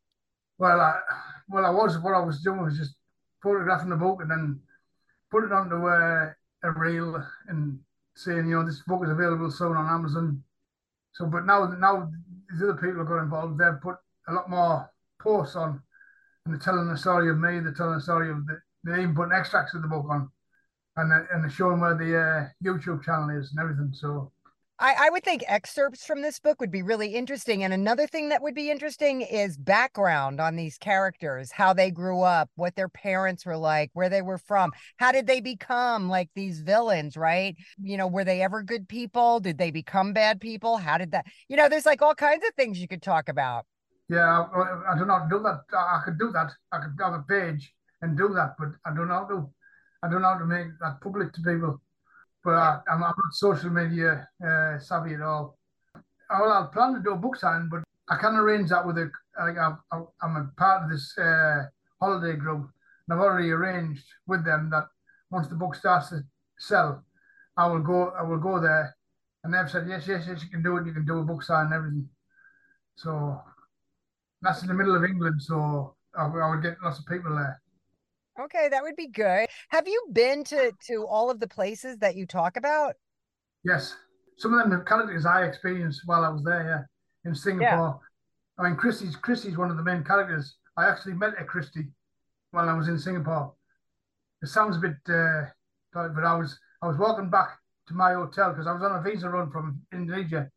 Well, 0.58 0.80
I, 0.80 1.00
well, 1.48 1.66
I 1.66 1.70
was 1.70 1.98
what 1.98 2.14
I 2.14 2.20
was 2.20 2.40
doing 2.40 2.62
was 2.62 2.78
just 2.78 2.94
photographing 3.42 3.88
the 3.88 3.96
book 3.96 4.20
and 4.20 4.30
then 4.30 4.60
put 5.30 5.44
it 5.44 5.52
onto 5.52 5.74
a, 5.88 6.34
a 6.62 6.70
reel 6.72 7.24
and 7.48 7.80
saying, 8.14 8.48
you 8.48 8.56
know, 8.56 8.64
this 8.64 8.82
book 8.86 9.02
is 9.04 9.10
available 9.10 9.50
soon 9.50 9.76
on 9.76 9.92
Amazon. 9.92 10.42
So, 11.14 11.26
but 11.26 11.44
now, 11.44 11.66
now 11.78 12.10
these 12.50 12.62
other 12.62 12.74
people 12.74 12.98
have 12.98 13.08
got 13.08 13.22
involved. 13.22 13.58
They've 13.58 13.80
put 13.82 13.96
a 14.28 14.32
lot 14.32 14.48
more 14.48 14.90
posts 15.20 15.56
on, 15.56 15.82
and 16.44 16.54
they're 16.54 16.60
telling 16.60 16.88
the 16.88 16.96
story 16.96 17.30
of 17.30 17.38
me. 17.38 17.60
They're 17.60 17.72
telling 17.72 17.96
the 17.96 18.02
story 18.02 18.30
of 18.30 18.46
the. 18.46 18.60
They 18.84 19.02
even 19.02 19.14
put 19.14 19.32
extracts 19.32 19.74
of 19.74 19.82
the 19.82 19.88
book 19.88 20.06
on, 20.10 20.28
and 20.96 21.10
they're, 21.10 21.28
and 21.32 21.44
they're 21.44 21.50
showing 21.50 21.80
where 21.80 21.94
the 21.94 22.18
uh, 22.18 22.48
YouTube 22.64 23.04
channel 23.04 23.30
is 23.30 23.52
and 23.52 23.60
everything. 23.60 23.92
So 23.92 24.32
I, 24.82 24.96
I 24.98 25.10
would 25.10 25.22
think 25.22 25.44
excerpts 25.46 26.04
from 26.04 26.22
this 26.22 26.40
book 26.40 26.60
would 26.60 26.72
be 26.72 26.82
really 26.82 27.14
interesting. 27.14 27.62
And 27.62 27.72
another 27.72 28.08
thing 28.08 28.30
that 28.30 28.42
would 28.42 28.56
be 28.56 28.68
interesting 28.68 29.22
is 29.22 29.56
background 29.56 30.40
on 30.40 30.56
these 30.56 30.76
characters, 30.78 31.52
how 31.52 31.72
they 31.72 31.92
grew 31.92 32.22
up, 32.22 32.50
what 32.56 32.74
their 32.74 32.88
parents 32.88 33.46
were 33.46 33.56
like, 33.56 33.90
where 33.92 34.08
they 34.08 34.22
were 34.22 34.38
from, 34.38 34.72
how 34.96 35.12
did 35.12 35.28
they 35.28 35.40
become 35.40 36.08
like 36.08 36.30
these 36.34 36.62
villains, 36.62 37.16
right? 37.16 37.54
You 37.80 37.96
know, 37.96 38.08
were 38.08 38.24
they 38.24 38.42
ever 38.42 38.64
good 38.64 38.88
people? 38.88 39.38
Did 39.38 39.58
they 39.58 39.70
become 39.70 40.12
bad 40.12 40.40
people? 40.40 40.78
How 40.78 40.98
did 40.98 41.12
that, 41.12 41.26
you 41.48 41.56
know, 41.56 41.68
there's 41.68 41.86
like 41.86 42.02
all 42.02 42.16
kinds 42.16 42.44
of 42.44 42.52
things 42.56 42.80
you 42.80 42.88
could 42.88 43.02
talk 43.02 43.28
about. 43.28 43.66
Yeah, 44.12 44.44
I, 44.54 44.92
I 44.92 44.98
do 44.98 45.06
not 45.06 45.28
know 45.28 45.38
to 45.38 45.38
do 45.38 45.42
that. 45.42 45.60
I 45.76 46.02
could 46.04 46.18
do 46.18 46.30
that. 46.32 46.50
I 46.72 46.78
could 46.78 46.96
have 47.00 47.14
a 47.14 47.24
page 47.28 47.74
and 48.02 48.16
do 48.16 48.28
that, 48.34 48.56
but 48.58 48.68
I 48.84 48.94
don't 48.94 49.08
know 49.08 49.14
how 49.14 49.28
to. 49.28 49.50
I 50.02 50.10
don't 50.10 50.22
know 50.22 50.32
how 50.32 50.38
to 50.38 50.44
make 50.44 50.66
that 50.80 51.00
public 51.00 51.32
to 51.32 51.40
people 51.40 51.80
but 52.44 52.54
I, 52.54 52.80
am 52.90 53.00
not 53.00 53.14
social 53.32 53.70
media 53.70 54.28
uh, 54.44 54.78
savvy 54.78 55.14
at 55.14 55.20
all. 55.20 55.58
Well, 56.30 56.50
I 56.50 56.66
plan 56.72 56.94
to 56.94 57.00
do 57.00 57.12
a 57.12 57.16
book 57.16 57.36
signing, 57.36 57.68
but 57.70 57.82
I 58.08 58.16
can 58.18 58.34
arrange 58.34 58.70
that 58.70 58.86
with 58.86 58.98
a. 58.98 59.10
Like 59.38 59.56
I'm, 59.56 59.78
I'm 60.20 60.36
a 60.36 60.50
part 60.58 60.84
of 60.84 60.90
this 60.90 61.16
uh, 61.18 61.64
holiday 62.00 62.36
group, 62.36 62.68
and 63.08 63.14
I've 63.14 63.24
already 63.24 63.50
arranged 63.50 64.04
with 64.26 64.44
them 64.44 64.70
that 64.70 64.88
once 65.30 65.48
the 65.48 65.54
book 65.54 65.74
starts 65.74 66.10
to 66.10 66.22
sell, 66.58 67.04
I 67.56 67.66
will 67.66 67.80
go. 67.80 68.10
I 68.10 68.22
will 68.22 68.38
go 68.38 68.60
there, 68.60 68.96
and 69.44 69.54
they've 69.54 69.70
said 69.70 69.86
yes, 69.88 70.06
yes, 70.06 70.24
yes, 70.26 70.42
you 70.42 70.50
can 70.50 70.62
do 70.62 70.76
it. 70.76 70.86
You 70.86 70.92
can 70.92 71.06
do 71.06 71.18
a 71.18 71.24
book 71.24 71.42
sign 71.42 71.66
and 71.66 71.74
everything. 71.74 72.08
So 72.96 73.40
that's 74.42 74.62
in 74.62 74.68
the 74.68 74.74
middle 74.74 74.94
of 74.94 75.04
England, 75.04 75.42
so 75.42 75.94
I, 76.16 76.24
I 76.24 76.50
would 76.50 76.62
get 76.62 76.76
lots 76.82 76.98
of 76.98 77.06
people 77.06 77.34
there. 77.34 77.60
Okay, 78.40 78.68
that 78.70 78.82
would 78.82 78.96
be 78.96 79.08
good. 79.08 79.46
Have 79.68 79.86
you 79.86 80.08
been 80.12 80.42
to 80.44 80.72
to 80.88 81.06
all 81.06 81.30
of 81.30 81.40
the 81.40 81.48
places 81.48 81.98
that 81.98 82.16
you 82.16 82.26
talk 82.26 82.56
about? 82.56 82.94
Yes, 83.64 83.94
some 84.38 84.54
of 84.54 84.68
them 84.68 84.84
characters 84.84 85.26
I 85.26 85.44
experienced 85.44 86.02
while 86.06 86.24
I 86.24 86.28
was 86.28 86.42
there. 86.42 86.64
Yeah, 86.64 87.30
in 87.30 87.34
Singapore. 87.34 88.00
Yeah. 88.00 88.64
I 88.64 88.68
mean, 88.68 88.76
Christie's 88.76 89.16
Christie's 89.16 89.56
one 89.56 89.70
of 89.70 89.76
the 89.76 89.82
main 89.82 90.04
characters. 90.04 90.56
I 90.76 90.88
actually 90.88 91.14
met 91.14 91.40
a 91.40 91.44
Christie 91.44 91.88
while 92.50 92.68
I 92.68 92.74
was 92.74 92.88
in 92.88 92.98
Singapore. 92.98 93.54
It 94.42 94.48
sounds 94.48 94.76
a 94.76 94.80
bit, 94.80 94.96
uh, 95.08 95.44
but 95.92 96.24
I 96.24 96.34
was 96.34 96.58
I 96.82 96.88
was 96.88 96.98
walking 96.98 97.30
back 97.30 97.58
to 97.88 97.94
my 97.94 98.14
hotel 98.14 98.50
because 98.50 98.66
I 98.66 98.72
was 98.72 98.82
on 98.82 98.98
a 98.98 99.02
visa 99.02 99.28
run 99.28 99.50
from 99.50 99.80
Indonesia. 99.92 100.50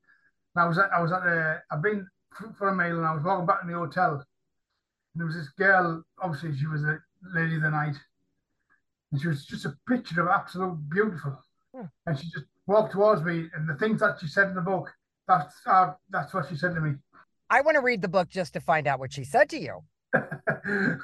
And 0.56 0.64
I 0.64 0.68
was 0.68 0.78
at 0.78 0.92
I 0.94 1.02
was 1.02 1.12
at 1.12 1.28
a, 1.28 1.62
I've 1.72 1.82
been 1.84 2.08
for 2.58 2.70
a 2.70 2.76
meal 2.76 2.98
and 2.98 3.06
I 3.06 3.14
was 3.14 3.24
walking 3.24 3.46
back 3.46 3.60
in 3.62 3.70
the 3.70 3.78
hotel. 3.78 4.14
And 4.14 4.24
there 5.16 5.26
was 5.26 5.36
this 5.36 5.50
girl. 5.58 6.04
Obviously, 6.20 6.58
she 6.58 6.68
was 6.68 6.84
a 6.84 7.00
lady 7.34 7.56
of 7.56 7.62
the 7.62 7.72
night. 7.72 7.96
And 9.12 9.22
she 9.22 9.28
was 9.28 9.46
just 9.46 9.66
a 9.66 9.76
picture 9.88 10.22
of 10.22 10.28
absolute 10.28 10.78
beautiful. 10.90 11.38
Hmm. 11.74 11.86
And 12.06 12.20
she 12.20 12.26
just 12.26 12.46
walked 12.68 12.94
towards 12.94 13.22
me, 13.24 13.48
and 13.56 13.68
the 13.70 13.76
things 13.76 14.00
that 14.00 14.18
she 14.20 14.28
said 14.28 14.50
in 14.50 14.56
the 14.56 14.62
book, 14.62 14.92
that's 15.28 15.56
uh, 15.66 15.94
that's 16.10 16.34
what 16.34 16.48
she 16.50 16.56
said 16.56 16.76
to 16.76 16.82
me. 16.82 16.96
I 17.50 17.62
want 17.62 17.76
to 17.76 17.82
read 17.82 18.02
the 18.02 18.08
book 18.08 18.30
just 18.30 18.54
to 18.54 18.60
find 18.60 18.88
out 18.88 19.00
what 19.00 19.14
she 19.14 19.24
said 19.24 19.50
to 19.50 19.60
you. 19.60 19.82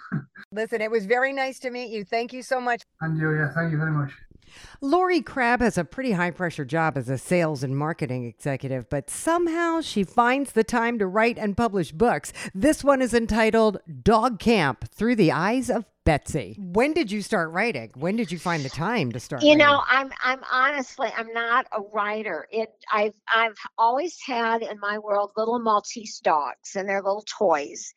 Listen, 0.52 0.82
it 0.82 0.90
was 0.90 1.06
very 1.06 1.34
nice 1.34 1.60
to 1.60 1.70
meet 1.70 1.92
you. 1.92 2.04
Thank 2.04 2.34
you 2.34 2.42
so 2.42 2.60
much. 2.60 2.82
And 3.02 3.18
you, 3.18 3.32
yeah, 3.36 3.52
thank 3.54 3.72
you 3.72 3.78
very 3.78 3.92
much. 3.92 4.12
Lori 4.82 5.22
Crabb 5.22 5.62
has 5.62 5.78
a 5.78 5.84
pretty 5.86 6.12
high 6.14 6.32
pressure 6.32 6.66
job 6.66 6.98
as 6.98 7.10
a 7.10 7.18
sales 7.18 7.64
and 7.64 7.78
marketing 7.78 8.26
executive, 8.26 8.90
but 8.90 9.10
somehow 9.10 9.82
she 9.82 10.04
finds 10.04 10.54
the 10.54 10.64
time 10.64 10.98
to 11.00 11.08
write 11.08 11.38
and 11.38 11.58
publish 11.58 11.92
books. 11.92 12.34
This 12.54 12.84
one 12.84 13.02
is 13.02 13.14
entitled 13.14 13.80
Dog 14.04 14.40
Camp 14.40 14.90
Through 14.92 15.16
the 15.16 15.32
Eyes 15.32 15.70
of 15.70 15.86
Betsy. 16.04 16.56
When 16.60 16.94
did 16.94 17.12
you 17.12 17.22
start 17.22 17.52
writing? 17.52 17.92
When 17.96 18.16
did 18.16 18.32
you 18.32 18.40
find 18.40 18.64
the 18.64 18.70
time 18.70 19.12
to 19.12 19.20
start? 19.20 19.44
You 19.44 19.50
writing? 19.50 19.60
know, 19.60 19.84
I'm 19.88 20.12
I'm 20.24 20.42
honestly 20.52 21.10
I'm 21.16 21.32
not 21.34 21.68
a 21.72 21.82
writer. 21.82 22.48
It 22.52 22.70
I've 22.92 23.14
I've 23.28 23.58
always 23.78 24.18
had 24.26 24.64
in 24.64 24.80
my 24.80 24.98
world 24.98 25.32
little 25.38 25.60
Maltese 25.60 26.20
dogs 26.20 26.76
and 26.76 26.90
their 26.90 27.02
little 27.02 27.26
toys. 27.38 27.94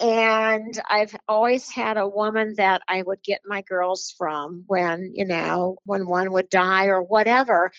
And 0.00 0.80
I've 0.88 1.14
always 1.28 1.70
had 1.70 1.98
a 1.98 2.08
woman 2.08 2.54
that 2.56 2.80
I 2.88 3.02
would 3.02 3.22
get 3.22 3.42
my 3.44 3.60
girls 3.62 4.14
from 4.16 4.64
when, 4.66 5.12
you 5.14 5.26
know, 5.26 5.76
when 5.84 6.06
one 6.06 6.32
would 6.32 6.48
die 6.48 6.86
or 6.86 7.02
whatever. 7.02 7.70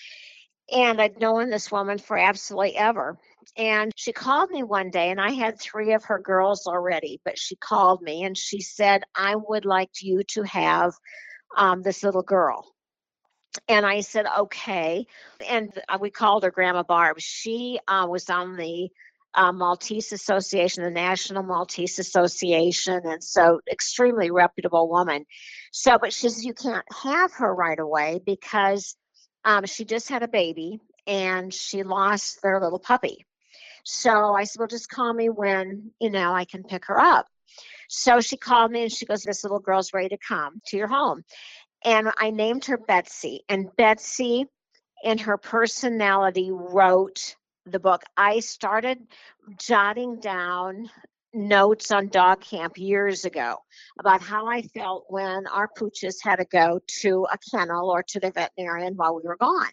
And 0.72 1.02
I'd 1.02 1.20
known 1.20 1.50
this 1.50 1.72
woman 1.72 1.98
for 1.98 2.18
absolutely 2.18 2.78
ever. 2.78 3.18
And 3.58 3.92
she 3.96 4.12
called 4.12 4.50
me 4.52 4.64
one 4.64 4.90
day, 4.90 5.12
and 5.12 5.20
I 5.20 5.32
had 5.32 5.60
three 5.60 5.94
of 5.94 6.06
her 6.06 6.20
girls 6.20 6.68
already, 6.68 7.22
but 7.26 7.38
she 7.38 7.56
called 7.56 8.02
me 8.02 8.24
and 8.24 8.38
she 8.38 8.62
said, 8.62 9.04
I 9.16 9.36
would 9.36 9.66
like 9.66 10.02
you 10.02 10.24
to 10.30 10.44
have 10.44 10.94
um, 11.56 11.82
this 11.82 12.04
little 12.04 12.24
girl. 12.24 12.74
And 13.68 13.86
I 13.86 14.02
said, 14.02 14.26
okay. 14.40 15.06
And 15.48 15.72
uh, 15.88 15.98
we 16.02 16.10
called 16.10 16.44
her 16.44 16.52
Grandma 16.52 16.84
Barb. 16.84 17.20
She 17.20 17.80
uh, 17.88 18.08
was 18.10 18.30
on 18.30 18.58
the 18.58 18.90
uh, 19.36 19.52
Maltese 19.52 20.12
Association, 20.12 20.84
the 20.84 20.92
National 20.92 21.44
Maltese 21.44 22.00
Association, 22.00 23.02
and 23.06 23.24
so 23.24 23.62
extremely 23.72 24.32
reputable 24.32 24.90
woman. 24.90 25.26
So, 25.72 25.98
but 26.00 26.14
she 26.14 26.30
says 26.30 26.46
you 26.46 26.54
can't 26.54 26.86
have 27.04 27.34
her 27.34 27.54
right 27.54 27.80
away 27.80 28.22
because 28.26 28.96
um, 29.44 29.66
she 29.66 29.86
just 29.86 30.10
had 30.10 30.24
a 30.24 30.28
baby 30.28 30.80
and 31.08 31.54
she 31.54 31.84
lost 31.84 32.42
their 32.42 32.60
little 32.60 32.80
puppy. 32.80 33.26
So 33.84 34.34
I 34.34 34.46
said, 34.46 34.60
well, 34.60 34.68
just 34.68 34.90
call 34.90 35.14
me 35.14 35.30
when, 35.30 35.92
you 36.00 36.10
know, 36.10 36.34
I 36.34 36.46
can 36.46 36.64
pick 36.64 36.86
her 36.86 37.00
up. 37.00 37.28
So 37.90 38.22
she 38.22 38.38
called 38.38 38.72
me 38.72 38.84
and 38.84 38.92
she 38.92 39.06
goes, 39.06 39.24
this 39.24 39.44
little 39.44 39.60
girl's 39.60 39.94
ready 39.94 40.10
to 40.10 40.18
come 40.18 40.62
to 40.68 40.78
your 40.78 40.88
home. 40.88 41.24
And 41.86 42.10
I 42.18 42.32
named 42.32 42.66
her 42.66 42.78
Betsy. 42.78 43.44
And 43.50 43.68
Betsy, 43.78 44.46
in 45.04 45.18
her 45.20 45.38
personality, 45.38 46.50
wrote 46.52 47.36
the 47.66 47.80
book. 47.80 48.04
I 48.16 48.40
started 48.40 49.00
jotting 49.60 50.20
down 50.20 50.90
notes 51.34 51.92
on 51.92 52.08
dog 52.08 52.42
camp 52.42 52.78
years 52.78 53.26
ago 53.26 53.58
about 54.00 54.22
how 54.22 54.48
I 54.48 54.62
felt 54.62 55.06
when 55.10 55.48
our 55.48 55.68
pooches 55.78 56.18
had 56.24 56.38
to 56.38 56.46
go 56.46 56.80
to 57.02 57.28
a 57.32 57.38
kennel 57.52 57.90
or 57.90 58.04
to 58.04 58.20
the 58.20 58.32
veterinarian 58.32 58.96
while 58.96 59.16
we 59.16 59.24
were 59.24 59.38
gone 59.38 59.72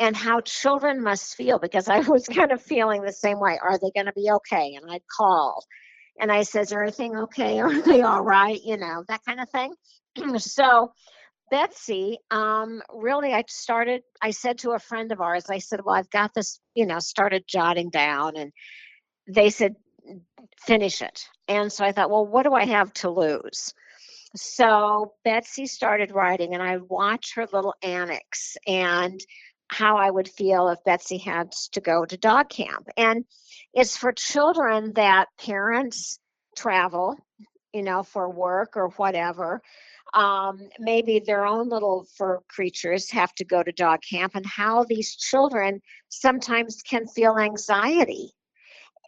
and 0.00 0.16
how 0.16 0.40
children 0.40 1.02
must 1.02 1.36
feel 1.36 1.58
because 1.58 1.88
I 1.88 2.00
was 2.00 2.26
kind 2.26 2.50
of 2.50 2.62
feeling 2.62 3.02
the 3.02 3.12
same 3.12 3.38
way. 3.38 3.58
Are 3.62 3.78
they 3.78 3.90
going 3.94 4.06
to 4.06 4.12
be 4.12 4.30
okay? 4.30 4.74
And 4.74 4.90
I'd 4.90 5.06
call 5.06 5.64
and 6.18 6.32
I 6.32 6.42
says, 6.42 6.72
everything 6.72 7.16
okay? 7.16 7.60
Are 7.60 7.82
they 7.82 8.02
all 8.02 8.22
right? 8.22 8.60
You 8.64 8.78
know, 8.78 9.04
that 9.08 9.24
kind 9.24 9.40
of 9.40 9.48
thing. 9.50 9.74
so 10.38 10.92
Betsy, 11.50 12.18
um, 12.30 12.82
really, 12.92 13.32
I 13.32 13.44
started, 13.48 14.02
I 14.22 14.30
said 14.30 14.58
to 14.58 14.72
a 14.72 14.78
friend 14.78 15.12
of 15.12 15.20
ours, 15.20 15.46
I 15.50 15.58
said, 15.58 15.80
well, 15.84 15.96
I've 15.96 16.10
got 16.10 16.32
this, 16.34 16.60
you 16.74 16.86
know, 16.86 16.98
started 16.98 17.44
jotting 17.46 17.90
down. 17.90 18.36
And 18.36 18.52
they 19.28 19.50
said, 19.50 19.74
finish 20.58 21.02
it. 21.02 21.26
And 21.48 21.72
so 21.72 21.84
I 21.84 21.92
thought, 21.92 22.10
well, 22.10 22.26
what 22.26 22.44
do 22.44 22.54
I 22.54 22.64
have 22.64 22.92
to 22.94 23.10
lose? 23.10 23.74
So 24.36 25.14
Betsy 25.24 25.66
started 25.66 26.12
writing, 26.12 26.54
and 26.54 26.62
I 26.62 26.76
watch 26.76 27.34
her 27.34 27.48
little 27.52 27.74
annex 27.82 28.56
and 28.64 29.20
how 29.70 29.96
I 29.96 30.10
would 30.10 30.28
feel 30.28 30.68
if 30.68 30.82
Betsy 30.84 31.18
had 31.18 31.52
to 31.72 31.80
go 31.80 32.04
to 32.04 32.16
dog 32.16 32.48
camp. 32.50 32.88
And 32.96 33.24
it's 33.72 33.96
for 33.96 34.12
children 34.12 34.92
that 34.94 35.26
parents 35.38 36.18
travel, 36.56 37.16
you 37.72 37.82
know, 37.82 38.02
for 38.02 38.28
work 38.28 38.76
or 38.76 38.88
whatever. 38.90 39.62
Um, 40.12 40.58
maybe 40.80 41.20
their 41.20 41.46
own 41.46 41.68
little 41.68 42.04
fur 42.18 42.40
creatures 42.48 43.12
have 43.12 43.32
to 43.36 43.44
go 43.44 43.62
to 43.62 43.70
dog 43.70 44.00
camp, 44.02 44.34
and 44.34 44.44
how 44.44 44.84
these 44.84 45.14
children 45.14 45.80
sometimes 46.08 46.82
can 46.82 47.06
feel 47.06 47.38
anxiety. 47.38 48.32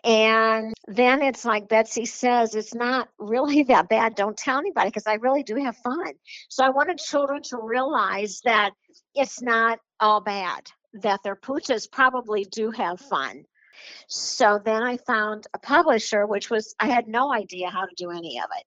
And 0.05 0.74
then 0.88 1.22
it's 1.22 1.44
like 1.44 1.68
Betsy 1.68 2.07
says, 2.07 2.55
it's 2.55 2.74
not 2.74 3.09
really 3.18 3.62
that 3.64 3.88
bad. 3.88 4.14
Don't 4.14 4.36
tell 4.36 4.59
anybody 4.59 4.88
because 4.88 5.07
I 5.07 5.14
really 5.14 5.42
do 5.42 5.57
have 5.57 5.76
fun. 5.76 6.12
So 6.48 6.64
I 6.64 6.70
wanted 6.70 6.98
children 6.98 7.42
to 7.44 7.59
realize 7.59 8.40
that 8.44 8.72
it's 9.14 9.40
not 9.40 9.78
all 10.00 10.20
bad, 10.20 10.66
that 10.94 11.20
their 11.22 11.36
pooches 11.36 11.90
probably 11.90 12.44
do 12.44 12.70
have 12.70 13.00
fun. 13.00 13.44
So 14.09 14.61
then 14.64 14.82
I 14.82 14.96
found 14.96 15.46
a 15.55 15.59
publisher, 15.59 16.26
which 16.26 16.50
was, 16.50 16.74
I 16.78 16.88
had 16.88 17.09
no 17.09 17.32
idea 17.32 17.70
how 17.70 17.84
to 17.86 17.94
do 17.96 18.11
any 18.11 18.38
of 18.38 18.46
it. 18.57 18.64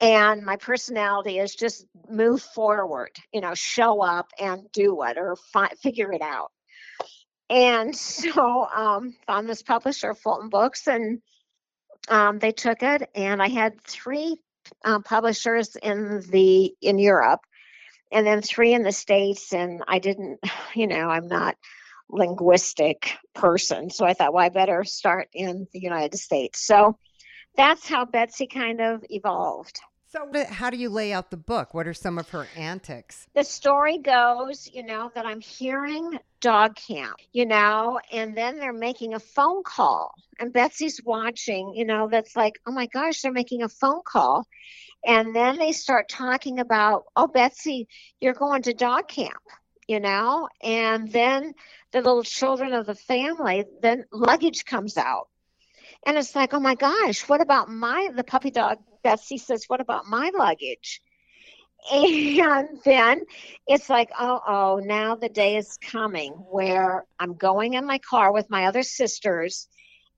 And 0.00 0.42
my 0.44 0.56
personality 0.56 1.38
is 1.38 1.54
just 1.54 1.84
move 2.08 2.40
forward, 2.40 3.10
you 3.32 3.40
know, 3.40 3.54
show 3.54 4.02
up 4.02 4.28
and 4.38 4.62
do 4.72 5.02
it 5.02 5.18
or 5.18 5.36
fi- 5.52 5.74
figure 5.82 6.12
it 6.12 6.22
out. 6.22 6.52
And 7.50 7.96
so 7.96 8.66
um, 8.66 9.14
found 9.26 9.48
this 9.48 9.62
publisher, 9.62 10.14
Fulton 10.14 10.48
Books, 10.48 10.86
and 10.86 11.20
um, 12.08 12.38
they 12.38 12.52
took 12.52 12.82
it. 12.82 13.08
And 13.14 13.42
I 13.42 13.48
had 13.48 13.80
three 13.82 14.36
uh, 14.84 15.00
publishers 15.00 15.76
in 15.76 16.22
the 16.30 16.74
in 16.80 16.98
Europe, 16.98 17.40
and 18.12 18.26
then 18.26 18.42
three 18.42 18.74
in 18.74 18.82
the 18.82 18.92
states. 18.92 19.52
And 19.52 19.82
I 19.88 19.98
didn't, 19.98 20.40
you 20.74 20.86
know, 20.86 21.08
I'm 21.08 21.28
not 21.28 21.56
linguistic 22.10 23.12
person, 23.34 23.90
so 23.90 24.06
I 24.06 24.14
thought, 24.14 24.32
well, 24.32 24.44
I 24.44 24.48
better 24.48 24.82
start 24.84 25.28
in 25.34 25.66
the 25.72 25.80
United 25.80 26.16
States. 26.16 26.66
So 26.66 26.96
that's 27.56 27.86
how 27.86 28.06
Betsy 28.06 28.46
kind 28.46 28.80
of 28.80 29.04
evolved. 29.10 29.78
So, 30.10 30.26
how 30.48 30.70
do 30.70 30.78
you 30.78 30.88
lay 30.88 31.12
out 31.12 31.30
the 31.30 31.36
book? 31.36 31.74
What 31.74 31.86
are 31.86 31.92
some 31.92 32.16
of 32.16 32.30
her 32.30 32.46
antics? 32.56 33.26
The 33.34 33.44
story 33.44 33.98
goes, 33.98 34.66
you 34.72 34.82
know, 34.82 35.10
that 35.14 35.26
I'm 35.26 35.40
hearing 35.42 36.18
dog 36.40 36.76
camp, 36.76 37.16
you 37.30 37.44
know, 37.44 38.00
and 38.10 38.34
then 38.34 38.58
they're 38.58 38.72
making 38.72 39.12
a 39.12 39.20
phone 39.20 39.62
call. 39.62 40.14
And 40.38 40.50
Betsy's 40.50 41.02
watching, 41.04 41.74
you 41.74 41.84
know, 41.84 42.08
that's 42.10 42.34
like, 42.34 42.54
oh 42.66 42.72
my 42.72 42.86
gosh, 42.86 43.20
they're 43.20 43.32
making 43.32 43.62
a 43.62 43.68
phone 43.68 44.00
call. 44.02 44.46
And 45.04 45.36
then 45.36 45.58
they 45.58 45.72
start 45.72 46.08
talking 46.08 46.58
about, 46.58 47.04
oh, 47.14 47.26
Betsy, 47.26 47.86
you're 48.18 48.32
going 48.32 48.62
to 48.62 48.72
dog 48.72 49.08
camp, 49.08 49.42
you 49.86 50.00
know, 50.00 50.48
and 50.62 51.12
then 51.12 51.52
the 51.92 52.00
little 52.00 52.22
children 52.22 52.72
of 52.72 52.86
the 52.86 52.94
family, 52.94 53.66
then 53.82 54.06
luggage 54.10 54.64
comes 54.64 54.96
out. 54.96 55.28
And 56.06 56.16
it's 56.16 56.34
like, 56.34 56.54
oh 56.54 56.60
my 56.60 56.76
gosh, 56.76 57.28
what 57.28 57.42
about 57.42 57.68
my, 57.68 58.08
the 58.14 58.24
puppy 58.24 58.50
dog 58.50 58.78
Betsy 59.08 59.38
says, 59.38 59.64
What 59.68 59.80
about 59.80 60.04
my 60.06 60.30
luggage? 60.36 61.00
And 61.90 62.68
then 62.84 63.22
it's 63.66 63.88
like, 63.88 64.10
oh, 64.18 64.40
oh, 64.46 64.80
now 64.84 65.14
the 65.14 65.30
day 65.30 65.56
is 65.56 65.78
coming 65.78 66.32
where 66.32 67.06
I'm 67.18 67.34
going 67.34 67.72
in 67.74 67.86
my 67.86 67.98
car 67.98 68.32
with 68.32 68.50
my 68.50 68.66
other 68.66 68.82
sisters 68.82 69.66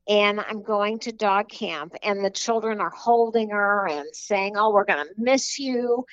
and 0.09 0.41
I'm 0.41 0.63
going 0.63 0.99
to 1.01 1.13
dog 1.13 1.49
camp. 1.51 1.95
And 2.03 2.25
the 2.25 2.31
children 2.31 2.81
are 2.81 2.91
holding 2.91 3.51
her 3.51 3.87
and 3.87 4.09
saying, 4.13 4.57
oh, 4.57 4.73
we're 4.73 4.87
going 4.87 5.07
to 5.07 5.13
miss 5.17 5.59
you. 5.59 6.05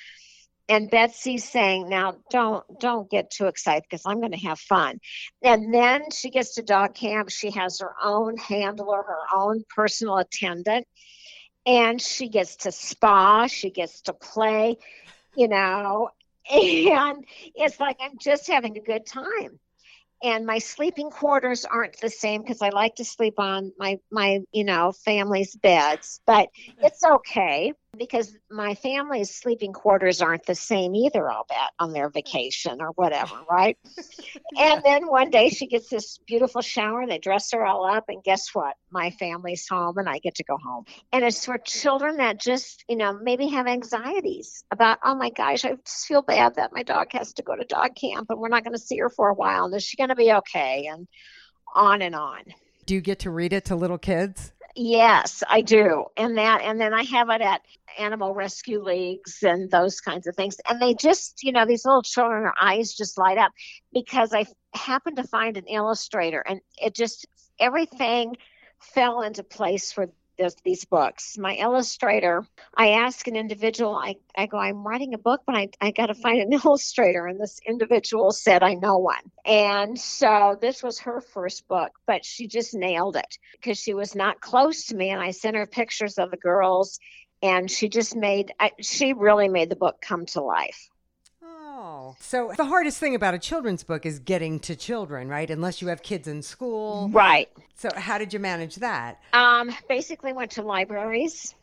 And 0.68 0.88
Betsy's 0.88 1.48
saying, 1.48 1.88
now 1.88 2.18
don't 2.30 2.62
don't 2.78 3.10
get 3.10 3.30
too 3.30 3.46
excited 3.46 3.84
because 3.90 4.02
I'm 4.06 4.20
going 4.20 4.32
to 4.32 4.46
have 4.46 4.60
fun. 4.60 5.00
And 5.42 5.74
then 5.74 6.10
she 6.12 6.30
gets 6.30 6.54
to 6.54 6.62
dog 6.62 6.94
camp. 6.94 7.30
She 7.30 7.50
has 7.52 7.80
her 7.80 7.94
own 8.00 8.36
handler, 8.36 9.02
her 9.02 9.22
own 9.34 9.64
personal 9.74 10.18
attendant 10.18 10.86
and 11.68 12.00
she 12.00 12.28
gets 12.28 12.56
to 12.56 12.72
spa, 12.72 13.46
she 13.46 13.68
gets 13.70 14.00
to 14.02 14.14
play, 14.14 14.78
you 15.36 15.48
know, 15.48 16.08
and 16.50 17.24
it's 17.54 17.78
like 17.78 17.98
I'm 18.00 18.18
just 18.18 18.48
having 18.48 18.78
a 18.78 18.80
good 18.80 19.04
time. 19.04 19.60
And 20.20 20.46
my 20.46 20.58
sleeping 20.58 21.10
quarters 21.10 21.64
aren't 21.64 22.00
the 22.00 22.10
same 22.10 22.40
because 22.40 22.60
I 22.62 22.70
like 22.70 22.96
to 22.96 23.04
sleep 23.04 23.38
on 23.38 23.72
my 23.78 24.00
my 24.10 24.40
you 24.50 24.64
know 24.64 24.92
family's 24.92 25.54
beds, 25.54 26.20
but 26.26 26.48
it's 26.82 27.04
okay 27.04 27.72
because 27.96 28.36
my 28.50 28.74
family's 28.74 29.34
sleeping 29.34 29.72
quarters 29.72 30.20
aren't 30.20 30.44
the 30.46 30.54
same 30.54 30.94
either, 30.94 31.30
I'll 31.30 31.46
bet, 31.48 31.70
on 31.78 31.92
their 31.92 32.08
hmm. 32.08 32.14
vacation 32.14 32.80
or 32.80 32.88
whatever, 32.96 33.36
right? 33.50 33.78
and 34.58 34.82
then 34.84 35.06
one 35.06 35.30
day 35.30 35.48
she 35.48 35.66
gets 35.66 35.88
this 35.88 36.18
beautiful 36.26 36.60
shower, 36.60 37.06
they 37.06 37.18
dress 37.18 37.50
her 37.52 37.64
all 37.64 37.86
up, 37.86 38.04
and 38.08 38.22
guess 38.22 38.54
what? 38.54 38.76
My 38.90 39.10
family's 39.10 39.66
home 39.68 39.98
and 39.98 40.08
I 40.08 40.18
get 40.18 40.36
to 40.36 40.44
go 40.44 40.58
home. 40.62 40.84
And 41.12 41.24
it's 41.24 41.44
for 41.44 41.58
children 41.58 42.18
that 42.18 42.40
just, 42.40 42.84
you 42.88 42.96
know, 42.96 43.12
maybe 43.12 43.48
have 43.48 43.66
anxieties 43.66 44.64
about, 44.70 44.98
oh 45.04 45.14
my 45.14 45.30
gosh, 45.30 45.64
I 45.64 45.74
just 45.84 46.06
feel 46.06 46.22
bad 46.22 46.56
that 46.56 46.72
my 46.72 46.82
dog 46.82 47.08
has 47.12 47.32
to 47.34 47.42
go 47.42 47.56
to 47.56 47.64
dog 47.64 47.94
camp 47.94 48.30
and 48.30 48.38
we're 48.38 48.48
not 48.48 48.64
going 48.64 48.74
to 48.74 48.82
see 48.82 48.98
her 48.98 49.10
for 49.10 49.28
a 49.28 49.34
while. 49.34 49.64
And 49.64 49.74
is 49.74 49.84
she 49.84 49.96
going 49.96 50.10
to 50.10 50.16
be 50.16 50.32
okay? 50.32 50.86
And 50.90 51.08
on 51.74 52.02
and 52.02 52.14
on. 52.14 52.42
Do 52.86 52.94
you 52.94 53.00
get 53.00 53.18
to 53.20 53.30
read 53.30 53.52
it 53.52 53.66
to 53.66 53.76
little 53.76 53.98
kids? 53.98 54.52
Yes, 54.80 55.42
I 55.48 55.62
do. 55.62 56.04
And 56.16 56.38
that 56.38 56.60
and 56.62 56.80
then 56.80 56.94
I 56.94 57.02
have 57.02 57.30
it 57.30 57.40
at 57.40 57.62
animal 57.98 58.32
rescue 58.32 58.80
leagues 58.80 59.42
and 59.42 59.68
those 59.70 60.00
kinds 60.00 60.28
of 60.28 60.36
things. 60.36 60.56
And 60.68 60.80
they 60.80 60.94
just, 60.94 61.42
you 61.42 61.50
know, 61.50 61.66
these 61.66 61.84
little 61.84 62.02
children 62.02 62.42
their 62.44 62.54
eyes 62.60 62.94
just 62.94 63.18
light 63.18 63.38
up 63.38 63.50
because 63.92 64.32
I 64.32 64.46
happened 64.74 65.16
to 65.16 65.24
find 65.24 65.56
an 65.56 65.66
illustrator 65.66 66.40
and 66.40 66.60
it 66.80 66.94
just 66.94 67.26
everything 67.58 68.36
fell 68.80 69.22
into 69.22 69.42
place 69.42 69.90
for 69.90 70.10
this, 70.38 70.56
these 70.64 70.84
books. 70.84 71.36
My 71.36 71.54
illustrator, 71.54 72.46
I 72.76 72.90
ask 72.90 73.26
an 73.26 73.36
individual, 73.36 73.94
I, 73.94 74.16
I 74.36 74.46
go, 74.46 74.58
I'm 74.58 74.86
writing 74.86 75.14
a 75.14 75.18
book, 75.18 75.42
but 75.46 75.56
I, 75.56 75.68
I 75.80 75.90
got 75.90 76.06
to 76.06 76.14
find 76.14 76.40
an 76.40 76.52
illustrator. 76.64 77.26
And 77.26 77.40
this 77.40 77.60
individual 77.66 78.30
said, 78.30 78.62
I 78.62 78.74
know 78.74 78.98
one. 78.98 79.30
And 79.44 79.98
so 79.98 80.56
this 80.60 80.82
was 80.82 81.00
her 81.00 81.20
first 81.20 81.68
book, 81.68 81.92
but 82.06 82.24
she 82.24 82.46
just 82.46 82.74
nailed 82.74 83.16
it 83.16 83.38
because 83.52 83.78
she 83.78 83.94
was 83.94 84.14
not 84.14 84.40
close 84.40 84.86
to 84.86 84.96
me. 84.96 85.10
And 85.10 85.20
I 85.20 85.32
sent 85.32 85.56
her 85.56 85.66
pictures 85.66 86.18
of 86.18 86.30
the 86.30 86.36
girls, 86.36 86.98
and 87.42 87.70
she 87.70 87.88
just 87.88 88.16
made, 88.16 88.52
she 88.80 89.12
really 89.12 89.48
made 89.48 89.70
the 89.70 89.76
book 89.76 90.00
come 90.00 90.26
to 90.26 90.40
life. 90.40 90.88
So 92.20 92.52
the 92.56 92.64
hardest 92.64 92.98
thing 92.98 93.14
about 93.14 93.34
a 93.34 93.38
children's 93.38 93.82
book 93.82 94.06
is 94.06 94.18
getting 94.18 94.60
to 94.60 94.76
children, 94.76 95.28
right? 95.28 95.50
Unless 95.50 95.82
you 95.82 95.88
have 95.88 96.02
kids 96.02 96.28
in 96.28 96.42
school. 96.42 97.10
Right. 97.12 97.48
So 97.76 97.90
how 97.94 98.18
did 98.18 98.32
you 98.32 98.38
manage 98.38 98.76
that? 98.76 99.20
Um, 99.32 99.70
basically 99.88 100.32
went 100.32 100.52
to 100.52 100.62
libraries 100.62 101.54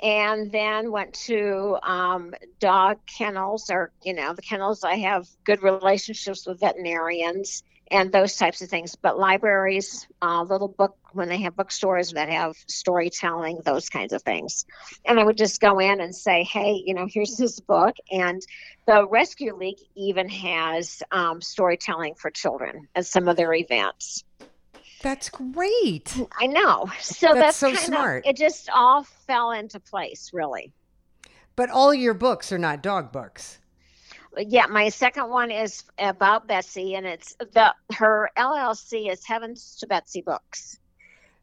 and 0.00 0.52
then 0.52 0.92
went 0.92 1.14
to 1.14 1.78
um, 1.82 2.34
dog 2.60 2.98
kennels 3.06 3.70
or, 3.70 3.90
you 4.02 4.12
know, 4.14 4.32
the 4.32 4.42
kennels. 4.42 4.84
I 4.84 4.96
have 4.96 5.26
good 5.44 5.62
relationships 5.62 6.46
with 6.46 6.60
veterinarians 6.60 7.64
and 7.90 8.12
those 8.12 8.36
types 8.36 8.62
of 8.62 8.68
things. 8.68 8.94
But 8.94 9.18
libraries, 9.18 10.06
uh, 10.22 10.42
little 10.42 10.68
book, 10.68 10.96
when 11.12 11.28
they 11.28 11.38
have 11.38 11.56
bookstores 11.56 12.12
that 12.12 12.28
have 12.28 12.56
storytelling, 12.66 13.60
those 13.64 13.88
kinds 13.88 14.12
of 14.12 14.22
things. 14.22 14.64
And 15.04 15.18
I 15.18 15.24
would 15.24 15.36
just 15.36 15.60
go 15.60 15.78
in 15.78 16.00
and 16.00 16.14
say, 16.14 16.44
hey, 16.44 16.82
you 16.84 16.94
know, 16.94 17.06
here's 17.08 17.36
this 17.36 17.60
book. 17.60 17.96
And 18.10 18.42
the 18.86 19.06
Rescue 19.06 19.56
League 19.56 19.80
even 19.94 20.28
has 20.28 21.02
um, 21.10 21.40
storytelling 21.40 22.14
for 22.14 22.30
children 22.30 22.88
at 22.94 23.06
some 23.06 23.28
of 23.28 23.36
their 23.36 23.54
events. 23.54 24.24
That's 25.02 25.28
great. 25.28 26.16
I 26.40 26.46
know. 26.46 26.90
So 27.00 27.28
That's 27.28 27.38
that's, 27.38 27.56
so 27.56 27.68
kind 27.68 27.78
smart. 27.78 28.26
It 28.26 28.36
just 28.36 28.68
all 28.70 29.04
fell 29.04 29.52
into 29.52 29.78
place, 29.78 30.30
really. 30.32 30.72
But 31.56 31.70
all 31.70 31.94
your 31.94 32.14
books 32.14 32.52
are 32.52 32.58
not 32.58 32.82
dog 32.82 33.12
books. 33.12 33.58
Yeah, 34.36 34.66
my 34.66 34.88
second 34.88 35.30
one 35.30 35.50
is 35.50 35.84
about 35.98 36.46
Betsy, 36.46 36.94
and 36.94 37.06
it's 37.06 37.34
the 37.36 37.74
her 37.94 38.30
LLC 38.36 39.10
is 39.10 39.24
Heavens 39.24 39.76
to 39.80 39.86
Betsy 39.86 40.20
Books, 40.20 40.78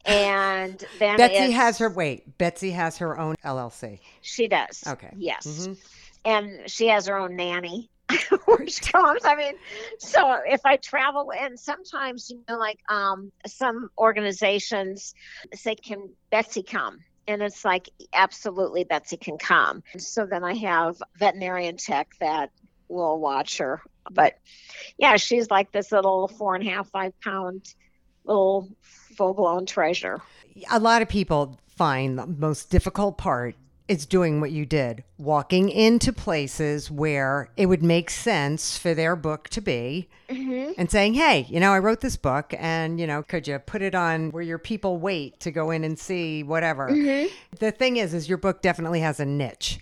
and 0.06 0.84
then 0.98 1.16
Betsy 1.16 1.50
has 1.52 1.78
her 1.78 1.90
wait. 1.90 2.38
Betsy 2.38 2.70
has 2.70 2.98
her 2.98 3.18
own 3.18 3.34
LLC. 3.44 3.98
She 4.22 4.48
does. 4.48 4.82
Okay. 4.86 5.12
Yes, 5.16 5.46
Mhm. 5.46 5.78
and 6.24 6.70
she 6.70 6.88
has 6.88 7.06
her 7.06 7.16
own 7.16 7.36
nanny. 7.36 7.90
which 8.46 8.80
comes 8.92 9.24
i 9.24 9.34
mean 9.34 9.54
so 9.98 10.38
if 10.46 10.60
i 10.64 10.76
travel 10.76 11.32
and 11.36 11.58
sometimes 11.58 12.30
you 12.30 12.40
know 12.48 12.56
like 12.56 12.78
um 12.88 13.32
some 13.48 13.90
organizations 13.98 15.12
say 15.52 15.74
can 15.74 16.08
betsy 16.30 16.62
come 16.62 16.98
and 17.26 17.42
it's 17.42 17.64
like 17.64 17.88
absolutely 18.12 18.84
betsy 18.84 19.16
can 19.16 19.36
come 19.38 19.82
so 19.98 20.24
then 20.24 20.44
i 20.44 20.54
have 20.54 21.02
veterinarian 21.18 21.76
tech 21.76 22.08
that 22.20 22.50
will 22.88 23.18
watch 23.18 23.58
her 23.58 23.82
but 24.12 24.34
yeah 24.98 25.16
she's 25.16 25.50
like 25.50 25.72
this 25.72 25.90
little 25.90 26.28
four 26.28 26.54
and 26.54 26.64
a 26.64 26.70
half 26.70 26.88
five 26.90 27.12
pound 27.22 27.74
little 28.26 28.68
full-blown 29.16 29.64
treasure 29.66 30.20
A 30.70 30.78
lot 30.78 31.02
of 31.02 31.08
people 31.08 31.58
find 31.68 32.18
the 32.18 32.26
most 32.26 32.70
difficult 32.70 33.18
part 33.18 33.54
is 33.88 34.04
doing 34.04 34.40
what 34.40 34.50
you 34.50 34.66
did, 34.66 35.04
walking 35.16 35.68
into 35.68 36.12
places 36.12 36.90
where 36.90 37.48
it 37.56 37.66
would 37.66 37.82
make 37.82 38.10
sense 38.10 38.76
for 38.76 38.94
their 38.94 39.14
book 39.14 39.48
to 39.50 39.60
be 39.60 40.08
mm-hmm. 40.28 40.72
and 40.76 40.90
saying, 40.90 41.14
"Hey, 41.14 41.46
you 41.48 41.60
know, 41.60 41.72
I 41.72 41.78
wrote 41.78 42.00
this 42.00 42.16
book 42.16 42.52
and, 42.58 42.98
you 42.98 43.06
know, 43.06 43.22
could 43.22 43.46
you 43.46 43.58
put 43.58 43.82
it 43.82 43.94
on 43.94 44.30
where 44.30 44.42
your 44.42 44.58
people 44.58 44.98
wait 44.98 45.38
to 45.40 45.50
go 45.50 45.70
in 45.70 45.84
and 45.84 45.98
see 45.98 46.42
whatever?" 46.42 46.90
Mm-hmm. 46.90 47.32
The 47.60 47.70
thing 47.70 47.96
is 47.96 48.12
is 48.12 48.28
your 48.28 48.38
book 48.38 48.60
definitely 48.60 49.00
has 49.00 49.20
a 49.20 49.26
niche. 49.26 49.78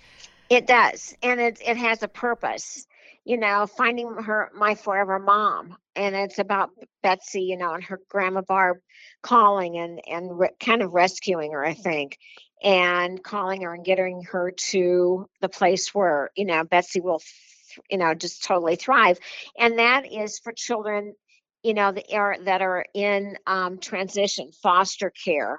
It 0.51 0.67
does, 0.67 1.17
and 1.23 1.41
it 1.41 1.59
it 1.65 1.77
has 1.79 2.03
a 2.03 2.09
purpose. 2.09 2.87
You 3.25 3.39
know, 3.39 3.67
finding 3.67 4.15
her 4.15 4.51
my 4.55 4.75
forever 4.75 5.19
mom, 5.19 5.77
and 5.97 6.15
it's 6.15 6.39
about 6.39 6.71
Betsy. 7.03 7.43
You 7.43 7.57
know, 7.57 7.73
and 7.73 7.83
her 7.85 8.01
grandma 8.09 8.43
Barb 8.43 8.79
calling 9.23 9.79
and 9.79 10.01
and 10.07 10.39
re- 10.39 10.51
kind 10.61 10.83
of 10.83 10.93
rescuing 10.93 11.53
her. 11.53 11.65
I 11.65 11.75
think, 11.75 12.19
and 12.63 13.23
calling 13.23 13.63
her 13.63 13.73
and 13.75 13.85
getting 13.85 14.23
her 14.25 14.51
to 14.51 15.29
the 15.41 15.49
place 15.49 15.95
where 15.95 16.31
you 16.37 16.45
know 16.45 16.65
Betsy 16.65 17.01
will, 17.01 17.21
th- 17.21 17.81
you 17.91 17.99
know, 17.99 18.15
just 18.15 18.45
totally 18.45 18.77
thrive, 18.77 19.19
and 19.59 19.79
that 19.79 20.11
is 20.13 20.39
for 20.39 20.53
children. 20.53 21.15
You 21.63 21.73
know, 21.73 21.93
that 21.93 22.13
are 22.13 22.37
that 22.45 22.61
are 22.61 22.85
in 22.93 23.39
um, 23.47 23.79
transition, 23.79 24.51
foster 24.63 25.11
care. 25.25 25.59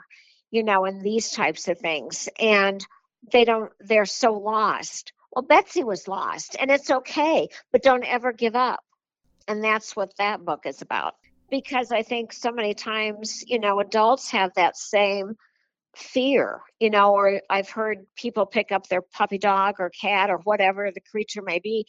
You 0.52 0.64
know, 0.64 0.86
and 0.86 1.02
these 1.02 1.32
types 1.32 1.68
of 1.68 1.80
things, 1.80 2.30
and 2.40 2.86
they 3.32 3.44
don't 3.44 3.72
they're 3.80 4.06
so 4.06 4.34
lost 4.34 5.14
well 5.36 5.44
betsy 5.44 5.84
was 5.84 6.08
lost 6.08 6.56
and 6.60 6.72
it's 6.72 6.90
okay 6.90 7.48
but 7.72 7.84
don't 7.84 8.06
ever 8.06 8.32
give 8.32 8.56
up. 8.56 8.80
And 9.48 9.64
that's 9.64 9.96
what 9.96 10.18
that 10.18 10.44
book 10.44 10.66
is 10.66 10.82
about. 10.82 11.16
Because 11.50 11.92
i 11.92 12.02
think 12.02 12.34
so 12.34 12.52
many 12.52 12.74
times 12.74 13.44
you 13.48 13.60
know 13.60 13.80
adults 13.80 14.32
have 14.32 14.52
that 14.56 14.76
same 14.76 15.36
fear 15.96 16.62
you 16.80 16.90
know 16.90 17.14
or 17.14 17.42
i've 17.50 17.70
heard 17.70 18.06
people 18.16 18.46
pick 18.46 18.72
up 18.72 18.88
their 18.88 19.02
puppy 19.02 19.38
dog 19.38 19.76
or 19.80 19.90
cat 19.90 20.30
or 20.30 20.38
whatever 20.40 20.92
the 20.92 21.00
creature 21.00 21.42
may 21.42 21.60
be 21.60 21.86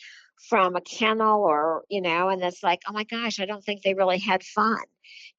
from 0.49 0.77
a 0.77 0.81
kennel 0.81 1.43
or 1.43 1.83
you 1.89 2.01
know 2.01 2.29
and 2.29 2.43
it's 2.43 2.63
like 2.63 2.81
oh 2.89 2.93
my 2.93 3.05
gosh 3.05 3.41
i 3.41 3.47
don't 3.47 3.65
think 3.65 3.83
they 3.83 3.95
really 3.95 4.19
had 4.19 4.45
fun 4.45 4.83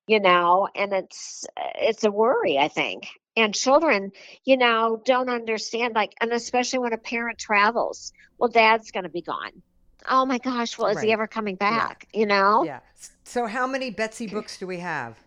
you 0.08 0.20
know 0.20 0.68
and 0.76 0.92
it's 0.94 1.46
it's 1.76 2.04
a 2.04 2.12
worry 2.12 2.58
i 2.58 2.68
think 2.68 3.08
and 3.38 3.56
children 3.56 4.12
you 4.44 4.58
know 4.58 5.02
don't 5.06 5.30
understand 5.30 5.96
like 5.96 6.14
and 6.20 6.34
especially 6.34 6.80
when 6.80 6.92
a 6.92 6.98
parent 6.98 7.38
travels 7.38 8.12
well 8.38 8.50
dad's 8.50 8.92
going 8.92 9.04
to 9.04 9.10
be 9.10 9.22
gone. 9.22 9.62
Oh 10.10 10.26
my 10.26 10.40
gosh 10.40 10.78
well 10.78 10.88
is 10.88 11.02
he 11.02 11.14
ever 11.14 11.28
coming 11.28 11.56
back 11.56 12.08
you 12.14 12.26
know? 12.26 12.66
Yeah. 12.66 12.80
So 13.24 13.46
how 13.46 13.68
many 13.68 13.92
Betsy 13.92 14.28
books 14.28 14.58
do 14.58 14.68
we 14.68 14.80
have? 14.80 15.18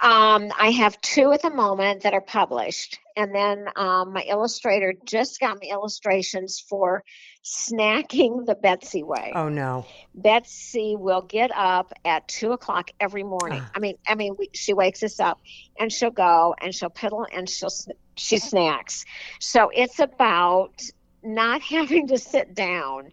Um, 0.00 0.50
I 0.58 0.70
have 0.70 1.00
two 1.00 1.32
at 1.32 1.42
the 1.42 1.50
moment 1.50 2.02
that 2.02 2.14
are 2.14 2.20
published, 2.20 2.98
and 3.16 3.34
then 3.34 3.66
um, 3.76 4.12
my 4.12 4.22
illustrator 4.22 4.94
just 5.04 5.38
got 5.38 5.60
me 5.60 5.70
illustrations 5.70 6.58
for 6.60 7.04
snacking 7.44 8.46
the 8.46 8.54
Betsy 8.54 9.02
way. 9.02 9.32
Oh 9.34 9.48
no. 9.48 9.84
Betsy 10.14 10.96
will 10.96 11.22
get 11.22 11.50
up 11.54 11.92
at 12.04 12.26
two 12.26 12.52
o'clock 12.52 12.90
every 13.00 13.22
morning. 13.22 13.60
Ah. 13.62 13.70
I 13.74 13.78
mean, 13.80 13.96
I 14.06 14.14
mean, 14.14 14.36
we, 14.38 14.48
she 14.54 14.72
wakes 14.72 15.02
us 15.02 15.20
up, 15.20 15.40
and 15.78 15.92
she'll 15.92 16.10
go 16.10 16.54
and 16.60 16.74
she'll 16.74 16.90
piddle 16.90 17.26
and 17.32 17.48
she'll 17.48 17.72
she 18.16 18.38
snacks. 18.38 19.04
So 19.40 19.70
it's 19.74 19.98
about 19.98 20.82
not 21.22 21.62
having 21.62 22.08
to 22.08 22.18
sit 22.18 22.54
down 22.54 23.12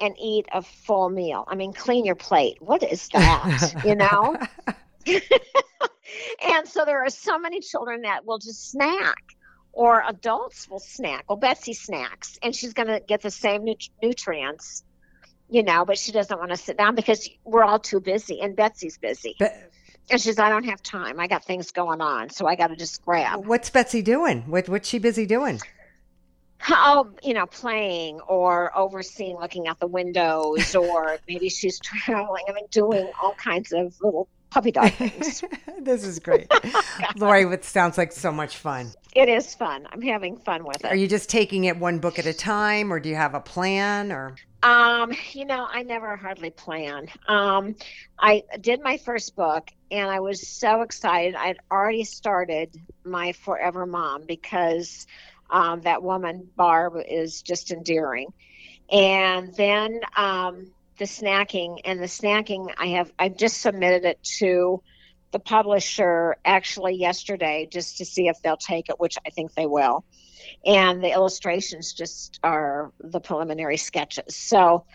and 0.00 0.14
eat 0.20 0.46
a 0.52 0.62
full 0.62 1.08
meal. 1.10 1.44
I 1.48 1.54
mean, 1.54 1.72
clean 1.72 2.04
your 2.04 2.14
plate. 2.14 2.58
What 2.60 2.82
is 2.82 3.08
that? 3.08 3.74
you 3.84 3.94
know. 3.94 4.36
and 5.06 6.68
so 6.68 6.84
there 6.84 7.04
are 7.04 7.10
so 7.10 7.38
many 7.38 7.60
children 7.60 8.02
that 8.02 8.24
will 8.24 8.38
just 8.38 8.70
snack 8.70 9.22
or 9.72 10.02
adults 10.08 10.68
will 10.68 10.78
snack 10.78 11.24
well 11.28 11.36
betsy 11.36 11.72
snacks 11.72 12.38
and 12.42 12.54
she's 12.54 12.72
going 12.72 12.88
to 12.88 13.00
get 13.06 13.22
the 13.22 13.30
same 13.30 13.64
nut- 13.64 13.88
nutrients 14.02 14.82
you 15.48 15.62
know 15.62 15.84
but 15.84 15.98
she 15.98 16.12
doesn't 16.12 16.38
want 16.38 16.50
to 16.50 16.56
sit 16.56 16.76
down 16.76 16.94
because 16.94 17.28
we're 17.44 17.64
all 17.64 17.78
too 17.78 18.00
busy 18.00 18.40
and 18.40 18.56
betsy's 18.56 18.98
busy 18.98 19.36
Be- 19.38 19.46
and 20.10 20.20
she's 20.20 20.38
i 20.38 20.48
don't 20.48 20.64
have 20.64 20.82
time 20.82 21.20
i 21.20 21.26
got 21.26 21.44
things 21.44 21.70
going 21.70 22.00
on 22.00 22.30
so 22.30 22.46
i 22.46 22.56
got 22.56 22.68
to 22.68 22.76
just 22.76 23.02
grab 23.02 23.46
What's 23.46 23.70
Betsy 23.70 24.02
doing? 24.02 24.42
What 24.42 24.68
what's 24.68 24.88
she 24.88 24.98
busy 24.98 25.26
doing? 25.26 25.60
oh 26.70 27.10
you 27.22 27.34
know 27.34 27.46
playing 27.46 28.20
or 28.20 28.76
overseeing 28.76 29.36
looking 29.36 29.68
out 29.68 29.78
the 29.78 29.86
windows 29.86 30.74
or 30.74 31.18
maybe 31.28 31.48
she's 31.48 31.78
traveling 31.78 32.44
i 32.48 32.52
mean 32.52 32.66
doing 32.70 33.10
all 33.22 33.34
kinds 33.34 33.72
of 33.72 33.94
little 34.00 34.28
puppy 34.50 34.70
dog 34.72 34.90
things 34.92 35.42
this 35.80 36.04
is 36.04 36.18
great. 36.18 36.46
Lori, 37.16 37.42
it 37.44 37.64
sounds 37.64 37.98
like 37.98 38.12
so 38.12 38.32
much 38.32 38.56
fun. 38.56 38.92
it 39.14 39.28
is 39.28 39.54
fun 39.54 39.86
i'm 39.92 40.02
having 40.02 40.36
fun 40.38 40.64
with 40.64 40.84
it 40.84 40.90
Are 40.90 40.96
you 40.96 41.06
just 41.08 41.28
taking 41.28 41.64
it 41.64 41.76
one 41.76 41.98
book 41.98 42.18
at 42.18 42.26
a 42.26 42.32
time 42.34 42.92
or 42.92 43.00
do 43.00 43.08
you 43.08 43.16
have 43.16 43.34
a 43.34 43.40
plan 43.40 44.10
or 44.12 44.34
Um, 44.62 45.12
you 45.32 45.44
know, 45.44 45.68
I 45.70 45.84
never 45.84 46.16
hardly 46.16 46.50
plan. 46.50 47.06
Um, 47.28 47.76
I 48.18 48.42
did 48.60 48.82
my 48.82 48.96
first 48.98 49.36
book 49.36 49.70
and 49.92 50.10
I 50.10 50.18
was 50.18 50.48
so 50.48 50.82
excited. 50.82 51.36
I'd 51.36 51.58
already 51.70 52.02
started 52.02 52.76
my 53.04 53.32
Forever 53.32 53.86
Mom 53.86 54.24
because 54.26 55.06
um, 55.50 55.82
that 55.82 56.02
woman, 56.02 56.48
Barb, 56.56 56.94
is 57.08 57.40
just 57.42 57.70
endearing. 57.70 58.32
And 58.90 59.54
then 59.54 60.00
um, 60.16 60.72
the 60.98 61.04
snacking 61.04 61.80
and 61.84 62.00
the 62.00 62.06
snacking, 62.06 62.72
I 62.76 62.86
have, 62.88 63.12
i've 63.18 63.36
just 63.36 63.60
submitted 63.62 64.04
it 64.04 64.22
to 64.38 64.82
the 65.30 65.38
publisher 65.38 66.36
actually 66.44 66.94
yesterday 66.96 67.68
just 67.70 67.98
to 67.98 68.04
see 68.04 68.28
if 68.28 68.40
they'll 68.42 68.56
take 68.56 68.88
it, 68.88 68.98
which 68.98 69.18
I 69.26 69.30
think 69.30 69.54
they 69.54 69.66
will. 69.66 70.04
And 70.64 71.02
the 71.04 71.12
illustrations 71.12 71.92
just 71.92 72.40
are 72.42 72.92
the 73.00 73.20
preliminary 73.20 73.76
sketches. 73.76 74.34
So, 74.36 74.86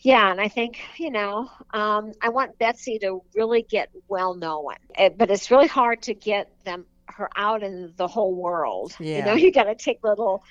yeah, 0.00 0.30
and 0.30 0.40
I 0.40 0.48
think, 0.48 0.78
you 0.98 1.10
know, 1.10 1.50
um, 1.72 2.12
I 2.20 2.28
want 2.28 2.58
Betsy 2.58 2.98
to 3.00 3.22
really 3.34 3.62
get 3.62 3.90
well 4.08 4.34
known, 4.34 4.74
Eh, 4.94 5.08
but 5.16 5.30
it's 5.30 5.50
really 5.50 5.68
hard 5.68 6.02
to 6.02 6.14
get 6.14 6.50
them 6.64 6.86
her 7.06 7.28
out 7.36 7.62
in 7.62 7.92
the 7.96 8.06
whole 8.08 8.34
world. 8.34 8.94
yeah. 9.00 9.18
You 9.18 9.24
know, 9.24 9.32
you 9.34 9.52
got 9.52 9.64
to 9.64 9.74
take 9.74 10.02
little 10.04 10.44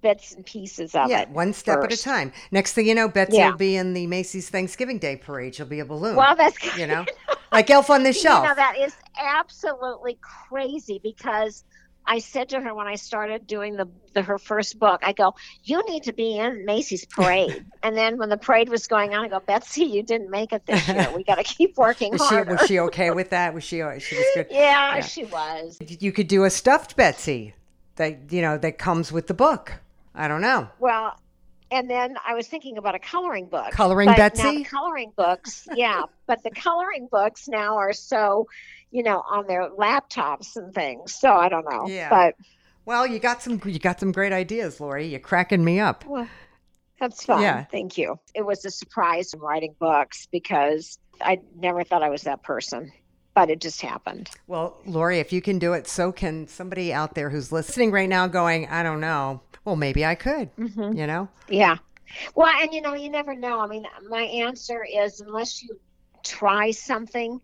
bits 0.00 0.32
and 0.34 0.44
pieces 0.46 0.94
of 0.94 1.08
yeah, 1.10 1.22
it. 1.22 1.28
one 1.30 1.52
step 1.52 1.82
at 1.82 1.92
a 1.92 1.96
time. 1.96 2.32
Next 2.50 2.72
thing 2.72 2.86
you 2.86 2.94
know, 2.94 3.08
Betsy 3.08 3.38
Yeah. 3.38 3.50
will 3.50 3.56
be 3.58 3.76
in 3.76 3.94
the 3.94 4.06
Macy's 4.06 4.48
Thanksgiving 4.48 4.98
Day 4.98 5.16
parade. 5.16 5.54
She'll 5.54 5.66
be 5.66 5.80
a 5.80 5.84
balloon. 5.84 6.14
Well, 6.16 6.36
that's 6.36 6.56
you 6.78 6.86
know, 6.86 7.04
like 7.52 7.68
Elf 7.70 7.90
on 7.90 8.02
the 8.04 8.10
You 8.10 8.12
Shelf. 8.14 8.44
know, 8.44 8.54
that 8.54 8.76
is 8.78 8.94
absolutely 9.18 10.18
crazy 10.22 11.00
because 11.02 11.64
I 12.10 12.20
said 12.20 12.48
to 12.50 12.60
her 12.60 12.74
when 12.74 12.86
I 12.86 12.94
started 12.94 13.46
doing 13.46 13.76
the, 13.76 13.86
the 14.14 14.22
her 14.22 14.38
first 14.38 14.78
book, 14.78 15.00
I 15.04 15.12
go, 15.12 15.34
"You 15.64 15.82
need 15.88 16.04
to 16.04 16.12
be 16.14 16.38
in 16.38 16.64
Macy's 16.64 17.04
parade." 17.04 17.64
and 17.82 17.96
then 17.96 18.16
when 18.18 18.30
the 18.30 18.38
parade 18.38 18.68
was 18.70 18.86
going 18.86 19.14
on, 19.14 19.24
I 19.24 19.28
go, 19.28 19.40
"Betsy, 19.40 19.84
you 19.84 20.02
didn't 20.02 20.30
make 20.30 20.52
it 20.52 20.64
this 20.64 20.88
year. 20.88 21.10
We 21.14 21.22
got 21.24 21.34
to 21.34 21.42
keep 21.44 21.76
working 21.76 22.12
was 22.12 22.26
she 22.28 22.36
was 22.36 22.60
she 22.66 22.78
okay 22.80 23.10
with 23.10 23.30
that? 23.30 23.52
Was 23.52 23.64
she 23.64 23.82
uh, 23.82 23.98
she 23.98 24.16
was 24.16 24.24
good? 24.34 24.46
yeah, 24.50 24.96
Yeah. 24.96 25.00
she 25.02 25.24
was. 25.26 25.76
You 25.80 26.12
could 26.12 26.28
do 26.28 26.44
a 26.44 26.50
stuffed 26.50 26.96
Betsy 26.96 27.54
that 27.96 28.32
you 28.32 28.40
know 28.40 28.56
that 28.56 28.78
comes 28.78 29.12
with 29.12 29.26
the 29.26 29.34
book. 29.34 29.74
I 30.18 30.28
don't 30.28 30.40
know. 30.42 30.68
Well, 30.80 31.18
and 31.70 31.88
then 31.88 32.16
I 32.26 32.34
was 32.34 32.48
thinking 32.48 32.76
about 32.76 32.94
a 32.94 32.98
coloring 32.98 33.46
book. 33.46 33.70
Coloring 33.70 34.08
Betsy? 34.08 34.64
coloring 34.64 35.12
books, 35.16 35.68
yeah, 35.74 36.02
but 36.26 36.42
the 36.42 36.50
coloring 36.50 37.08
books 37.10 37.46
now 37.46 37.76
are 37.76 37.92
so, 37.92 38.46
you 38.90 39.02
know, 39.02 39.22
on 39.28 39.46
their 39.46 39.70
laptops 39.70 40.56
and 40.56 40.74
things. 40.74 41.14
So 41.14 41.32
I 41.32 41.48
don't 41.48 41.64
know. 41.70 41.86
Yeah. 41.86 42.08
But 42.10 42.34
Well, 42.84 43.06
you 43.06 43.18
got 43.18 43.42
some 43.42 43.60
you 43.64 43.78
got 43.78 44.00
some 44.00 44.12
great 44.12 44.32
ideas, 44.32 44.80
Lori. 44.80 45.06
You're 45.06 45.20
cracking 45.20 45.64
me 45.64 45.78
up. 45.78 46.04
Well, 46.06 46.28
that's 46.98 47.24
fun. 47.24 47.42
Yeah. 47.42 47.64
Thank 47.64 47.96
you. 47.98 48.18
It 48.34 48.44
was 48.44 48.64
a 48.64 48.70
surprise 48.70 49.32
in 49.34 49.40
writing 49.40 49.74
books 49.78 50.26
because 50.32 50.98
I 51.20 51.40
never 51.54 51.84
thought 51.84 52.02
I 52.02 52.08
was 52.08 52.22
that 52.22 52.42
person, 52.42 52.90
but 53.34 53.50
it 53.50 53.60
just 53.60 53.82
happened. 53.82 54.30
Well, 54.46 54.78
Lori, 54.86 55.18
if 55.20 55.32
you 55.32 55.42
can 55.42 55.58
do 55.58 55.74
it, 55.74 55.86
so 55.86 56.10
can 56.10 56.48
somebody 56.48 56.92
out 56.92 57.14
there 57.14 57.30
who's 57.30 57.52
listening 57.52 57.92
right 57.92 58.08
now 58.08 58.26
going, 58.26 58.66
I 58.68 58.82
don't 58.82 59.00
know. 59.00 59.42
Well, 59.68 59.76
maybe 59.76 60.02
I 60.06 60.14
could, 60.14 60.48
hmm 60.56 60.92
you 60.94 61.06
know? 61.06 61.28
Yeah. 61.46 61.76
Well, 62.34 62.48
and 62.62 62.72
you 62.72 62.80
know, 62.80 62.94
you 62.94 63.10
never 63.10 63.34
know. 63.34 63.60
I 63.60 63.66
mean, 63.66 63.86
my 64.08 64.22
answer 64.22 64.82
is 64.82 65.20
unless 65.20 65.62
you 65.62 65.78
try 66.24 66.70
something, 66.70 67.38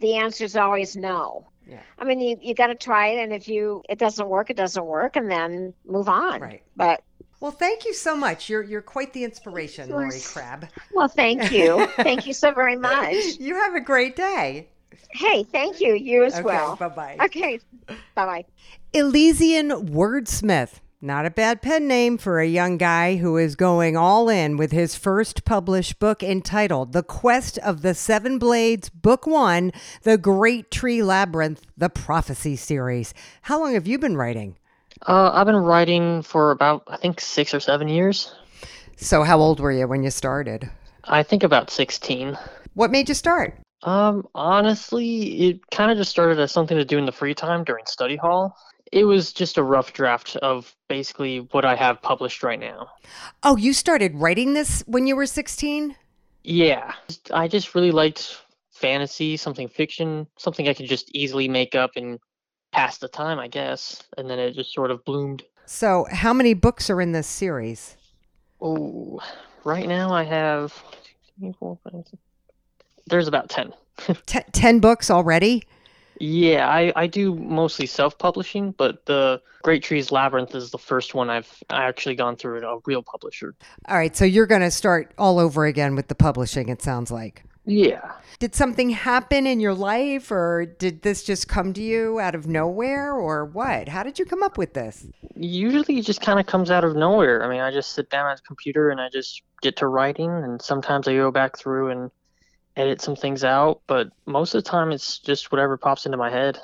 the 0.00 0.16
answer 0.16 0.42
is 0.42 0.56
always 0.56 0.96
no. 0.96 1.46
Yeah. 1.68 1.78
I 1.96 2.02
mean, 2.04 2.18
you, 2.20 2.36
you 2.42 2.54
got 2.54 2.66
to 2.66 2.74
try 2.74 3.10
it, 3.10 3.22
and 3.22 3.32
if 3.32 3.46
you 3.46 3.84
it 3.88 4.00
doesn't 4.00 4.28
work, 4.28 4.50
it 4.50 4.56
doesn't 4.56 4.84
work, 4.84 5.14
and 5.14 5.30
then 5.30 5.72
move 5.86 6.08
on. 6.08 6.40
Right. 6.40 6.60
But 6.74 7.04
Well, 7.38 7.52
thank 7.52 7.84
you 7.84 7.94
so 7.94 8.16
much. 8.16 8.48
You're 8.50 8.64
you're 8.64 8.82
quite 8.82 9.12
the 9.12 9.22
inspiration, 9.22 9.90
Lori. 9.90 10.18
Crabb. 10.18 10.66
well, 10.92 11.06
thank 11.06 11.52
you, 11.52 11.86
thank 11.98 12.26
you 12.26 12.32
so 12.32 12.52
very 12.52 12.76
much. 12.90 13.14
You 13.38 13.54
have 13.54 13.76
a 13.76 13.80
great 13.80 14.16
day. 14.16 14.70
Hey, 15.12 15.44
thank 15.44 15.80
you. 15.80 15.94
You 15.94 16.24
as 16.24 16.34
Okay, 16.34 16.42
well. 16.42 16.74
bye-bye. 16.74 17.18
Okay. 17.26 17.60
Bye 17.86 18.26
bye. 18.26 18.44
Elysian 18.92 19.70
Wordsmith. 19.70 20.80
Not 21.02 21.24
a 21.24 21.30
bad 21.30 21.62
pen 21.62 21.88
name 21.88 22.18
for 22.18 22.40
a 22.40 22.46
young 22.46 22.76
guy 22.76 23.16
who 23.16 23.38
is 23.38 23.56
going 23.56 23.96
all 23.96 24.28
in 24.28 24.58
with 24.58 24.70
his 24.70 24.96
first 24.96 25.46
published 25.46 25.98
book 25.98 26.22
entitled 26.22 26.92
The 26.92 27.02
Quest 27.02 27.56
of 27.56 27.80
the 27.80 27.94
Seven 27.94 28.38
Blades, 28.38 28.90
Book 28.90 29.26
One 29.26 29.72
The 30.02 30.18
Great 30.18 30.70
Tree 30.70 31.02
Labyrinth, 31.02 31.62
the 31.74 31.88
Prophecy 31.88 32.54
Series. 32.54 33.14
How 33.40 33.58
long 33.58 33.72
have 33.72 33.86
you 33.86 33.98
been 33.98 34.14
writing? 34.14 34.58
Uh, 35.08 35.30
I've 35.32 35.46
been 35.46 35.56
writing 35.56 36.20
for 36.20 36.50
about, 36.50 36.82
I 36.86 36.98
think, 36.98 37.22
six 37.22 37.54
or 37.54 37.60
seven 37.60 37.88
years. 37.88 38.34
So, 38.96 39.22
how 39.22 39.38
old 39.40 39.58
were 39.58 39.72
you 39.72 39.88
when 39.88 40.02
you 40.02 40.10
started? 40.10 40.68
I 41.04 41.22
think 41.22 41.42
about 41.42 41.70
16. 41.70 42.36
What 42.74 42.90
made 42.90 43.08
you 43.08 43.14
start? 43.14 43.58
Um, 43.84 44.28
honestly, 44.34 45.48
it 45.48 45.70
kind 45.70 45.90
of 45.90 45.96
just 45.96 46.10
started 46.10 46.38
as 46.38 46.52
something 46.52 46.76
to 46.76 46.84
do 46.84 46.98
in 46.98 47.06
the 47.06 47.12
free 47.12 47.34
time 47.34 47.64
during 47.64 47.86
study 47.86 48.16
hall. 48.16 48.54
It 48.92 49.04
was 49.04 49.32
just 49.32 49.56
a 49.56 49.62
rough 49.62 49.92
draft 49.92 50.36
of 50.36 50.74
basically 50.88 51.38
what 51.52 51.64
I 51.64 51.76
have 51.76 52.02
published 52.02 52.42
right 52.42 52.58
now. 52.58 52.88
Oh, 53.42 53.56
you 53.56 53.72
started 53.72 54.14
writing 54.16 54.54
this 54.54 54.82
when 54.86 55.06
you 55.06 55.14
were 55.14 55.26
16? 55.26 55.94
Yeah, 56.42 56.94
I 57.32 57.46
just 57.46 57.74
really 57.74 57.92
liked 57.92 58.40
fantasy, 58.72 59.36
something 59.36 59.68
fiction, 59.68 60.26
something 60.36 60.68
I 60.68 60.74
could 60.74 60.88
just 60.88 61.14
easily 61.14 61.46
make 61.46 61.74
up 61.74 61.92
and 61.96 62.18
pass 62.72 62.98
the 62.98 63.08
time, 63.08 63.38
I 63.38 63.46
guess. 63.46 64.02
And 64.16 64.28
then 64.28 64.38
it 64.38 64.54
just 64.54 64.72
sort 64.72 64.90
of 64.90 65.04
bloomed. 65.04 65.44
So, 65.66 66.06
how 66.10 66.32
many 66.32 66.54
books 66.54 66.90
are 66.90 67.00
in 67.00 67.12
this 67.12 67.28
series? 67.28 67.96
Oh, 68.60 69.20
right 69.64 69.86
now 69.86 70.12
I 70.12 70.24
have. 70.24 70.74
There's 73.06 73.28
about 73.28 73.48
10. 73.50 73.72
T- 74.26 74.40
10 74.52 74.80
books 74.80 75.10
already? 75.10 75.62
Yeah, 76.20 76.68
I, 76.68 76.92
I 76.96 77.06
do 77.06 77.34
mostly 77.34 77.86
self-publishing, 77.86 78.72
but 78.72 79.06
the 79.06 79.40
Great 79.62 79.82
Trees 79.82 80.12
Labyrinth 80.12 80.54
is 80.54 80.70
the 80.70 80.78
first 80.78 81.14
one 81.14 81.30
I've 81.30 81.62
actually 81.70 82.14
gone 82.14 82.36
through 82.36 82.62
a 82.62 82.78
real 82.84 83.02
publisher. 83.02 83.54
All 83.88 83.96
right, 83.96 84.14
so 84.14 84.26
you're 84.26 84.46
going 84.46 84.60
to 84.60 84.70
start 84.70 85.14
all 85.16 85.38
over 85.38 85.64
again 85.64 85.96
with 85.96 86.08
the 86.08 86.14
publishing, 86.14 86.68
it 86.68 86.82
sounds 86.82 87.10
like. 87.10 87.44
Yeah. 87.64 88.12
Did 88.38 88.54
something 88.54 88.90
happen 88.90 89.46
in 89.46 89.60
your 89.60 89.72
life, 89.72 90.30
or 90.30 90.66
did 90.66 91.02
this 91.02 91.24
just 91.24 91.48
come 91.48 91.72
to 91.72 91.82
you 91.82 92.20
out 92.20 92.34
of 92.34 92.46
nowhere, 92.46 93.14
or 93.14 93.46
what? 93.46 93.88
How 93.88 94.02
did 94.02 94.18
you 94.18 94.26
come 94.26 94.42
up 94.42 94.58
with 94.58 94.74
this? 94.74 95.06
Usually 95.36 95.98
it 95.98 96.04
just 96.04 96.20
kind 96.20 96.38
of 96.38 96.46
comes 96.46 96.70
out 96.70 96.84
of 96.84 96.96
nowhere. 96.96 97.42
I 97.42 97.48
mean, 97.48 97.60
I 97.60 97.70
just 97.70 97.92
sit 97.92 98.10
down 98.10 98.30
at 98.30 98.36
the 98.38 98.42
computer 98.42 98.90
and 98.90 99.00
I 99.00 99.08
just 99.08 99.42
get 99.62 99.76
to 99.76 99.86
writing, 99.86 100.30
and 100.30 100.60
sometimes 100.60 101.08
I 101.08 101.14
go 101.14 101.30
back 101.30 101.56
through 101.56 101.90
and 101.90 102.10
edit 102.76 103.00
some 103.00 103.16
things 103.16 103.44
out, 103.44 103.80
but 103.86 104.10
most 104.26 104.54
of 104.54 104.62
the 104.62 104.70
time 104.70 104.92
it's 104.92 105.18
just 105.18 105.52
whatever 105.52 105.76
pops 105.76 106.06
into 106.06 106.16
my 106.16 106.30
head. 106.30 106.58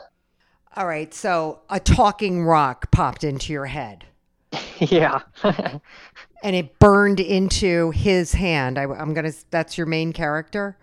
All 0.76 0.86
right, 0.86 1.12
so 1.12 1.60
a 1.70 1.80
talking 1.80 2.44
rock 2.44 2.90
popped 2.90 3.24
into 3.24 3.52
your 3.52 3.66
head 3.66 4.04
yeah. 4.78 5.20
and 5.42 6.56
it 6.56 6.78
burned 6.78 7.20
into 7.20 7.90
his 7.92 8.32
hand. 8.32 8.78
I, 8.78 8.82
am 8.82 9.14
going 9.14 9.30
to, 9.30 9.36
that's 9.50 9.76
your 9.78 9.86
main 9.86 10.12
character? 10.12 10.76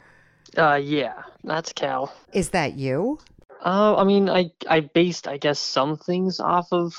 uh, 0.58 0.80
yeah, 0.82 1.24
that's 1.44 1.74
Cal. 1.74 2.14
Is 2.32 2.50
that 2.50 2.74
you? 2.74 3.20
Uh, 3.66 3.96
I 3.96 4.04
mean, 4.04 4.30
I 4.30 4.52
I 4.70 4.82
based, 4.82 5.28
I 5.28 5.38
guess, 5.38 5.58
some 5.58 5.98
things 5.98 6.40
off 6.40 6.68
of 6.72 6.94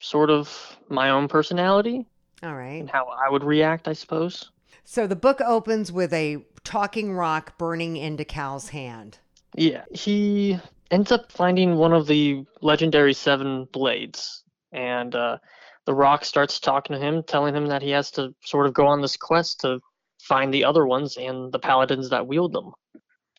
sort 0.00 0.30
of 0.30 0.76
my 0.88 1.10
own 1.10 1.26
personality 1.26 2.06
All 2.42 2.54
right. 2.54 2.80
and 2.80 2.90
how 2.90 3.06
I 3.06 3.30
would 3.30 3.42
react, 3.42 3.88
I 3.88 3.94
suppose. 3.94 4.50
So 4.84 5.06
the 5.06 5.16
book 5.16 5.40
opens 5.40 5.90
with 5.90 6.12
a 6.12 6.44
talking 6.66 7.12
rock 7.14 7.56
burning 7.56 7.96
into 7.96 8.24
Cal's 8.24 8.68
hand. 8.68 9.18
Yeah, 9.54 9.84
he 9.92 10.58
ends 10.90 11.12
up 11.12 11.32
finding 11.32 11.76
one 11.76 11.92
of 11.92 12.06
the 12.06 12.44
legendary 12.60 13.14
seven 13.14 13.66
blades, 13.72 14.42
and 14.72 15.14
uh, 15.14 15.38
the 15.86 15.94
rock 15.94 16.24
starts 16.24 16.60
talking 16.60 16.94
to 16.94 17.00
him, 17.00 17.22
telling 17.22 17.54
him 17.54 17.66
that 17.66 17.82
he 17.82 17.90
has 17.90 18.10
to 18.12 18.34
sort 18.44 18.66
of 18.66 18.74
go 18.74 18.86
on 18.86 19.00
this 19.00 19.16
quest 19.16 19.60
to 19.60 19.80
find 20.20 20.52
the 20.52 20.64
other 20.64 20.84
ones 20.84 21.16
and 21.16 21.52
the 21.52 21.58
paladins 21.58 22.10
that 22.10 22.26
wield 22.26 22.52
them, 22.52 22.72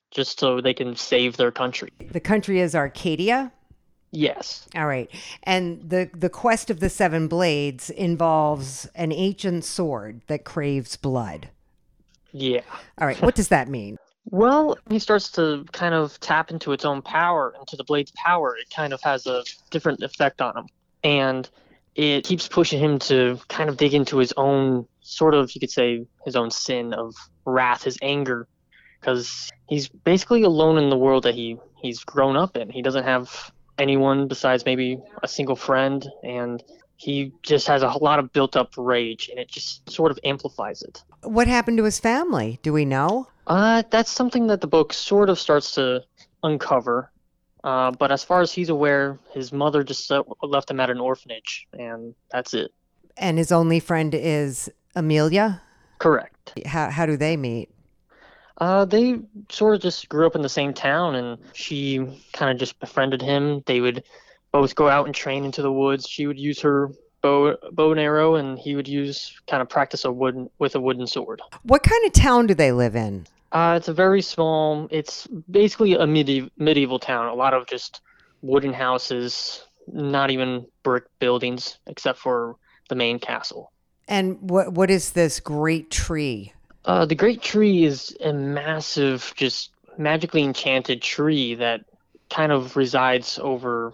just 0.09 0.39
so 0.39 0.61
they 0.61 0.73
can 0.73 0.95
save 0.95 1.37
their 1.37 1.51
country. 1.51 1.91
The 1.99 2.19
country 2.19 2.61
is 2.61 2.73
Arcadia. 2.73 3.51
Yes. 4.11 4.65
All 4.73 4.87
right. 4.87 5.09
And 5.43 5.89
the 5.89 6.09
the 6.13 6.29
quest 6.29 6.69
of 6.69 6.79
the 6.79 6.89
seven 6.89 7.27
blades 7.27 7.89
involves 7.89 8.85
an 8.95 9.11
ancient 9.11 9.65
sword 9.65 10.21
that 10.27 10.45
craves 10.45 10.95
blood. 10.95 11.49
Yeah. 12.37 12.61
All 12.99 13.07
right. 13.07 13.19
What 13.21 13.35
does 13.35 13.49
that 13.49 13.67
mean? 13.67 13.97
Well, 14.29 14.77
he 14.89 14.99
starts 14.99 15.31
to 15.31 15.63
kind 15.71 15.93
of 15.93 16.19
tap 16.19 16.51
into 16.51 16.73
its 16.73 16.83
own 16.83 17.01
power, 17.01 17.53
into 17.57 17.77
the 17.77 17.85
blade's 17.85 18.11
power. 18.11 18.57
It 18.57 18.69
kind 18.69 18.91
of 18.91 19.01
has 19.01 19.25
a 19.25 19.45
different 19.71 20.03
effect 20.03 20.41
on 20.41 20.57
him. 20.57 20.65
And 21.01 21.49
it 21.95 22.25
keeps 22.25 22.45
pushing 22.45 22.77
him 22.77 22.99
to 22.99 23.39
kind 23.47 23.69
of 23.69 23.77
dig 23.77 23.93
into 23.93 24.17
his 24.17 24.33
own, 24.35 24.85
sort 24.99 25.33
of, 25.33 25.55
you 25.55 25.61
could 25.61 25.71
say, 25.71 26.05
his 26.25 26.35
own 26.35 26.51
sin 26.51 26.93
of 26.93 27.15
wrath, 27.45 27.83
his 27.83 27.97
anger. 28.01 28.49
Because 28.99 29.49
he's 29.69 29.87
basically 29.87 30.43
alone 30.43 30.77
in 30.77 30.89
the 30.89 30.97
world 30.97 31.23
that 31.23 31.33
he, 31.33 31.57
he's 31.81 32.03
grown 32.03 32.35
up 32.35 32.57
in. 32.57 32.69
He 32.69 32.81
doesn't 32.81 33.05
have 33.05 33.53
anyone 33.77 34.27
besides 34.27 34.65
maybe 34.65 34.99
a 35.23 35.27
single 35.29 35.55
friend. 35.55 36.05
And 36.21 36.61
he 36.97 37.31
just 37.43 37.67
has 37.67 37.83
a 37.83 37.89
lot 38.01 38.19
of 38.19 38.33
built 38.33 38.55
up 38.57 38.73
rage, 38.75 39.29
and 39.29 39.39
it 39.39 39.47
just 39.47 39.89
sort 39.89 40.11
of 40.11 40.19
amplifies 40.23 40.81
it. 40.81 41.03
What 41.23 41.47
happened 41.47 41.77
to 41.77 41.83
his 41.83 41.99
family? 41.99 42.59
Do 42.63 42.73
we 42.73 42.85
know? 42.85 43.27
Uh, 43.45 43.83
that's 43.89 44.11
something 44.11 44.47
that 44.47 44.61
the 44.61 44.67
book 44.67 44.93
sort 44.93 45.29
of 45.29 45.39
starts 45.39 45.71
to 45.75 46.03
uncover. 46.43 47.11
Uh, 47.63 47.91
but 47.91 48.11
as 48.11 48.23
far 48.23 48.41
as 48.41 48.51
he's 48.51 48.69
aware, 48.69 49.19
his 49.31 49.53
mother 49.53 49.83
just 49.83 50.11
left 50.41 50.69
him 50.69 50.79
at 50.79 50.89
an 50.89 50.99
orphanage, 50.99 51.67
and 51.73 52.15
that's 52.31 52.53
it. 52.53 52.71
And 53.15 53.37
his 53.37 53.51
only 53.51 53.79
friend 53.79 54.13
is 54.13 54.69
Amelia. 54.95 55.61
Correct. 55.99 56.53
How 56.65 56.89
how 56.89 57.05
do 57.05 57.17
they 57.17 57.37
meet? 57.37 57.69
Uh, 58.59 58.85
they 58.85 59.19
sort 59.49 59.75
of 59.75 59.81
just 59.81 60.09
grew 60.09 60.25
up 60.25 60.35
in 60.35 60.41
the 60.41 60.49
same 60.49 60.73
town, 60.73 61.15
and 61.15 61.37
she 61.53 61.97
kind 62.33 62.51
of 62.51 62.57
just 62.57 62.79
befriended 62.79 63.21
him. 63.21 63.63
They 63.65 63.81
would 63.81 64.03
both 64.51 64.75
go 64.75 64.89
out 64.89 65.05
and 65.05 65.15
train 65.15 65.45
into 65.45 65.61
the 65.61 65.71
woods. 65.71 66.07
She 66.07 66.27
would 66.27 66.39
use 66.39 66.59
her 66.61 66.91
bow, 67.21 67.55
bow 67.71 67.91
and 67.91 67.99
arrow, 67.99 68.35
and 68.35 68.57
he 68.57 68.75
would 68.75 68.87
use 68.87 69.33
kind 69.47 69.61
of 69.61 69.69
practice 69.69 70.05
a 70.05 70.11
wooden 70.11 70.49
with 70.59 70.75
a 70.75 70.79
wooden 70.79 71.07
sword. 71.07 71.41
What 71.63 71.83
kind 71.83 72.05
of 72.05 72.13
town 72.13 72.47
do 72.47 72.53
they 72.53 72.71
live 72.71 72.95
in? 72.95 73.27
Uh, 73.51 73.75
it's 73.77 73.87
a 73.87 73.93
very 73.93 74.21
small. 74.21 74.87
It's 74.91 75.27
basically 75.49 75.93
a 75.93 76.05
medieval 76.05 76.49
medieval 76.57 76.99
town. 76.99 77.27
A 77.27 77.33
lot 77.33 77.53
of 77.53 77.65
just 77.67 78.01
wooden 78.41 78.73
houses, 78.73 79.63
not 79.87 80.31
even 80.31 80.65
brick 80.83 81.05
buildings, 81.19 81.79
except 81.87 82.19
for 82.19 82.55
the 82.89 82.95
main 82.95 83.19
castle. 83.19 83.71
And 84.07 84.37
what 84.49 84.73
what 84.73 84.89
is 84.89 85.11
this 85.11 85.39
great 85.39 85.91
tree? 85.91 86.53
Uh, 86.85 87.05
the 87.05 87.15
Great 87.15 87.41
Tree 87.41 87.83
is 87.83 88.15
a 88.21 88.31
massive, 88.31 89.33
just 89.35 89.71
magically 89.97 90.41
enchanted 90.43 91.01
tree 91.01 91.53
that 91.55 91.81
kind 92.29 92.51
of 92.51 92.77
resides 92.77 93.37
over 93.39 93.93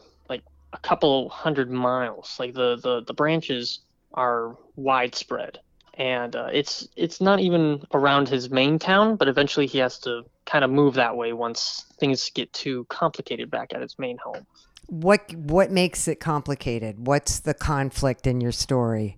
a 0.74 0.78
couple 0.80 1.30
hundred 1.30 1.72
miles. 1.72 2.36
Like 2.40 2.54
the 2.54 2.78
the, 2.82 3.04
the 3.06 3.14
branches 3.14 3.80
are 4.14 4.58
widespread, 4.76 5.60
and 5.94 6.36
uh, 6.36 6.50
it's 6.52 6.88
it's 6.96 7.22
not 7.22 7.40
even 7.40 7.84
around 7.94 8.28
his 8.28 8.50
main 8.50 8.80
town, 8.80 9.16
but 9.16 9.28
eventually 9.28 9.68
he 9.68 9.78
has 9.78 10.00
to 10.00 10.24
kind 10.46 10.66
of 10.66 10.72
move 10.72 10.96
that 10.96 11.16
way 11.16 11.32
once 11.32 11.86
things 11.98 12.30
get 12.32 12.52
too 12.52 12.86
complicated 12.90 13.50
back 13.50 13.74
at 13.74 13.82
his 13.82 13.98
main 13.98 14.18
home. 14.18 14.46
What 14.88 15.34
what 15.36 15.72
makes 15.72 16.08
it 16.08 16.20
complicated? 16.20 17.08
What's 17.08 17.40
the 17.40 17.54
conflict 17.54 18.28
in 18.28 18.42
your 18.42 18.52
story? 18.52 19.18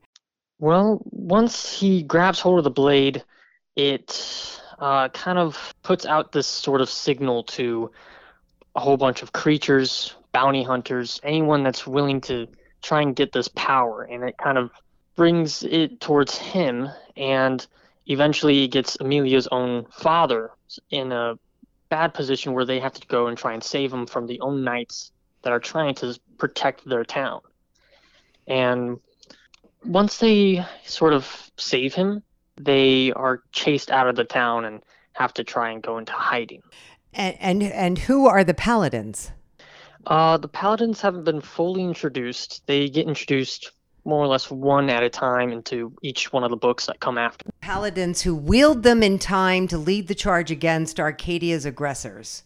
Well, 0.60 1.01
once 1.06 1.72
he 1.72 2.03
grabs 2.03 2.39
hold 2.39 2.60
of 2.60 2.64
the 2.64 2.70
blade, 2.70 3.24
it 3.76 4.62
uh, 4.80 5.10
kind 5.10 5.38
of 5.38 5.74
puts 5.84 6.06
out 6.06 6.32
this 6.32 6.47
sort 6.47 6.82
of 6.82 6.89
signal 6.89 7.43
to 7.43 7.91
a 8.76 8.80
whole 8.80 8.97
bunch 8.97 9.22
of 9.22 9.34
creatures, 9.34 10.16
bounty 10.36 10.63
hunters, 10.63 11.21
anyone 11.23 11.63
that's 11.63 11.88
willing 11.88 12.19
to 12.19 12.45
try 12.81 13.01
and 13.01 13.15
get 13.15 13.31
this 13.31 13.47
power. 13.55 14.03
And 14.03 14.21
it 14.25 14.38
kind 14.38 14.57
of 14.57 14.69
brings 15.15 15.63
it 15.63 16.01
towards 16.01 16.38
him, 16.38 16.89
and 17.15 17.65
eventually 18.07 18.55
he 18.55 18.67
gets 18.67 18.97
Amelia's 18.99 19.47
own 19.49 19.86
father 19.86 20.51
in 20.89 21.13
a 21.13 21.39
bad 21.88 22.13
position 22.13 22.51
where 22.51 22.65
they 22.65 22.81
have 22.81 22.91
to 22.95 23.07
go 23.07 23.27
and 23.27 23.38
try 23.38 23.53
and 23.53 23.63
save 23.63 23.93
him 23.93 24.05
from 24.05 24.27
the 24.27 24.41
own 24.41 24.65
knights 24.65 25.13
that 25.43 25.53
are 25.53 25.59
trying 25.59 25.95
to 25.95 26.19
protect 26.38 26.83
their 26.83 27.05
town. 27.05 27.39
And 28.45 28.99
once 29.86 30.17
they 30.17 30.65
sort 30.83 31.13
of 31.13 31.49
save 31.55 31.93
him, 31.93 32.21
they 32.57 33.13
are 33.13 33.41
chased 33.53 33.89
out 33.89 34.09
of 34.09 34.17
the 34.17 34.25
town 34.25 34.65
and 34.65 34.81
have 35.13 35.33
to 35.36 35.45
try 35.45 35.71
and 35.71 35.81
go 35.81 35.97
into 35.97 36.11
hiding. 36.11 36.61
And 37.13 37.38
and, 37.39 37.63
and 37.63 37.97
who 37.99 38.27
are 38.27 38.43
the 38.43 38.53
paladins? 38.53 39.31
Uh, 40.08 40.38
the 40.38 40.47
paladins 40.47 41.01
haven't 41.01 41.24
been 41.24 41.41
fully 41.41 41.84
introduced. 41.84 42.66
They 42.68 42.89
get 42.89 43.08
introduced 43.08 43.72
more 44.06 44.24
or 44.24 44.28
less 44.28 44.51
one 44.51 44.89
at 44.89 45.03
a 45.03 45.10
time 45.10 45.51
into 45.51 45.91
each 46.03 46.32
one 46.32 46.43
of 46.43 46.51
the 46.51 46.58
books 46.58 46.86
that 46.86 46.99
come 46.99 47.18
after. 47.18 47.49
Paladins 47.62 48.22
who 48.22 48.36
wield 48.36 48.84
them 48.84 49.01
in 49.01 49.18
time 49.18 49.68
to 49.68 49.78
lead 49.78 50.08
the 50.08 50.16
charge 50.16 50.51
against 50.51 50.99
Arcadia's 50.99 51.66
aggressors. 51.66 52.43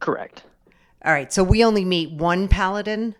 Correct. 0.00 0.44
All 1.04 1.12
right, 1.12 1.32
so 1.32 1.44
we 1.44 1.62
only 1.62 1.84
meet 1.84 2.10
one 2.12 2.48
paladin. 2.48 3.14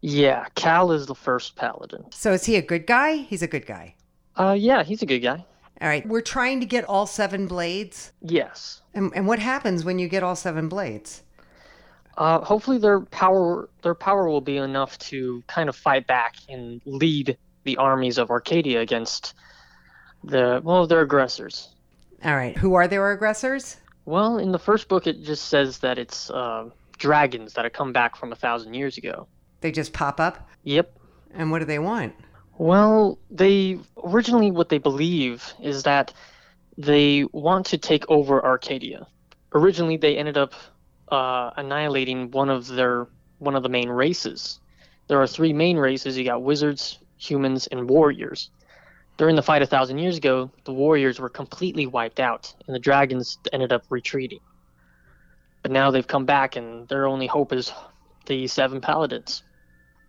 Yeah, 0.00 0.46
Cal 0.54 0.90
is 0.90 1.06
the 1.06 1.14
first 1.14 1.56
paladin. 1.56 2.06
So 2.10 2.32
is 2.32 2.44
he 2.44 2.56
a 2.56 2.62
good 2.62 2.86
guy? 2.86 3.16
He's 3.16 3.42
a 3.42 3.46
good 3.46 3.66
guy. 3.66 3.94
Uh, 4.36 4.56
yeah, 4.58 4.82
he's 4.82 5.02
a 5.02 5.06
good 5.06 5.20
guy. 5.20 5.44
All 5.80 5.88
right, 5.88 6.06
we're 6.08 6.22
trying 6.22 6.58
to 6.60 6.66
get 6.66 6.84
all 6.84 7.06
seven 7.06 7.46
blades. 7.46 8.12
Yes. 8.20 8.82
And, 8.94 9.12
and 9.14 9.26
what 9.26 9.38
happens 9.38 9.84
when 9.84 9.98
you 9.98 10.08
get 10.08 10.24
all 10.24 10.34
seven 10.34 10.68
blades? 10.68 11.22
Uh, 12.18 12.44
hopefully 12.44 12.78
their 12.78 13.00
power 13.00 13.70
their 13.82 13.94
power 13.94 14.28
will 14.28 14.40
be 14.40 14.56
enough 14.56 14.98
to 14.98 15.40
kind 15.46 15.68
of 15.68 15.76
fight 15.76 16.04
back 16.08 16.34
and 16.48 16.82
lead 16.84 17.38
the 17.62 17.76
armies 17.76 18.18
of 18.18 18.28
Arcadia 18.28 18.80
against 18.80 19.34
the 20.24 20.60
well 20.64 20.84
their 20.88 21.00
aggressors. 21.00 21.68
All 22.24 22.34
right, 22.34 22.56
who 22.56 22.74
are 22.74 22.88
their 22.88 23.12
aggressors? 23.12 23.76
Well, 24.04 24.38
in 24.38 24.50
the 24.50 24.58
first 24.58 24.88
book, 24.88 25.06
it 25.06 25.22
just 25.22 25.44
says 25.44 25.78
that 25.78 25.96
it's 25.96 26.28
uh, 26.30 26.70
dragons 26.98 27.52
that 27.54 27.64
have 27.64 27.72
come 27.72 27.92
back 27.92 28.16
from 28.16 28.32
a 28.32 28.36
thousand 28.36 28.74
years 28.74 28.98
ago. 28.98 29.28
They 29.60 29.70
just 29.70 29.92
pop 29.92 30.18
up? 30.18 30.48
Yep. 30.64 30.98
And 31.34 31.52
what 31.52 31.60
do 31.60 31.66
they 31.66 31.78
want? 31.78 32.14
Well, 32.56 33.20
they 33.30 33.78
originally 34.02 34.50
what 34.50 34.70
they 34.70 34.78
believe 34.78 35.52
is 35.62 35.84
that 35.84 36.12
they 36.76 37.24
want 37.32 37.66
to 37.66 37.78
take 37.78 38.04
over 38.08 38.44
Arcadia. 38.44 39.06
Originally, 39.52 39.96
they 39.96 40.16
ended 40.16 40.36
up 40.36 40.54
uh, 41.10 41.50
annihilating 41.56 42.30
one 42.30 42.50
of 42.50 42.66
their 42.66 43.08
one 43.38 43.54
of 43.54 43.62
the 43.62 43.68
main 43.68 43.88
races. 43.88 44.60
There 45.06 45.20
are 45.20 45.26
three 45.26 45.52
main 45.52 45.76
races. 45.76 46.18
You 46.18 46.24
got 46.24 46.42
wizards, 46.42 46.98
humans, 47.16 47.66
and 47.68 47.88
warriors. 47.88 48.50
During 49.16 49.36
the 49.36 49.42
fight 49.42 49.62
a 49.62 49.66
thousand 49.66 49.98
years 49.98 50.16
ago, 50.16 50.50
the 50.64 50.72
warriors 50.72 51.18
were 51.18 51.28
completely 51.28 51.86
wiped 51.86 52.20
out, 52.20 52.54
and 52.66 52.74
the 52.74 52.80
dragons 52.80 53.38
ended 53.52 53.72
up 53.72 53.84
retreating. 53.90 54.40
But 55.62 55.72
now 55.72 55.90
they've 55.90 56.06
come 56.06 56.24
back, 56.24 56.56
and 56.56 56.86
their 56.88 57.06
only 57.06 57.26
hope 57.26 57.52
is 57.52 57.72
the 58.26 58.46
seven 58.46 58.80
paladins. 58.80 59.42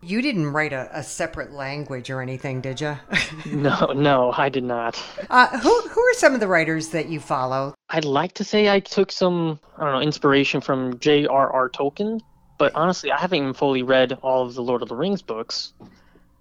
You 0.01 0.21
didn't 0.21 0.47
write 0.47 0.71
a, 0.71 0.89
a 0.97 1.03
separate 1.03 1.51
language 1.51 2.09
or 2.09 2.21
anything, 2.21 2.61
did 2.61 2.79
you? 2.79 2.97
no, 3.45 3.91
no, 3.93 4.33
I 4.37 4.47
did 4.47 4.63
not. 4.63 5.01
Uh, 5.29 5.47
who 5.59 5.81
who 5.89 6.01
are 6.01 6.13
some 6.13 6.33
of 6.33 6.39
the 6.39 6.47
writers 6.47 6.89
that 6.89 7.09
you 7.09 7.19
follow? 7.19 7.73
I'd 7.89 8.05
like 8.05 8.33
to 8.33 8.45
say 8.45 8.69
I 8.69 8.79
took 8.79 9.11
some, 9.11 9.59
I 9.77 9.83
don't 9.83 9.93
know, 9.93 10.01
inspiration 10.01 10.61
from 10.61 10.97
J.R.R. 10.99 11.69
Tolkien, 11.69 12.21
but 12.57 12.73
honestly, 12.75 13.11
I 13.11 13.19
haven't 13.19 13.39
even 13.39 13.53
fully 13.53 13.83
read 13.83 14.13
all 14.21 14.45
of 14.45 14.53
the 14.53 14.61
Lord 14.61 14.81
of 14.81 14.87
the 14.87 14.95
Rings 14.95 15.21
books. 15.21 15.73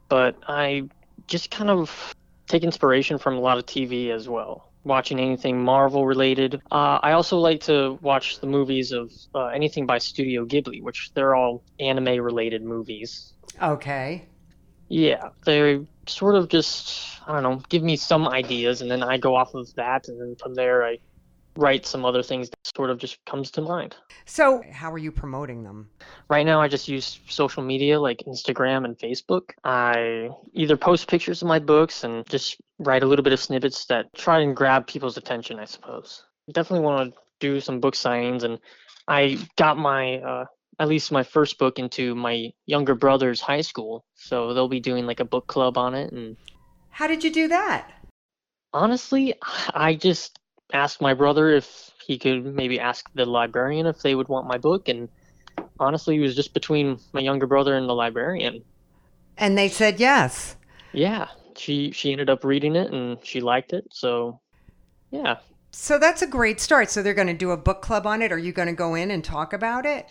But 0.09 0.37
I 0.47 0.85
just 1.27 1.51
kind 1.51 1.69
of 1.69 2.15
take 2.47 2.63
inspiration 2.63 3.19
from 3.19 3.35
a 3.37 3.41
lot 3.41 3.59
of 3.59 3.67
TV 3.67 4.11
as 4.11 4.29
well. 4.29 4.71
Watching 4.85 5.19
anything 5.19 5.63
Marvel 5.63 6.07
related. 6.07 6.63
Uh, 6.71 6.99
I 7.03 7.13
also 7.13 7.39
like 7.39 7.61
to 7.63 7.99
watch 8.03 8.41
the 8.41 8.47
movies 8.47 8.93
of 8.93 9.11
uh, 9.35 9.47
anything 9.47 9.85
by 9.85 9.99
Studio 9.99 10.47
Ghibli, 10.47 10.81
which 10.81 11.11
they're 11.15 11.35
all 11.35 11.63
anime 11.81 12.23
related 12.23 12.63
movies. 12.63 13.35
Okay. 13.63 14.27
Yeah, 14.89 15.29
they 15.45 15.87
sort 16.07 16.35
of 16.35 16.49
just, 16.49 17.21
I 17.27 17.35
don't 17.35 17.43
know, 17.43 17.63
give 17.69 17.83
me 17.83 17.97
some 17.97 18.27
ideas, 18.27 18.81
and 18.81 18.91
then 18.91 19.03
I 19.03 19.19
go 19.19 19.37
off 19.37 19.55
of 19.55 19.73
that, 19.75 20.09
and 20.09 20.21
then 20.21 20.37
from 20.37 20.55
there 20.55 20.85
I 20.85 20.99
write 21.57 21.85
some 21.85 22.05
other 22.05 22.23
things 22.23 22.49
that 22.49 22.77
sort 22.77 22.89
of 22.89 22.99
just 22.99 23.23
comes 23.27 23.51
to 23.51 23.61
mind. 23.61 23.97
So, 24.25 24.63
how 24.73 24.93
are 24.93 24.99
you 24.99 25.11
promoting 25.11 25.65
them? 25.65 25.91
Right 26.31 26.47
now, 26.47 26.61
I 26.61 26.69
just 26.69 26.89
use 26.89 27.21
social 27.29 27.63
media 27.63 28.01
like 28.01 28.23
Instagram 28.27 28.85
and 28.85 28.97
Facebook. 28.97 29.51
I 29.65 30.31
either 30.55 30.77
post 30.77 31.09
pictures 31.09 31.43
of 31.43 31.49
my 31.49 31.59
books 31.59 32.05
and 32.05 32.27
just 32.29 32.57
write 32.79 33.03
a 33.03 33.07
little 33.07 33.23
bit 33.23 33.33
of 33.33 33.41
snippets 33.41 33.85
that 33.87 34.07
try 34.15 34.41
and 34.41 34.57
grab 34.57 34.87
people's 34.87 35.17
attention, 35.17 35.59
I 35.59 35.65
suppose. 35.65 36.25
Definitely 36.53 36.85
want 36.87 37.13
to 37.13 37.21
do 37.41 37.61
some 37.61 37.81
book 37.81 37.95
signings, 37.95 38.45
and 38.45 38.59
I 39.07 39.39
got 39.57 39.77
my 39.77 40.19
uh, 40.19 40.45
at 40.79 40.89
least 40.89 41.11
my 41.11 41.23
first 41.23 41.59
book 41.59 41.79
into 41.79 42.15
my 42.15 42.53
younger 42.67 42.95
brother's 42.95 43.41
high 43.41 43.61
school, 43.61 44.05
so 44.15 44.55
they'll 44.55 44.69
be 44.69 44.81
doing 44.81 45.07
like 45.07 45.21
a 45.21 45.25
book 45.25 45.47
club 45.47 45.77
on 45.77 45.95
it. 45.95 46.13
And 46.13 46.37
how 46.91 47.07
did 47.07 47.25
you 47.25 47.33
do 47.33 47.49
that? 47.49 47.91
Honestly, 48.73 49.35
I 49.75 49.95
just 49.95 50.39
asked 50.73 51.01
my 51.01 51.15
brother 51.15 51.51
if 51.51 51.91
he 52.07 52.19
could 52.19 52.55
maybe 52.55 52.79
ask 52.79 53.07
the 53.15 53.25
librarian 53.25 53.87
if 53.87 54.01
they 54.03 54.15
would 54.15 54.29
want 54.29 54.47
my 54.47 54.59
book, 54.59 54.89
and 54.89 55.09
honestly, 55.81 56.17
it 56.17 56.21
was 56.21 56.37
just 56.37 56.55
between 56.55 56.99
my 57.13 57.21
younger 57.21 57.47
brother 57.47 57.77
and 57.77 57.89
the 57.89 57.95
librarian. 57.95 58.63
And 59.37 59.57
they 59.57 59.69
said 59.69 60.01
yes. 60.01 60.57
Yeah, 60.93 61.29
she 61.57 61.91
she 61.91 62.13
ended 62.13 62.31
up 62.31 62.45
reading 62.45 62.77
it 62.77 62.93
and 62.93 63.19
she 63.23 63.41
liked 63.41 63.73
it, 63.73 63.87
so 63.91 64.41
yeah. 65.11 65.37
So 65.71 65.99
that's 65.99 66.23
a 66.23 66.27
great 66.27 66.61
start. 66.61 66.91
So 66.91 67.03
they're 67.03 67.15
going 67.15 67.29
to 67.29 67.35
do 67.35 67.51
a 67.51 67.57
book 67.57 67.83
club 67.83 68.07
on 68.07 68.23
it. 68.23 68.33
Are 68.33 68.39
you 68.39 68.53
going 68.53 68.69
to 68.69 68.75
go 68.75 68.95
in 68.95 69.11
and 69.11 69.23
talk 69.23 69.53
about 69.53 69.85
it? 69.85 70.09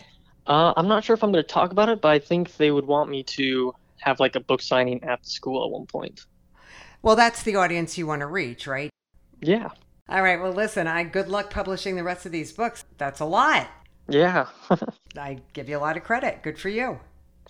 Uh, 0.48 0.72
I'm 0.76 0.88
not 0.88 1.04
sure 1.04 1.14
if 1.14 1.22
I'm 1.22 1.30
going 1.30 1.44
to 1.44 1.48
talk 1.48 1.70
about 1.72 1.90
it, 1.90 2.00
but 2.00 2.08
I 2.08 2.18
think 2.18 2.56
they 2.56 2.70
would 2.70 2.86
want 2.86 3.10
me 3.10 3.22
to 3.24 3.74
have 3.98 4.18
like 4.18 4.34
a 4.34 4.40
book 4.40 4.62
signing 4.62 5.04
at 5.04 5.22
the 5.22 5.28
school 5.28 5.62
at 5.64 5.70
one 5.70 5.86
point. 5.86 6.24
Well, 7.02 7.16
that's 7.16 7.42
the 7.42 7.56
audience 7.56 7.98
you 7.98 8.06
want 8.06 8.20
to 8.20 8.26
reach, 8.26 8.66
right? 8.66 8.90
Yeah. 9.40 9.68
All 10.08 10.22
right. 10.22 10.40
Well, 10.40 10.52
listen, 10.52 10.86
I 10.86 11.04
good 11.04 11.28
luck 11.28 11.50
publishing 11.50 11.96
the 11.96 12.02
rest 12.02 12.24
of 12.24 12.32
these 12.32 12.50
books. 12.50 12.84
That's 12.96 13.20
a 13.20 13.26
lot. 13.26 13.68
Yeah. 14.08 14.46
I 15.16 15.40
give 15.52 15.68
you 15.68 15.76
a 15.76 15.80
lot 15.80 15.98
of 15.98 16.02
credit. 16.02 16.42
Good 16.42 16.58
for 16.58 16.70
you. 16.70 16.98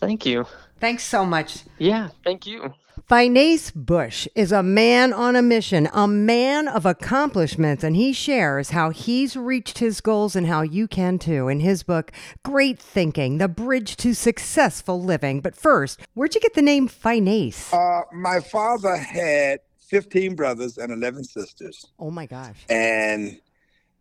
Thank 0.01 0.27
you. 0.27 0.47
Thanks 0.81 1.05
so 1.05 1.25
much. 1.25 1.63
Yeah, 1.79 2.09
thank 2.25 2.47
you. 2.47 2.75
Phineas 3.09 3.71
Bush 3.71 4.29
is 4.35 4.53
a 4.53 4.63
man 4.63 5.15
on 5.15 5.35
a 5.35 5.41
mission, 5.41 5.89
a 5.95 6.07
man 6.07 6.69
of 6.69 6.85
accomplishments, 6.85 7.83
and 7.83 7.97
he 7.97 8.13
shares 8.13 8.69
how 8.69 8.91
he's 8.91 9.35
reached 9.35 9.79
his 9.79 10.03
goals 10.03 10.37
and 10.37 10.47
how 10.47 10.61
you 10.61 10.87
can 10.87 11.19
too 11.19 11.49
in 11.49 11.61
his 11.61 11.83
book, 11.83 12.13
Great 12.43 12.79
Thinking 12.79 13.39
The 13.39 13.49
Bridge 13.49 13.97
to 13.97 14.13
Successful 14.13 15.03
Living. 15.03 15.41
But 15.41 15.57
first, 15.57 16.01
where'd 16.13 16.35
you 16.35 16.41
get 16.43 16.53
the 16.53 16.61
name 16.61 16.87
Phineas? 16.87 17.73
Uh, 17.73 18.03
my 18.13 18.41
father 18.41 18.95
had 18.95 19.61
15 19.79 20.37
brothers 20.37 20.77
and 20.77 20.93
11 20.93 21.25
sisters. 21.25 21.87
Oh 21.99 22.11
my 22.11 22.27
gosh. 22.27 22.67
And 22.69 23.41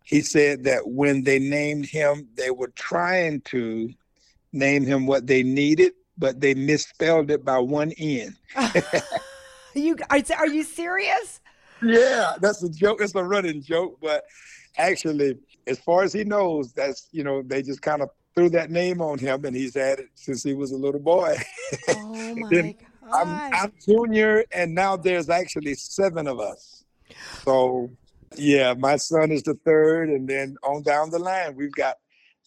he 0.03 0.19
said 0.19 0.65
that 0.65 0.85
when 0.85 1.23
they 1.23 1.39
named 1.39 1.85
him, 1.85 2.27
they 2.35 2.51
were 2.51 2.73
trying 2.75 3.39
to 3.43 3.89
name 4.51 4.85
him 4.85 5.07
what 5.07 5.27
they 5.27 5.43
needed, 5.43 5.93
but 6.17 6.39
they 6.41 6.53
misspelled 6.53 7.31
it 7.31 7.45
by 7.45 7.59
one 7.59 7.91
N. 7.97 8.35
you 9.75 9.97
are, 10.09 10.19
are 10.37 10.47
you 10.47 10.63
serious? 10.63 11.39
Yeah, 11.81 12.33
that's 12.41 12.63
a 12.63 12.69
joke. 12.69 13.01
It's 13.01 13.15
a 13.15 13.23
running 13.23 13.61
joke, 13.61 13.99
but 14.01 14.23
actually, 14.77 15.37
as 15.67 15.79
far 15.79 16.03
as 16.03 16.13
he 16.13 16.23
knows, 16.23 16.73
that's 16.73 17.07
you 17.11 17.23
know 17.23 17.41
they 17.41 17.61
just 17.61 17.81
kind 17.81 18.01
of 18.01 18.09
threw 18.35 18.49
that 18.49 18.71
name 18.71 19.01
on 19.01 19.19
him, 19.19 19.45
and 19.45 19.55
he's 19.55 19.75
had 19.75 19.99
it 19.99 20.09
since 20.15 20.43
he 20.43 20.53
was 20.53 20.71
a 20.71 20.77
little 20.77 20.99
boy. 20.99 21.37
Oh 21.89 22.35
my 22.35 22.49
god! 22.49 22.75
I'm, 23.13 23.53
I'm 23.53 23.73
junior, 23.85 24.43
and 24.51 24.73
now 24.73 24.97
there's 24.97 25.29
actually 25.29 25.75
seven 25.75 26.27
of 26.27 26.39
us. 26.39 26.83
So, 27.43 27.89
yeah, 28.35 28.73
my 28.77 28.97
son 28.97 29.31
is 29.31 29.43
the 29.43 29.53
third, 29.65 30.09
and 30.09 30.27
then 30.27 30.57
on 30.63 30.83
down 30.83 31.09
the 31.09 31.19
line, 31.19 31.55
we've 31.55 31.71
got 31.71 31.95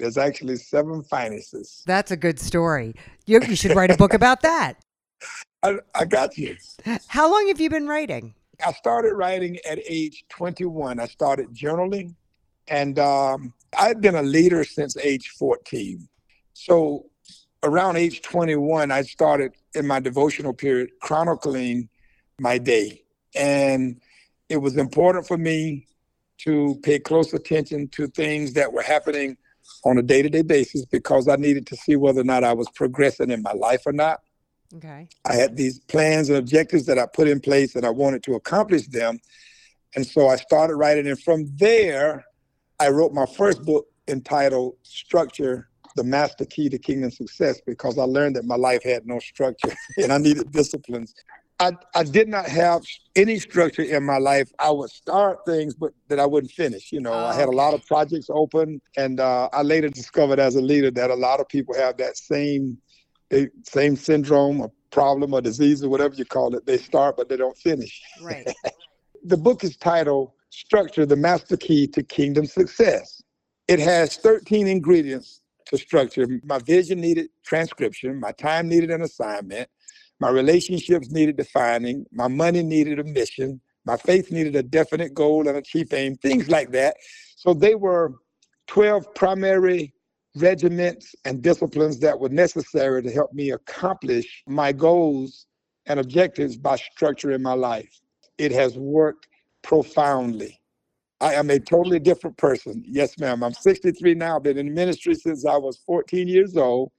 there's 0.00 0.18
actually 0.18 0.56
seven 0.56 1.02
Phineases. 1.02 1.82
That's 1.86 2.10
a 2.10 2.16
good 2.16 2.40
story. 2.40 2.94
You, 3.26 3.40
you 3.46 3.54
should 3.54 3.76
write 3.76 3.90
a 3.90 3.96
book 3.96 4.14
about 4.14 4.40
that. 4.42 4.74
I, 5.62 5.76
I 5.94 6.06
got 6.06 6.36
you. 6.38 6.56
How 7.06 7.30
long 7.30 7.48
have 7.48 7.60
you 7.60 7.68
been 7.68 7.86
writing? 7.86 8.34
I 8.66 8.72
started 8.72 9.14
writing 9.14 9.58
at 9.68 9.78
age 9.86 10.24
21. 10.30 10.98
I 10.98 11.06
started 11.06 11.54
journaling, 11.54 12.14
and 12.68 12.98
um, 12.98 13.52
I've 13.78 14.00
been 14.00 14.16
a 14.16 14.22
leader 14.22 14.64
since 14.64 14.96
age 14.96 15.28
14. 15.38 16.08
So 16.54 17.06
around 17.62 17.96
age 17.96 18.22
21, 18.22 18.90
I 18.90 19.02
started 19.02 19.52
in 19.74 19.86
my 19.86 20.00
devotional 20.00 20.54
period 20.54 20.90
chronicling 21.02 21.88
my 22.38 22.56
day. 22.58 23.02
And 23.34 24.00
it 24.48 24.56
was 24.56 24.76
important 24.76 25.26
for 25.26 25.36
me 25.36 25.86
to 26.38 26.80
pay 26.82 26.98
close 26.98 27.34
attention 27.34 27.88
to 27.88 28.08
things 28.08 28.54
that 28.54 28.72
were 28.72 28.82
happening 28.82 29.36
on 29.84 29.98
a 29.98 30.02
day 30.02 30.22
to 30.22 30.28
day 30.28 30.42
basis 30.42 30.84
because 30.84 31.28
I 31.28 31.36
needed 31.36 31.66
to 31.68 31.76
see 31.76 31.96
whether 31.96 32.20
or 32.20 32.24
not 32.24 32.44
I 32.44 32.52
was 32.52 32.68
progressing 32.74 33.30
in 33.30 33.42
my 33.42 33.52
life 33.52 33.82
or 33.86 33.92
not. 33.92 34.20
Okay. 34.76 35.08
I 35.24 35.34
had 35.34 35.56
these 35.56 35.80
plans 35.80 36.28
and 36.28 36.38
objectives 36.38 36.86
that 36.86 36.98
I 36.98 37.06
put 37.06 37.28
in 37.28 37.40
place 37.40 37.74
and 37.74 37.84
I 37.84 37.90
wanted 37.90 38.22
to 38.24 38.34
accomplish 38.34 38.86
them. 38.86 39.18
And 39.96 40.06
so 40.06 40.28
I 40.28 40.36
started 40.36 40.76
writing. 40.76 41.08
And 41.08 41.20
from 41.20 41.46
there, 41.56 42.24
I 42.78 42.88
wrote 42.90 43.12
my 43.12 43.26
first 43.26 43.64
book 43.64 43.86
entitled 44.06 44.76
Structure 44.82 45.68
The 45.96 46.04
Master 46.04 46.44
Key 46.44 46.68
to 46.68 46.78
Kingdom 46.78 47.10
Success 47.10 47.60
because 47.66 47.98
I 47.98 48.04
learned 48.04 48.36
that 48.36 48.44
my 48.44 48.56
life 48.56 48.84
had 48.84 49.06
no 49.06 49.18
structure 49.18 49.74
and 49.98 50.12
I 50.12 50.18
needed 50.18 50.52
disciplines. 50.52 51.14
I, 51.60 51.72
I 51.94 52.04
did 52.04 52.26
not 52.26 52.46
have 52.46 52.82
any 53.14 53.38
structure 53.38 53.82
in 53.82 54.02
my 54.02 54.16
life. 54.16 54.50
I 54.58 54.70
would 54.70 54.88
start 54.88 55.40
things, 55.44 55.74
but 55.74 55.92
that 56.08 56.18
I 56.18 56.24
wouldn't 56.24 56.52
finish. 56.52 56.90
You 56.90 57.00
know, 57.00 57.12
I 57.12 57.34
had 57.34 57.48
a 57.48 57.52
lot 57.52 57.74
of 57.74 57.84
projects 57.86 58.28
open, 58.30 58.80
and 58.96 59.20
uh, 59.20 59.50
I 59.52 59.60
later 59.60 59.90
discovered 59.90 60.38
as 60.38 60.56
a 60.56 60.62
leader 60.62 60.90
that 60.92 61.10
a 61.10 61.14
lot 61.14 61.38
of 61.38 61.48
people 61.48 61.74
have 61.74 61.98
that 61.98 62.16
same 62.16 62.78
same 63.62 63.94
syndrome, 63.94 64.62
a 64.62 64.68
problem, 64.90 65.34
or 65.34 65.40
disease, 65.40 65.84
or 65.84 65.88
whatever 65.88 66.14
you 66.14 66.24
call 66.24 66.54
it. 66.56 66.66
They 66.66 66.78
start, 66.78 67.16
but 67.16 67.28
they 67.28 67.36
don't 67.36 67.56
finish. 67.58 68.00
Right. 68.20 68.48
the 69.24 69.36
book 69.36 69.62
is 69.62 69.76
titled 69.76 70.32
Structure 70.48 71.06
the 71.06 71.14
Master 71.14 71.56
Key 71.56 71.86
to 71.88 72.02
Kingdom 72.02 72.46
Success. 72.46 73.22
It 73.68 73.78
has 73.78 74.16
13 74.16 74.66
ingredients 74.66 75.42
to 75.66 75.78
structure. 75.78 76.26
My 76.42 76.58
vision 76.58 77.00
needed 77.00 77.28
transcription, 77.44 78.18
my 78.18 78.32
time 78.32 78.68
needed 78.68 78.90
an 78.90 79.02
assignment, 79.02 79.68
my 80.20 80.28
relationships 80.28 81.10
needed 81.10 81.36
defining, 81.36 82.04
my 82.12 82.28
money 82.28 82.62
needed 82.62 82.98
a 82.98 83.04
mission, 83.04 83.60
my 83.86 83.96
faith 83.96 84.30
needed 84.30 84.54
a 84.54 84.62
definite 84.62 85.14
goal 85.14 85.48
and 85.48 85.56
a 85.56 85.62
chief 85.62 85.92
aim, 85.92 86.16
things 86.16 86.48
like 86.48 86.70
that. 86.72 86.96
So 87.36 87.54
they 87.54 87.74
were 87.74 88.14
12 88.66 89.14
primary 89.14 89.94
regiments 90.36 91.14
and 91.24 91.42
disciplines 91.42 91.98
that 92.00 92.18
were 92.18 92.28
necessary 92.28 93.02
to 93.02 93.10
help 93.10 93.32
me 93.32 93.50
accomplish 93.50 94.42
my 94.46 94.72
goals 94.72 95.46
and 95.86 95.98
objectives 95.98 96.56
by 96.56 96.76
structuring 96.76 97.40
my 97.40 97.54
life. 97.54 98.00
It 98.38 98.52
has 98.52 98.78
worked 98.78 99.26
profoundly. 99.62 100.60
I 101.20 101.34
am 101.34 101.50
a 101.50 101.58
totally 101.58 101.98
different 101.98 102.36
person. 102.36 102.82
Yes, 102.86 103.18
ma'am. 103.18 103.42
I'm 103.42 103.52
63 103.52 104.14
now. 104.14 104.36
I've 104.36 104.42
been 104.42 104.56
in 104.56 104.72
ministry 104.72 105.14
since 105.14 105.44
I 105.44 105.56
was 105.56 105.78
14 105.86 106.28
years 106.28 106.56
old. 106.56 106.92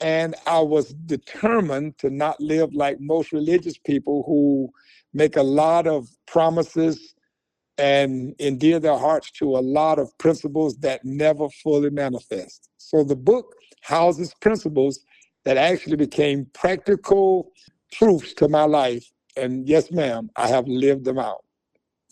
And 0.00 0.34
I 0.46 0.60
was 0.60 0.94
determined 0.94 1.98
to 1.98 2.10
not 2.10 2.40
live 2.40 2.72
like 2.72 3.00
most 3.00 3.32
religious 3.32 3.76
people 3.78 4.22
who 4.26 4.70
make 5.12 5.36
a 5.36 5.42
lot 5.42 5.86
of 5.86 6.08
promises 6.26 7.14
and 7.78 8.34
endear 8.40 8.80
their 8.80 8.96
hearts 8.96 9.30
to 9.30 9.56
a 9.56 9.60
lot 9.60 9.98
of 9.98 10.16
principles 10.18 10.76
that 10.78 11.04
never 11.04 11.48
fully 11.48 11.90
manifest. 11.90 12.68
So 12.78 13.04
the 13.04 13.16
book 13.16 13.54
houses 13.82 14.34
principles 14.40 15.00
that 15.44 15.56
actually 15.56 15.96
became 15.96 16.46
practical 16.52 17.52
proofs 17.96 18.34
to 18.34 18.48
my 18.48 18.64
life. 18.64 19.10
And 19.36 19.68
yes, 19.68 19.90
ma'am, 19.90 20.30
I 20.36 20.48
have 20.48 20.66
lived 20.66 21.04
them 21.04 21.18
out. 21.18 21.44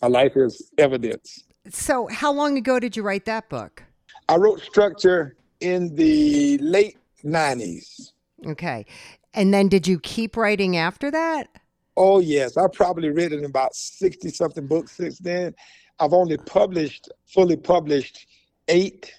My 0.01 0.07
life 0.07 0.33
is 0.35 0.71
evidence. 0.77 1.43
So, 1.69 2.07
how 2.07 2.31
long 2.31 2.57
ago 2.57 2.79
did 2.79 2.95
you 2.95 3.03
write 3.03 3.25
that 3.25 3.49
book? 3.49 3.83
I 4.29 4.37
wrote 4.37 4.61
structure 4.61 5.35
in 5.59 5.93
the 5.95 6.57
late 6.59 6.97
90s. 7.23 8.11
Okay. 8.45 8.85
And 9.33 9.53
then 9.53 9.67
did 9.67 9.87
you 9.87 9.99
keep 9.99 10.37
writing 10.37 10.77
after 10.77 11.11
that? 11.11 11.47
Oh, 11.95 12.19
yes. 12.19 12.57
I've 12.57 12.73
probably 12.73 13.09
written 13.09 13.45
about 13.45 13.75
60 13.75 14.29
something 14.29 14.67
books 14.67 14.91
since 14.91 15.19
then. 15.19 15.55
I've 15.99 16.13
only 16.13 16.37
published, 16.37 17.09
fully 17.25 17.57
published 17.57 18.27
eight 18.67 19.13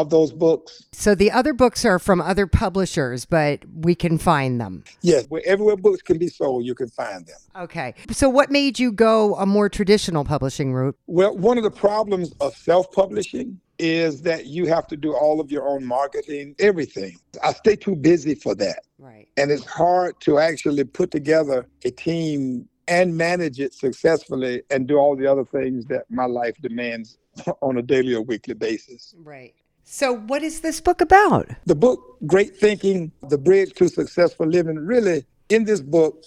of 0.00 0.10
those 0.10 0.32
books. 0.32 0.84
So 0.92 1.14
the 1.14 1.30
other 1.30 1.52
books 1.52 1.84
are 1.84 1.98
from 1.98 2.20
other 2.20 2.46
publishers, 2.46 3.24
but 3.24 3.60
we 3.74 3.94
can 3.94 4.18
find 4.18 4.60
them. 4.60 4.84
Yes, 5.02 5.26
where 5.28 5.42
everywhere 5.44 5.76
books 5.76 6.02
can 6.02 6.18
be 6.18 6.28
sold, 6.28 6.64
you 6.64 6.74
can 6.74 6.88
find 6.88 7.26
them. 7.26 7.36
Okay. 7.56 7.94
So 8.10 8.28
what 8.28 8.50
made 8.50 8.78
you 8.78 8.92
go 8.92 9.34
a 9.36 9.46
more 9.46 9.68
traditional 9.68 10.24
publishing 10.24 10.72
route? 10.72 10.96
Well, 11.06 11.36
one 11.36 11.58
of 11.58 11.64
the 11.64 11.70
problems 11.70 12.32
of 12.40 12.54
self 12.56 12.90
publishing 12.92 13.60
is 13.78 14.22
that 14.22 14.46
you 14.46 14.66
have 14.66 14.86
to 14.88 14.96
do 14.96 15.14
all 15.14 15.40
of 15.40 15.50
your 15.50 15.68
own 15.68 15.84
marketing, 15.84 16.54
everything. 16.58 17.16
I 17.42 17.52
stay 17.52 17.76
too 17.76 17.94
busy 17.94 18.34
for 18.34 18.54
that. 18.56 18.80
Right. 18.98 19.28
And 19.36 19.50
it's 19.50 19.64
hard 19.64 20.20
to 20.20 20.38
actually 20.38 20.84
put 20.84 21.10
together 21.10 21.66
a 21.84 21.90
team 21.90 22.68
and 22.88 23.16
manage 23.16 23.60
it 23.60 23.74
successfully 23.74 24.62
and 24.70 24.88
do 24.88 24.96
all 24.96 25.14
the 25.14 25.26
other 25.26 25.44
things 25.44 25.84
that 25.86 26.04
my 26.10 26.24
life 26.24 26.56
demands 26.60 27.18
on 27.60 27.78
a 27.78 27.82
daily 27.82 28.14
or 28.14 28.22
weekly 28.22 28.54
basis. 28.54 29.14
Right. 29.18 29.54
So, 29.90 30.12
what 30.12 30.42
is 30.42 30.60
this 30.60 30.82
book 30.82 31.00
about? 31.00 31.48
The 31.64 31.74
book, 31.74 32.18
Great 32.26 32.54
Thinking 32.54 33.10
The 33.30 33.38
Bridge 33.38 33.72
to 33.76 33.88
Successful 33.88 34.46
Living, 34.46 34.76
really, 34.76 35.24
in 35.48 35.64
this 35.64 35.80
book, 35.80 36.22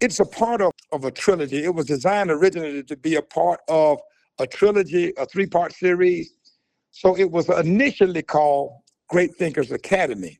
it's 0.00 0.20
a 0.20 0.24
part 0.24 0.62
of, 0.62 0.70
of 0.92 1.04
a 1.04 1.10
trilogy. 1.10 1.64
It 1.64 1.74
was 1.74 1.86
designed 1.86 2.30
originally 2.30 2.84
to 2.84 2.96
be 2.96 3.16
a 3.16 3.22
part 3.22 3.62
of 3.66 3.98
a 4.38 4.46
trilogy, 4.46 5.12
a 5.18 5.26
three 5.26 5.48
part 5.48 5.72
series. 5.72 6.34
So, 6.92 7.18
it 7.18 7.32
was 7.32 7.48
initially 7.48 8.22
called 8.22 8.74
Great 9.08 9.34
Thinkers 9.34 9.72
Academy. 9.72 10.38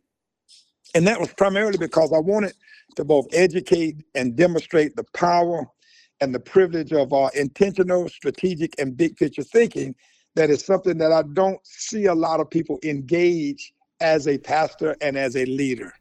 And 0.95 1.05
that 1.09 1.19
was 1.19 1.35
primarily 1.35 1.77
because 1.77 2.13
I 2.13 2.21
wanted 2.21 2.55
to 2.95 3.05
both 3.05 3.27
educate 3.33 3.97
and 4.15 4.37
demonstrate 4.37 4.95
the 4.95 5.05
power 5.13 5.67
and 6.21 6.33
the 6.33 6.41
privilege 6.41 6.93
of 6.93 7.13
our 7.13 7.33
intentional, 7.35 8.09
strategic, 8.09 8.79
and 8.79 8.97
big 8.97 9.17
picture 9.17 9.43
thinking 9.43 9.97
that 10.35 10.51
is 10.51 10.65
something 10.65 10.99
that 10.99 11.13
I 11.13 11.23
don't 11.23 11.65
see 11.65 12.07
a 12.07 12.15
lot 12.15 12.41
of 12.41 12.51
people 12.51 12.79
engage 12.85 13.73
as 14.01 14.27
a 14.27 14.39
pastor 14.39 14.97
and 15.01 15.17
as 15.17 15.37
a 15.37 15.45
leader. 15.45 15.93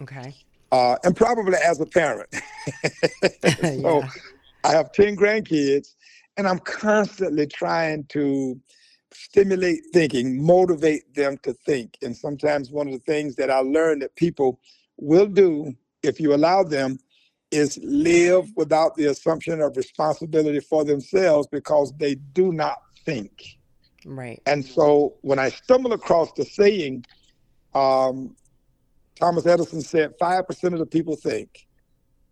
Okay. 0.00 0.34
Uh, 0.72 0.96
and 1.04 1.16
probably 1.16 1.54
as 1.54 1.80
a 1.80 1.86
parent. 1.86 2.28
so 3.62 4.00
Yeah. 4.00 4.10
I 4.64 4.72
have 4.72 4.92
10 4.92 5.16
grandkids, 5.16 5.94
and 6.36 6.48
I'm 6.48 6.58
constantly 6.58 7.46
trying 7.46 8.04
to 8.06 8.60
stimulate 9.12 9.80
thinking, 9.92 10.44
motivate 10.44 11.14
them 11.14 11.38
to 11.44 11.52
think. 11.52 11.96
And 12.02 12.16
sometimes 12.16 12.70
one 12.70 12.88
of 12.88 12.92
the 12.92 13.12
things 13.12 13.36
that 13.36 13.50
I 13.50 13.60
learned 13.60 14.02
that 14.02 14.14
people 14.16 14.60
will 14.98 15.26
do 15.26 15.74
if 16.02 16.20
you 16.20 16.34
allow 16.34 16.62
them 16.62 16.98
is 17.50 17.78
live 17.82 18.50
without 18.56 18.96
the 18.96 19.06
assumption 19.06 19.60
of 19.60 19.76
responsibility 19.76 20.60
for 20.60 20.84
themselves 20.84 21.46
because 21.46 21.92
they 21.98 22.16
do 22.16 22.52
not 22.52 22.78
think. 23.04 23.55
Right. 24.06 24.40
And 24.46 24.64
so 24.64 25.14
when 25.22 25.38
I 25.38 25.48
stumble 25.48 25.92
across 25.92 26.32
the 26.32 26.44
saying, 26.44 27.04
um, 27.74 28.36
Thomas 29.18 29.46
Edison 29.46 29.82
said 29.82 30.16
5% 30.18 30.72
of 30.72 30.78
the 30.78 30.86
people 30.86 31.16
think, 31.16 31.66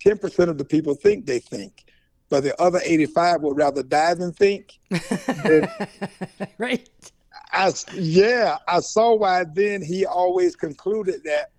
10% 0.05 0.49
of 0.49 0.57
the 0.57 0.65
people 0.65 0.95
think 0.95 1.27
they 1.27 1.41
think, 1.41 1.85
but 2.31 2.45
the 2.45 2.61
other 2.61 2.81
85 2.85 3.43
would 3.43 3.57
rather 3.57 3.83
die 3.83 4.15
than 4.15 4.33
think. 4.33 4.79
right. 6.59 6.89
I, 7.53 7.73
yeah, 7.95 8.59
I 8.69 8.81
saw 8.81 9.15
why 9.17 9.45
then 9.45 9.83
he 9.83 10.07
always 10.07 10.55
concluded 10.55 11.25
that 11.25 11.51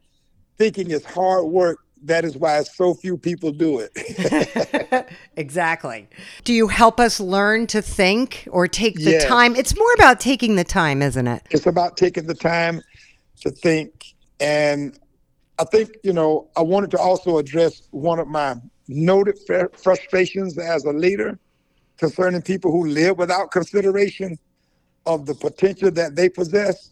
thinking 0.57 0.91
is 0.91 1.03
hard 1.03 1.45
work 1.45 1.80
that 2.05 2.23
is 2.23 2.37
why 2.37 2.61
so 2.63 2.93
few 2.93 3.17
people 3.17 3.51
do 3.51 3.79
it. 3.79 5.07
exactly. 5.37 6.07
Do 6.43 6.53
you 6.53 6.67
help 6.67 6.99
us 6.99 7.19
learn 7.19 7.67
to 7.67 7.81
think 7.81 8.47
or 8.51 8.67
take 8.67 8.95
the 8.95 9.11
Yes. 9.11 9.25
time? 9.25 9.55
It's 9.55 9.75
more 9.77 9.93
about 9.95 10.19
taking 10.19 10.55
the 10.55 10.63
time, 10.63 11.01
isn't 11.01 11.27
it? 11.27 11.43
it's 11.51 11.65
about 11.65 11.97
taking 11.97 12.25
the 12.27 12.35
time 12.35 12.81
to 13.41 13.49
think. 13.49 14.13
And 14.39 14.97
I 15.59 15.63
think, 15.65 15.89
you 16.03 16.13
know, 16.13 16.49
I 16.55 16.61
wanted 16.61 16.91
to 16.91 16.97
also 16.99 17.37
address 17.37 17.87
one 17.91 18.19
of 18.19 18.27
my 18.27 18.55
noted 18.87 19.37
fr- 19.47 19.75
frustrations 19.75 20.57
as 20.57 20.85
a 20.85 20.91
leader 20.91 21.39
concerning 21.97 22.41
people 22.41 22.71
who 22.71 22.85
live 22.87 23.17
without 23.17 23.51
consideration 23.51 24.37
of 25.05 25.25
the 25.25 25.33
potential 25.33 25.89
that 25.91 26.15
they 26.15 26.29
possess. 26.29 26.91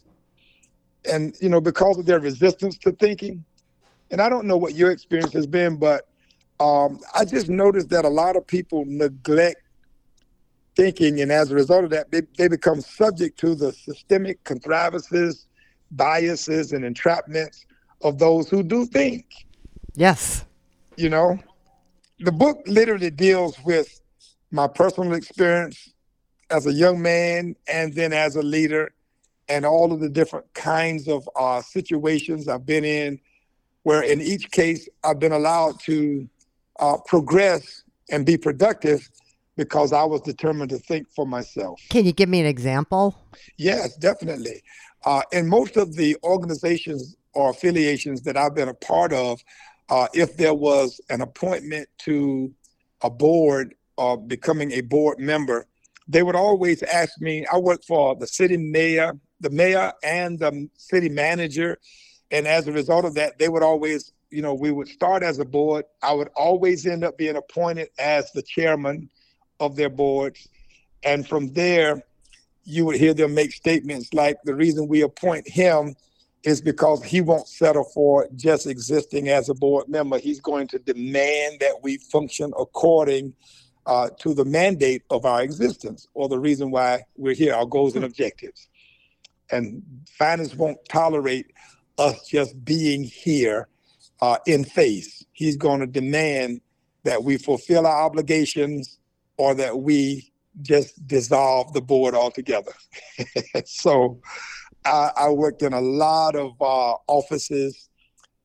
And, 1.10 1.36
you 1.40 1.50
know, 1.50 1.60
because 1.60 1.98
of 1.98 2.06
their 2.06 2.20
resistance 2.20 2.78
to 2.78 2.92
thinking. 2.92 3.44
And 4.10 4.20
I 4.20 4.28
don't 4.28 4.46
know 4.46 4.56
what 4.56 4.74
your 4.74 4.90
experience 4.90 5.32
has 5.32 5.46
been, 5.46 5.76
but 5.76 6.08
um, 6.60 7.00
I 7.14 7.24
just 7.24 7.48
noticed 7.48 7.88
that 7.90 8.04
a 8.04 8.08
lot 8.08 8.36
of 8.36 8.46
people 8.46 8.84
neglect 8.86 9.60
thinking, 10.76 11.20
and 11.20 11.30
as 11.30 11.50
a 11.50 11.54
result 11.54 11.84
of 11.84 11.90
that, 11.90 12.10
they, 12.10 12.22
they 12.36 12.48
become 12.48 12.80
subject 12.80 13.38
to 13.40 13.54
the 13.54 13.72
systemic 13.72 14.42
contrivances, 14.44 15.46
biases, 15.92 16.72
and 16.72 16.84
entrapments 16.84 17.64
of 18.02 18.18
those 18.18 18.48
who 18.48 18.62
do 18.62 18.84
think. 18.86 19.46
Yes. 19.94 20.44
You 20.96 21.08
know, 21.08 21.38
the 22.20 22.32
book 22.32 22.62
literally 22.66 23.10
deals 23.10 23.56
with 23.64 24.00
my 24.50 24.66
personal 24.68 25.14
experience 25.14 25.92
as 26.50 26.66
a 26.66 26.72
young 26.72 27.00
man 27.00 27.56
and 27.66 27.94
then 27.94 28.12
as 28.12 28.36
a 28.36 28.42
leader, 28.42 28.92
and 29.48 29.66
all 29.66 29.92
of 29.92 30.00
the 30.00 30.08
different 30.08 30.52
kinds 30.54 31.08
of 31.08 31.28
uh, 31.36 31.60
situations 31.60 32.48
I've 32.48 32.64
been 32.64 32.84
in, 32.84 33.20
where 33.84 34.02
in 34.02 34.20
each 34.20 34.50
case 34.50 34.88
I've 35.04 35.20
been 35.20 35.32
allowed 35.32 35.78
to 35.80 36.28
uh, 36.80 36.96
progress 37.06 37.84
and 38.10 38.26
be 38.26 38.36
productive 38.36 39.08
because 39.56 39.92
I 39.92 40.02
was 40.04 40.20
determined 40.22 40.70
to 40.70 40.78
think 40.78 41.06
for 41.14 41.26
myself. 41.26 41.80
Can 41.90 42.04
you 42.04 42.12
give 42.12 42.28
me 42.28 42.40
an 42.40 42.46
example? 42.46 43.16
Yes, 43.56 43.96
definitely. 43.96 44.62
Uh, 45.04 45.22
in 45.32 45.48
most 45.48 45.76
of 45.76 45.94
the 45.94 46.16
organizations 46.24 47.16
or 47.34 47.50
affiliations 47.50 48.22
that 48.22 48.36
I've 48.36 48.54
been 48.54 48.68
a 48.68 48.74
part 48.74 49.12
of, 49.12 49.40
uh, 49.90 50.08
if 50.14 50.36
there 50.36 50.54
was 50.54 51.00
an 51.10 51.20
appointment 51.20 51.88
to 51.98 52.52
a 53.02 53.10
board 53.10 53.74
or 53.96 54.16
becoming 54.16 54.72
a 54.72 54.80
board 54.80 55.18
member, 55.18 55.66
they 56.08 56.22
would 56.22 56.36
always 56.36 56.82
ask 56.82 57.20
me. 57.20 57.46
I 57.52 57.58
work 57.58 57.84
for 57.86 58.16
the 58.16 58.26
city 58.26 58.56
mayor, 58.56 59.12
the 59.40 59.50
mayor, 59.50 59.92
and 60.02 60.38
the 60.38 60.68
city 60.76 61.08
manager, 61.08 61.78
and 62.34 62.48
as 62.48 62.66
a 62.66 62.72
result 62.72 63.04
of 63.04 63.14
that, 63.14 63.38
they 63.38 63.48
would 63.48 63.62
always, 63.62 64.12
you 64.30 64.42
know, 64.42 64.54
we 64.54 64.72
would 64.72 64.88
start 64.88 65.22
as 65.22 65.38
a 65.38 65.44
board. 65.44 65.84
I 66.02 66.12
would 66.12 66.30
always 66.34 66.84
end 66.84 67.04
up 67.04 67.16
being 67.16 67.36
appointed 67.36 67.90
as 67.96 68.32
the 68.32 68.42
chairman 68.42 69.08
of 69.60 69.76
their 69.76 69.88
boards, 69.88 70.48
and 71.04 71.26
from 71.28 71.52
there, 71.52 72.02
you 72.64 72.86
would 72.86 72.96
hear 72.96 73.14
them 73.14 73.34
make 73.34 73.52
statements 73.52 74.12
like 74.12 74.36
the 74.42 74.54
reason 74.54 74.88
we 74.88 75.02
appoint 75.02 75.48
him 75.48 75.94
is 76.42 76.60
because 76.60 77.04
he 77.04 77.20
won't 77.20 77.46
settle 77.46 77.84
for 77.84 78.26
just 78.34 78.66
existing 78.66 79.28
as 79.28 79.48
a 79.48 79.54
board 79.54 79.88
member. 79.88 80.18
He's 80.18 80.40
going 80.40 80.66
to 80.68 80.78
demand 80.80 81.60
that 81.60 81.76
we 81.82 81.98
function 81.98 82.52
according 82.58 83.32
uh, 83.86 84.10
to 84.18 84.34
the 84.34 84.44
mandate 84.44 85.02
of 85.10 85.24
our 85.24 85.42
existence 85.42 86.08
or 86.14 86.28
the 86.28 86.38
reason 86.38 86.72
why 86.72 87.04
we're 87.16 87.34
here, 87.34 87.54
our 87.54 87.66
goals 87.66 87.94
and 87.94 88.04
objectives. 88.04 88.68
And 89.52 89.82
finance 90.18 90.54
won't 90.54 90.78
tolerate 90.88 91.46
us 91.98 92.26
just 92.26 92.64
being 92.64 93.02
here 93.04 93.68
uh, 94.20 94.38
in 94.46 94.64
faith. 94.64 95.24
He's 95.32 95.56
going 95.56 95.80
to 95.80 95.86
demand 95.86 96.60
that 97.04 97.22
we 97.22 97.36
fulfill 97.36 97.86
our 97.86 98.04
obligations 98.04 98.98
or 99.36 99.54
that 99.54 99.78
we 99.78 100.32
just 100.62 101.06
dissolve 101.06 101.72
the 101.72 101.80
board 101.80 102.14
altogether. 102.14 102.72
so 103.64 104.20
I, 104.84 105.10
I 105.16 105.28
worked 105.30 105.62
in 105.62 105.72
a 105.72 105.80
lot 105.80 106.36
of 106.36 106.52
uh, 106.60 106.94
offices 107.06 107.88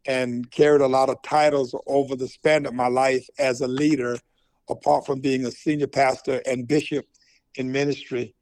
and 0.06 0.50
carried 0.52 0.82
a 0.82 0.88
lot 0.88 1.10
of 1.10 1.22
titles 1.22 1.76
over 1.86 2.16
the 2.16 2.28
span 2.28 2.66
of 2.66 2.74
my 2.74 2.88
life 2.88 3.28
as 3.38 3.62
a 3.62 3.68
leader, 3.68 4.18
apart 4.70 5.06
from 5.06 5.20
being 5.20 5.45
a 5.45 5.52
senior 5.52 5.88
pastor 5.88 6.41
and 6.45 6.68
bishop 6.68 7.06
in 7.56 7.72
ministry 7.72 8.34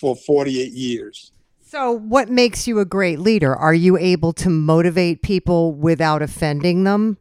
for 0.00 0.16
48 0.16 0.72
years. 0.72 1.32
So, 1.72 1.90
what 1.90 2.28
makes 2.28 2.66
you 2.66 2.80
a 2.80 2.84
great 2.84 3.18
leader? 3.18 3.56
Are 3.56 3.72
you 3.72 3.96
able 3.96 4.34
to 4.34 4.50
motivate 4.50 5.22
people 5.22 5.72
without 5.72 6.20
offending 6.20 6.84
them? 6.84 7.16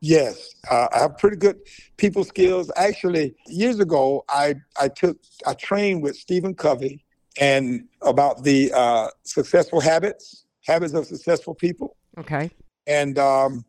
Yes, 0.00 0.56
uh, 0.68 0.88
I 0.92 0.98
have 1.02 1.18
pretty 1.18 1.36
good 1.36 1.60
people 1.96 2.24
skills. 2.24 2.68
Actually, 2.74 3.36
years 3.46 3.78
ago, 3.78 4.24
I 4.28 4.56
I 4.80 4.88
took 4.88 5.18
I 5.46 5.54
trained 5.54 6.02
with 6.02 6.16
Stephen 6.16 6.52
Covey 6.52 7.04
and 7.40 7.84
about 8.02 8.42
the 8.42 8.72
uh, 8.74 9.06
successful 9.22 9.78
habits, 9.80 10.46
habits 10.64 10.92
of 10.92 11.06
successful 11.06 11.54
people, 11.54 11.96
Okay. 12.18 12.50
and 12.88 13.20
um, 13.20 13.64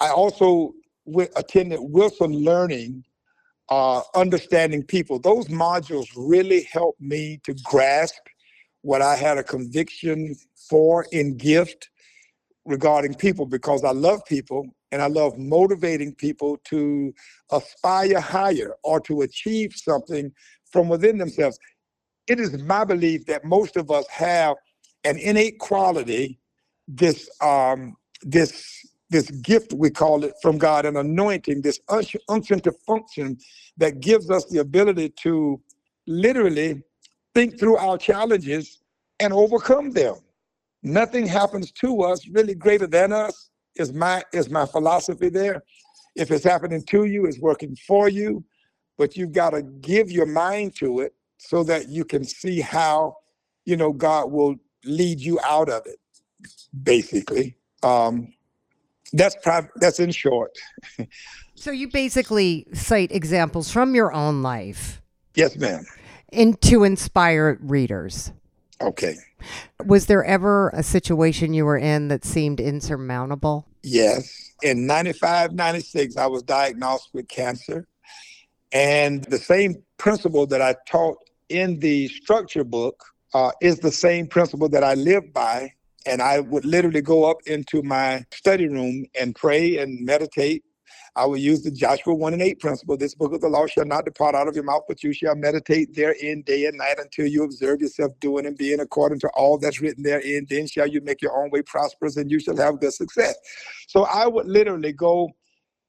I 0.00 0.08
also 0.08 0.74
w- 1.06 1.30
attended 1.36 1.78
Wilson 1.80 2.32
Learning, 2.32 3.04
uh, 3.68 4.00
understanding 4.16 4.82
people. 4.82 5.20
Those 5.20 5.46
modules 5.46 6.08
really 6.16 6.64
helped 6.72 7.00
me 7.00 7.38
to 7.44 7.54
grasp 7.62 8.18
what 8.82 9.02
I 9.02 9.16
had 9.16 9.38
a 9.38 9.44
conviction 9.44 10.36
for 10.68 11.06
in 11.12 11.36
gift 11.36 11.90
regarding 12.64 13.14
people 13.14 13.46
because 13.46 13.84
I 13.84 13.92
love 13.92 14.24
people 14.26 14.66
and 14.92 15.02
I 15.02 15.06
love 15.06 15.38
motivating 15.38 16.14
people 16.14 16.58
to 16.64 17.12
aspire 17.50 18.20
higher 18.20 18.74
or 18.84 19.00
to 19.02 19.22
achieve 19.22 19.74
something 19.76 20.32
from 20.70 20.88
within 20.88 21.18
themselves. 21.18 21.58
It 22.28 22.40
is 22.40 22.56
my 22.62 22.84
belief 22.84 23.26
that 23.26 23.44
most 23.44 23.76
of 23.76 23.90
us 23.90 24.06
have 24.08 24.56
an 25.04 25.18
innate 25.18 25.58
quality, 25.58 26.38
this 26.88 27.28
um, 27.42 27.96
this 28.22 28.66
this 29.10 29.30
gift 29.30 29.72
we 29.72 29.90
call 29.90 30.24
it 30.24 30.34
from 30.42 30.58
God, 30.58 30.86
an 30.86 30.96
anointing, 30.96 31.62
this 31.62 31.80
unction 31.88 32.60
to 32.60 32.72
function 32.86 33.38
that 33.78 34.00
gives 34.00 34.30
us 34.30 34.46
the 34.46 34.58
ability 34.58 35.10
to 35.22 35.60
literally 36.06 36.82
think 37.34 37.58
through 37.58 37.76
our 37.76 37.98
challenges 37.98 38.78
and 39.18 39.32
overcome 39.32 39.90
them. 39.90 40.16
Nothing 40.82 41.26
happens 41.26 41.70
to 41.72 42.02
us 42.02 42.26
really 42.28 42.54
greater 42.54 42.86
than 42.86 43.12
us 43.12 43.50
is 43.76 43.92
my 43.92 44.22
is 44.32 44.50
my 44.50 44.66
philosophy 44.66 45.28
there. 45.28 45.62
If 46.16 46.30
it's 46.30 46.44
happening 46.44 46.82
to 46.86 47.04
you, 47.04 47.26
it's 47.26 47.38
working 47.38 47.76
for 47.86 48.08
you, 48.08 48.44
but 48.98 49.16
you've 49.16 49.32
got 49.32 49.50
to 49.50 49.62
give 49.62 50.10
your 50.10 50.26
mind 50.26 50.74
to 50.76 51.00
it 51.00 51.14
so 51.38 51.62
that 51.64 51.88
you 51.88 52.04
can 52.04 52.24
see 52.24 52.60
how 52.60 53.16
you 53.64 53.76
know 53.76 53.92
God 53.92 54.32
will 54.32 54.56
lead 54.84 55.20
you 55.20 55.38
out 55.44 55.68
of 55.68 55.86
it. 55.86 55.98
Basically, 56.82 57.56
um, 57.82 58.32
that's 59.12 59.36
that's 59.76 60.00
in 60.00 60.10
short. 60.10 60.56
So, 61.56 61.72
you 61.72 61.88
basically 61.88 62.66
cite 62.72 63.12
examples 63.12 63.70
from 63.70 63.94
your 63.94 64.14
own 64.14 64.40
life 64.40 65.00
Yes, 65.34 65.56
ma'am. 65.56 65.84
In, 66.32 66.54
to 66.54 66.84
inspire 66.84 67.58
readers. 67.60 68.32
Okay. 68.80 69.16
Was 69.84 70.06
there 70.06 70.24
ever 70.24 70.70
a 70.70 70.82
situation 70.82 71.54
you 71.54 71.64
were 71.64 71.78
in 71.78 72.08
that 72.08 72.24
seemed 72.24 72.60
insurmountable? 72.60 73.66
Yes. 73.82 74.52
In 74.62 74.86
95, 74.86 75.52
96, 75.52 76.16
I 76.16 76.26
was 76.26 76.42
diagnosed 76.42 77.10
with 77.12 77.28
cancer. 77.28 77.86
And 78.72 79.24
the 79.24 79.38
same 79.38 79.82
principle 79.98 80.46
that 80.46 80.62
I 80.62 80.76
taught 80.86 81.18
in 81.48 81.78
the 81.80 82.08
structure 82.08 82.64
book 82.64 83.04
uh, 83.34 83.50
is 83.60 83.78
the 83.78 83.92
same 83.92 84.26
principle 84.26 84.68
that 84.68 84.84
I 84.84 84.94
live 84.94 85.32
by. 85.32 85.72
And 86.06 86.22
I 86.22 86.40
would 86.40 86.64
literally 86.64 87.02
go 87.02 87.30
up 87.30 87.38
into 87.46 87.82
my 87.82 88.24
study 88.32 88.68
room 88.68 89.04
and 89.18 89.34
pray 89.34 89.78
and 89.78 90.04
meditate. 90.04 90.64
I 91.16 91.26
would 91.26 91.40
use 91.40 91.62
the 91.62 91.70
Joshua 91.70 92.14
1 92.14 92.32
and 92.32 92.42
8 92.42 92.60
principle. 92.60 92.96
This 92.96 93.14
book 93.14 93.32
of 93.32 93.40
the 93.40 93.48
law 93.48 93.66
shall 93.66 93.84
not 93.84 94.04
depart 94.04 94.34
out 94.34 94.48
of 94.48 94.54
your 94.54 94.64
mouth, 94.64 94.82
but 94.88 95.02
you 95.02 95.12
shall 95.12 95.34
meditate 95.34 95.94
therein 95.94 96.42
day 96.42 96.66
and 96.66 96.78
night 96.78 96.98
until 96.98 97.26
you 97.26 97.42
observe 97.44 97.80
yourself 97.80 98.12
doing 98.20 98.46
and 98.46 98.56
being 98.56 98.80
according 98.80 99.20
to 99.20 99.28
all 99.30 99.58
that's 99.58 99.80
written 99.80 100.02
therein. 100.02 100.46
Then 100.48 100.66
shall 100.66 100.86
you 100.86 101.00
make 101.00 101.20
your 101.20 101.42
own 101.42 101.50
way 101.50 101.62
prosperous 101.62 102.16
and 102.16 102.30
you 102.30 102.38
shall 102.38 102.56
have 102.56 102.80
good 102.80 102.94
success. 102.94 103.36
So 103.88 104.04
I 104.04 104.26
would 104.26 104.46
literally 104.46 104.92
go 104.92 105.30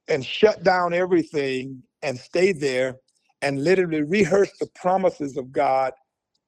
and 0.07 0.25
shut 0.25 0.63
down 0.63 0.93
everything 0.93 1.83
and 2.01 2.17
stay 2.17 2.51
there 2.51 2.95
and 3.41 3.63
literally 3.63 4.03
rehearse 4.03 4.51
the 4.59 4.67
promises 4.75 5.37
of 5.37 5.51
God 5.51 5.93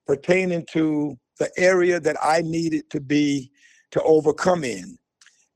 pertaining 0.05 0.65
to 0.71 1.17
the 1.39 1.49
area 1.57 1.99
that 1.99 2.17
I 2.21 2.41
needed 2.41 2.89
to 2.91 2.99
be 2.99 3.51
to 3.91 4.01
overcome 4.03 4.63
in. 4.63 4.97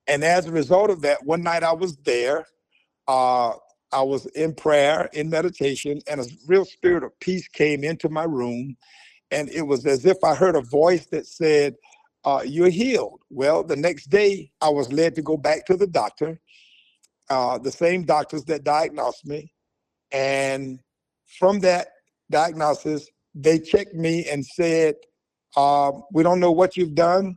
And 0.07 0.24
as 0.24 0.45
a 0.45 0.51
result 0.51 0.89
of 0.89 1.01
that, 1.01 1.26
one 1.26 1.41
night 1.41 1.63
I 1.63 1.74
was 1.74 1.97
there. 1.97 2.45
Uh, 3.08 3.53
I 3.93 4.03
was 4.03 4.26
in 4.28 4.55
prayer, 4.55 5.10
in 5.14 5.30
meditation, 5.30 6.01
and 6.10 6.22
a 6.22 6.26
real 6.47 6.66
spirit 6.66 7.03
of 7.03 7.20
peace 7.22 7.47
came 7.49 7.84
into 7.84 8.10
my 8.10 8.26
room. 8.26 8.78
And 9.32 9.49
it 9.49 9.64
was 9.64 9.86
as 9.86 10.05
if 10.05 10.18
I 10.24 10.36
heard 10.36 10.55
a 10.55 10.62
voice 10.62 11.08
that 11.08 11.28
said, 11.28 11.76
uh, 12.26 12.41
You're 12.45 12.70
healed. 12.70 13.22
Well, 13.30 13.64
the 13.64 13.78
next 13.78 14.08
day 14.10 14.51
I 14.62 14.70
was 14.70 14.91
led 14.93 15.16
to 15.16 15.24
go 15.24 15.38
back 15.38 15.66
to 15.68 15.78
the 15.78 15.88
doctor. 15.88 16.38
uh, 17.30 17.60
the 17.60 17.72
same 17.72 18.05
doctors 18.05 18.45
that 18.45 18.66
diagnosed 18.66 19.28
me. 19.28 19.53
And 20.12 20.80
from 21.39 21.60
that 21.62 21.89
diagnosis, 22.32 23.08
they 23.36 23.60
checked 23.60 23.95
me 23.95 24.28
and 24.30 24.45
said, 24.45 24.95
uh, 25.58 25.91
We 26.14 26.24
don't 26.24 26.39
know 26.39 26.51
what 26.51 26.78
you've 26.78 26.95
done, 26.95 27.36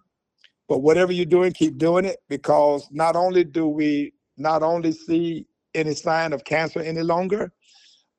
but 0.68 0.80
whatever 0.80 1.12
you're 1.12 1.26
doing, 1.26 1.52
keep 1.52 1.78
doing 1.78 2.04
it 2.04 2.18
because 2.28 2.88
not 2.90 3.16
only 3.16 3.44
do 3.44 3.68
we 3.68 4.14
not 4.38 4.62
only 4.62 4.92
see 4.92 5.46
any 5.74 5.94
sign 5.94 6.32
of 6.32 6.44
cancer 6.44 6.80
any 6.80 7.02
longer, 7.02 7.52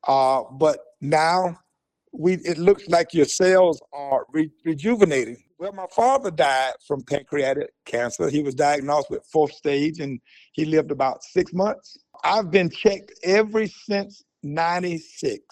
uh, 0.06 0.42
but 0.52 0.78
now 1.00 1.58
we 2.12 2.34
it 2.34 2.58
looks 2.58 2.88
like 2.88 3.14
your 3.14 3.24
cells 3.24 3.80
are 3.92 4.26
re- 4.32 4.50
rejuvenating. 4.64 5.42
Well, 5.58 5.72
my 5.72 5.86
father 5.94 6.30
died 6.30 6.74
from 6.86 7.02
pancreatic 7.02 7.70
cancer. 7.86 8.28
He 8.28 8.42
was 8.42 8.54
diagnosed 8.54 9.10
with 9.10 9.24
fourth 9.24 9.52
stage 9.52 10.00
and 10.00 10.20
he 10.52 10.64
lived 10.64 10.90
about 10.90 11.22
six 11.22 11.52
months. 11.52 11.96
I've 12.24 12.50
been 12.50 12.68
checked 12.68 13.12
ever 13.22 13.66
since 13.66 14.24
96. 14.42 15.44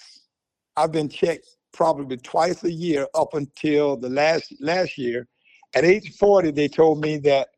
I've 0.76 0.92
been 0.92 1.09
checked 1.09 1.46
probably 1.72 2.16
twice 2.16 2.64
a 2.64 2.72
year 2.72 3.07
up 3.14 3.34
until 3.34 3.96
the 3.96 4.09
last 4.09 4.53
last 4.61 4.98
year. 4.98 5.28
At 5.74 5.84
age 5.84 6.16
40, 6.18 6.51
they 6.51 6.68
told 6.68 7.01
me 7.01 7.18
that 7.18 7.48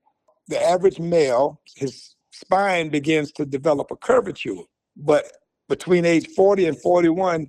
the 0.49 0.63
average 0.63 0.99
male, 0.99 1.61
his 1.77 2.15
spine 2.33 2.89
begins 2.89 3.31
to 3.33 3.45
develop 3.45 3.91
a 3.91 3.97
curvature. 3.97 4.63
But 4.97 5.25
between 5.69 6.05
age 6.05 6.29
40 6.29 6.67
and 6.67 6.81
41, 6.81 7.49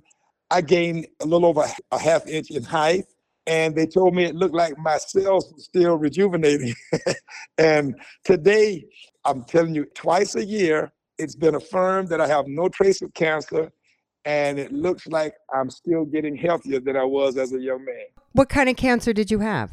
I 0.50 0.60
gained 0.60 1.06
a 1.20 1.26
little 1.26 1.48
over 1.48 1.64
a 1.90 1.98
half 1.98 2.26
inch 2.26 2.50
in 2.50 2.62
height. 2.62 3.06
And 3.46 3.76
they 3.76 3.86
told 3.86 4.14
me 4.14 4.24
it 4.24 4.34
looked 4.34 4.54
like 4.54 4.78
my 4.78 4.96
cells 4.96 5.52
were 5.52 5.58
still 5.58 5.96
rejuvenating. 5.96 6.74
and 7.58 7.94
today, 8.24 8.86
I'm 9.26 9.44
telling 9.44 9.74
you, 9.74 9.84
twice 9.94 10.34
a 10.34 10.44
year, 10.44 10.92
it's 11.18 11.36
been 11.36 11.54
affirmed 11.54 12.08
that 12.08 12.20
I 12.20 12.26
have 12.26 12.46
no 12.46 12.68
trace 12.68 13.02
of 13.02 13.12
cancer. 13.12 13.70
And 14.24 14.58
it 14.58 14.72
looks 14.72 15.06
like 15.06 15.34
I'm 15.52 15.68
still 15.68 16.06
getting 16.06 16.36
healthier 16.36 16.80
than 16.80 16.96
I 16.96 17.04
was 17.04 17.36
as 17.36 17.52
a 17.52 17.60
young 17.60 17.84
man. 17.84 18.06
What 18.32 18.48
kind 18.48 18.70
of 18.70 18.76
cancer 18.76 19.12
did 19.12 19.30
you 19.30 19.40
have? 19.40 19.70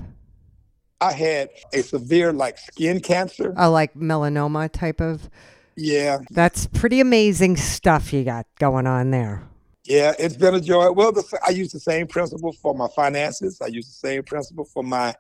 I 1.02 1.12
had 1.14 1.50
a 1.74 1.82
severe, 1.82 2.32
like, 2.32 2.58
skin 2.58 3.00
cancer. 3.00 3.54
Oh, 3.58 3.72
like 3.72 3.96
melanoma 3.96 4.72
type 4.72 5.02
of? 5.02 5.30
Yeah. 5.76 6.20
That's 6.30 6.68
pretty 6.68 7.00
amazing 7.00 7.58
stuff 7.58 8.14
you 8.14 8.24
got 8.24 8.46
going 8.60 8.86
on 8.86 9.12
there. 9.12 9.44
Yeah, 9.84 10.14
it's 10.20 10.38
been 10.38 10.54
a 10.54 10.62
joy. 10.62 10.92
Well, 10.92 11.12
the, 11.12 11.24
I 11.46 11.50
use 11.50 11.72
the 11.72 11.80
same 11.80 12.08
principle 12.08 12.54
for 12.54 12.76
my 12.76 12.88
finances. 12.96 13.60
I 13.62 13.68
use 13.68 13.88
the 13.88 14.08
same 14.08 14.24
principle 14.24 14.66
for 14.66 14.84
my 14.84 15.16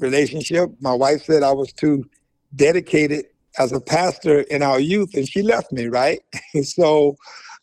relationship. 0.00 0.70
My 0.80 0.92
wife 0.92 1.24
said 1.24 1.44
I 1.44 1.52
was 1.52 1.72
too 1.72 2.04
dedicated 2.56 3.26
as 3.58 3.72
a 3.72 3.80
pastor 3.80 4.40
in 4.40 4.62
our 4.62 4.80
youth, 4.80 5.14
and 5.14 5.28
she 5.28 5.42
left 5.42 5.70
me, 5.70 5.86
right? 5.86 6.20
so 6.62 7.16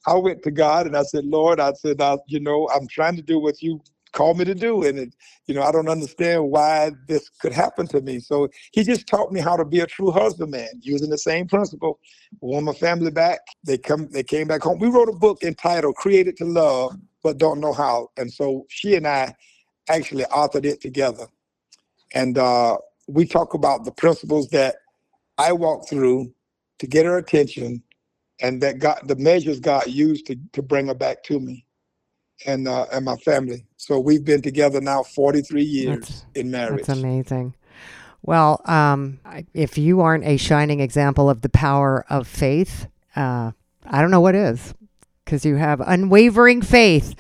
I 0.06 0.16
went 0.16 0.42
to 0.44 0.52
God 0.52 0.88
and 0.88 0.96
I 0.96 1.04
said, 1.04 1.26
Lord, 1.26 1.60
I 1.60 1.74
said, 1.74 2.00
I, 2.02 2.18
you 2.28 2.40
know, 2.40 2.70
I'm 2.74 2.88
trying 2.88 3.18
to 3.18 3.22
do 3.22 3.40
what 3.40 3.62
you 3.62 3.82
called 4.14 4.40
me 4.40 4.46
to 4.46 4.56
do. 4.56 4.84
And, 4.84 5.00
it, 5.00 5.16
you 5.48 5.56
know, 5.56 5.64
I 5.64 5.72
don't 5.72 5.90
understand 5.90 6.52
why 6.52 6.92
this 7.08 7.30
could 7.42 7.54
happen 7.54 7.88
to 7.90 8.02
me. 8.02 8.20
So 8.20 8.50
he 8.74 8.84
just 8.84 9.08
taught 9.08 9.32
me 9.34 9.42
how 9.42 9.58
to 9.58 9.66
be 9.66 9.82
a 9.82 9.88
true 9.88 10.12
husbandman 10.12 10.70
using 10.82 11.10
the 11.10 11.18
same 11.18 11.48
principle. 11.48 12.00
Won 12.42 12.66
my 12.66 12.74
family 12.74 13.12
back. 13.12 13.42
They 13.66 13.78
come, 13.78 14.10
they 14.12 14.24
came 14.24 14.48
back 14.48 14.64
home. 14.64 14.80
We 14.80 14.90
wrote 14.90 15.10
a 15.10 15.14
book 15.14 15.44
entitled 15.44 15.96
Created 15.96 16.38
to 16.38 16.46
Love, 16.46 16.96
but 17.24 17.38
Don't 17.40 17.62
Know 17.62 17.74
How. 17.74 18.10
And 18.18 18.32
so 18.32 18.66
she 18.70 18.96
and 18.96 19.08
I 19.08 19.36
actually 19.90 20.26
authored 20.26 20.66
it 20.66 20.82
together. 20.82 21.28
And 22.14 22.38
uh, 22.38 22.78
we 23.08 23.28
talk 23.28 23.54
about 23.56 23.86
the 23.86 23.92
principles 23.94 24.50
that 24.50 24.78
I 25.38 25.54
walked 25.54 25.90
through 25.90 26.34
to 26.80 26.88
get 26.88 27.06
her 27.06 27.18
attention 27.18 27.84
and 28.42 28.62
that 28.64 28.80
God, 28.80 29.02
the 29.06 29.18
measures 29.18 29.62
God 29.62 29.88
used 29.88 30.28
to, 30.28 30.38
to 30.54 30.64
bring 30.64 30.88
her 30.88 30.96
back 30.96 31.24
to 31.26 31.40
me 31.40 31.67
and 32.46 32.68
uh, 32.68 32.86
and 32.92 33.06
my 33.06 33.16
family. 33.18 33.66
So 33.78 34.00
we've 34.00 34.24
been 34.24 34.42
together 34.42 34.82
now 34.82 35.04
43 35.04 35.64
years 35.64 36.00
That's- 36.00 36.26
in 36.36 36.52
marriage. 36.52 36.86
That's 36.86 37.00
amazing. 37.00 37.56
Well, 38.22 38.62
um, 38.66 39.20
I- 39.26 39.46
if 39.54 39.78
you 39.78 40.02
aren't 40.02 40.26
a 40.26 40.38
shining 40.38 40.80
example 40.80 41.30
of 41.30 41.42
the 41.42 41.50
power 41.50 42.06
of 42.10 42.28
faith, 42.28 42.88
uh, 43.16 43.52
I 43.86 44.02
don't 44.02 44.12
know 44.12 44.22
what 44.22 44.36
is, 44.36 44.74
because 45.24 45.46
you 45.46 45.56
have 45.56 45.82
unwavering 45.82 46.62
faith. 46.62 47.16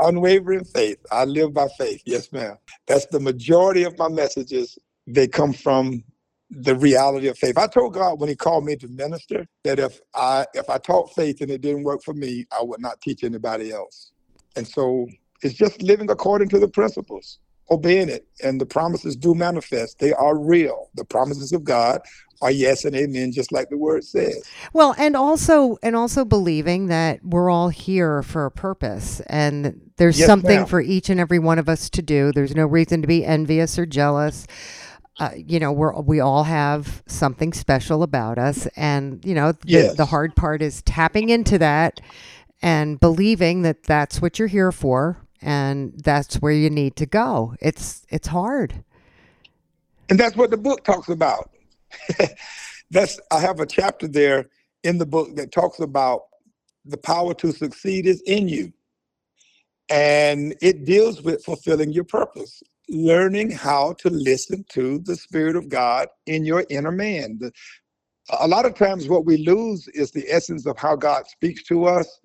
Unwavering 0.00 0.64
faith. 0.64 0.98
I 1.12 1.24
live 1.24 1.54
by 1.54 1.68
faith. 1.78 2.02
Yes, 2.04 2.32
ma'am. 2.32 2.56
That's 2.86 3.06
the 3.06 3.20
majority 3.20 3.84
of 3.84 3.96
my 3.96 4.08
messages. 4.08 4.76
They 5.06 5.28
come 5.28 5.52
from 5.52 6.02
the 6.50 6.74
reality 6.74 7.28
of 7.28 7.38
faith. 7.38 7.56
I 7.56 7.66
told 7.66 7.94
God 7.94 8.20
when 8.20 8.28
He 8.28 8.34
called 8.36 8.64
me 8.64 8.76
to 8.76 8.88
minister 8.88 9.46
that 9.62 9.78
if 9.78 10.00
I 10.14 10.46
if 10.54 10.68
I 10.68 10.78
taught 10.78 11.14
faith 11.14 11.40
and 11.40 11.50
it 11.50 11.60
didn't 11.60 11.84
work 11.84 12.02
for 12.02 12.14
me, 12.14 12.46
I 12.50 12.62
would 12.62 12.80
not 12.80 13.00
teach 13.00 13.24
anybody 13.24 13.72
else. 13.72 14.12
And 14.56 14.66
so 14.66 15.06
it's 15.42 15.54
just 15.54 15.82
living 15.82 16.10
according 16.10 16.48
to 16.50 16.58
the 16.58 16.68
principles, 16.68 17.38
obeying 17.70 18.08
it, 18.08 18.26
and 18.42 18.60
the 18.60 18.66
promises 18.66 19.16
do 19.16 19.34
manifest. 19.34 19.98
They 19.98 20.12
are 20.12 20.38
real. 20.38 20.90
The 20.94 21.04
promises 21.04 21.52
of 21.52 21.64
God 21.64 22.00
are 22.42 22.50
yes 22.50 22.84
and 22.84 22.94
amen, 22.96 23.32
just 23.32 23.52
like 23.52 23.68
the 23.70 23.78
word 23.78 24.04
says. 24.04 24.44
Well, 24.72 24.94
and 24.98 25.16
also 25.16 25.78
and 25.82 25.96
also 25.96 26.24
believing 26.24 26.86
that 26.86 27.24
we're 27.24 27.48
all 27.50 27.68
here 27.68 28.22
for 28.22 28.44
a 28.46 28.50
purpose 28.50 29.20
and 29.28 29.80
there's 29.96 30.18
Yes, 30.18 30.26
something 30.26 30.60
ma'am. 30.60 30.66
for 30.66 30.80
each 30.80 31.08
and 31.08 31.20
every 31.20 31.38
one 31.38 31.58
of 31.58 31.68
us 31.68 31.88
to 31.90 32.02
do. 32.02 32.32
There's 32.32 32.54
no 32.54 32.66
reason 32.66 33.00
to 33.02 33.08
be 33.08 33.24
envious 33.24 33.78
or 33.78 33.86
jealous. 33.86 34.46
Uh, 35.20 35.30
you 35.36 35.60
know, 35.60 35.70
we're 35.70 35.98
we 36.00 36.18
all 36.18 36.42
have 36.42 37.02
something 37.06 37.52
special 37.52 38.02
about 38.02 38.36
us, 38.36 38.66
and 38.76 39.24
you 39.24 39.32
know, 39.34 39.52
the, 39.52 39.58
Yes. 39.66 39.96
the 39.96 40.06
hard 40.06 40.34
part 40.34 40.60
is 40.60 40.82
tapping 40.82 41.28
into 41.28 41.56
that 41.58 42.00
and 42.64 42.98
believing 42.98 43.60
that 43.60 43.82
that's 43.82 44.22
what 44.22 44.38
you're 44.38 44.48
here 44.48 44.72
for, 44.72 45.18
and 45.42 45.92
that's 46.02 46.36
where 46.36 46.50
you 46.50 46.70
need 46.70 46.96
to 46.96 47.04
go. 47.04 47.54
It's 47.60 48.06
it's 48.08 48.28
hard. 48.28 48.82
And 50.08 50.18
that's 50.18 50.34
what 50.34 50.50
the 50.50 50.56
book 50.56 50.82
talks 50.82 51.10
about. 51.10 51.50
that's 52.90 53.20
I 53.30 53.40
have 53.40 53.60
a 53.60 53.66
chapter 53.66 54.08
there 54.08 54.46
in 54.82 54.96
the 54.96 55.04
book 55.04 55.36
that 55.36 55.52
talks 55.52 55.78
about 55.78 56.22
the 56.86 56.96
power 56.96 57.34
to 57.34 57.52
succeed 57.52 58.06
is 58.06 58.22
in 58.22 58.48
you. 58.48 58.72
And 59.90 60.56
it 60.62 60.86
deals 60.86 61.20
with 61.20 61.44
fulfilling 61.44 61.92
your 61.92 62.04
purpose, 62.04 62.62
learning 62.88 63.50
how 63.50 63.92
to 63.98 64.08
listen 64.08 64.64
to 64.70 65.00
the 65.00 65.16
Spirit 65.16 65.56
of 65.56 65.68
God 65.68 66.08
in 66.24 66.46
your 66.46 66.64
inner 66.70 66.92
man. 66.92 67.36
The- 67.40 67.52
a 68.40 68.48
lot 68.48 68.64
of 68.64 68.74
times, 68.74 69.06
what 69.06 69.26
we 69.26 69.36
lose 69.36 69.86
is 69.88 70.10
the 70.10 70.24
essence 70.30 70.64
of 70.64 70.78
how 70.78 70.96
God 70.96 71.26
speaks 71.26 71.62
to 71.64 71.84
us 71.84 72.20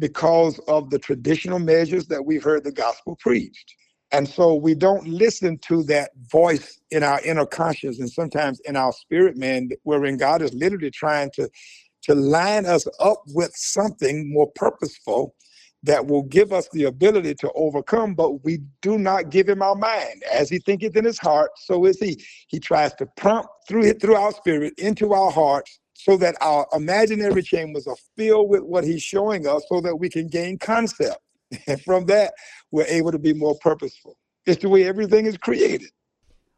because 0.00 0.58
of 0.68 0.90
the 0.90 0.98
traditional 0.98 1.60
measures 1.60 2.08
that 2.08 2.24
we've 2.26 2.44
heard 2.44 2.64
the 2.64 2.72
gospel 2.72 3.16
preached. 3.20 3.76
And 4.12 4.28
so 4.28 4.56
we 4.56 4.74
don't 4.74 5.06
listen 5.08 5.58
to 5.68 5.84
that 5.84 6.10
voice 6.32 6.80
in 6.90 7.04
our 7.04 7.20
inner 7.22 7.46
conscience 7.46 8.00
and 8.00 8.10
sometimes 8.10 8.60
in 8.66 8.76
our 8.76 8.92
spirit 8.92 9.36
man, 9.36 9.70
wherein 9.84 10.18
God 10.18 10.42
is 10.42 10.54
literally 10.54 10.90
trying 10.90 11.30
to, 11.36 11.48
to 12.04 12.16
line 12.16 12.66
us 12.66 12.88
up 13.00 13.22
with 13.28 13.52
something 13.54 14.32
more 14.32 14.50
purposeful 14.56 15.36
that 15.84 16.06
will 16.06 16.24
give 16.24 16.52
us 16.52 16.68
the 16.72 16.84
ability 16.84 17.34
to 17.36 17.50
overcome, 17.54 18.14
but 18.14 18.44
we 18.44 18.60
do 18.82 18.98
not 18.98 19.30
give 19.30 19.48
him 19.48 19.62
our 19.62 19.76
mind. 19.76 20.22
As 20.32 20.50
he 20.50 20.58
thinketh 20.60 20.96
in 20.96 21.06
his 21.06 21.18
heart, 21.18 21.52
so 21.56 21.86
is 21.86 21.98
he. 21.98 22.22
He 22.48 22.60
tries 22.60 22.94
to 22.96 23.06
prompt 23.16 23.48
through 23.68 23.84
it 23.86 24.02
through 24.02 24.16
our 24.16 24.32
spirit 24.32 24.74
into 24.78 25.14
our 25.14 25.32
hearts 25.32 25.79
so 26.02 26.16
that 26.16 26.36
our 26.40 26.66
imaginary 26.72 27.42
chambers 27.42 27.86
are 27.86 27.96
filled 28.16 28.48
with 28.48 28.62
what 28.62 28.84
he's 28.84 29.02
showing 29.02 29.46
us 29.46 29.62
so 29.68 29.80
that 29.80 29.96
we 29.96 30.08
can 30.08 30.26
gain 30.26 30.58
concept. 30.58 31.18
And 31.66 31.82
from 31.82 32.06
that, 32.06 32.34
we're 32.70 32.86
able 32.86 33.10
to 33.10 33.18
be 33.18 33.32
more 33.34 33.56
purposeful. 33.60 34.16
It's 34.46 34.62
the 34.62 34.68
way 34.68 34.86
everything 34.86 35.26
is 35.26 35.36
created. 35.36 35.90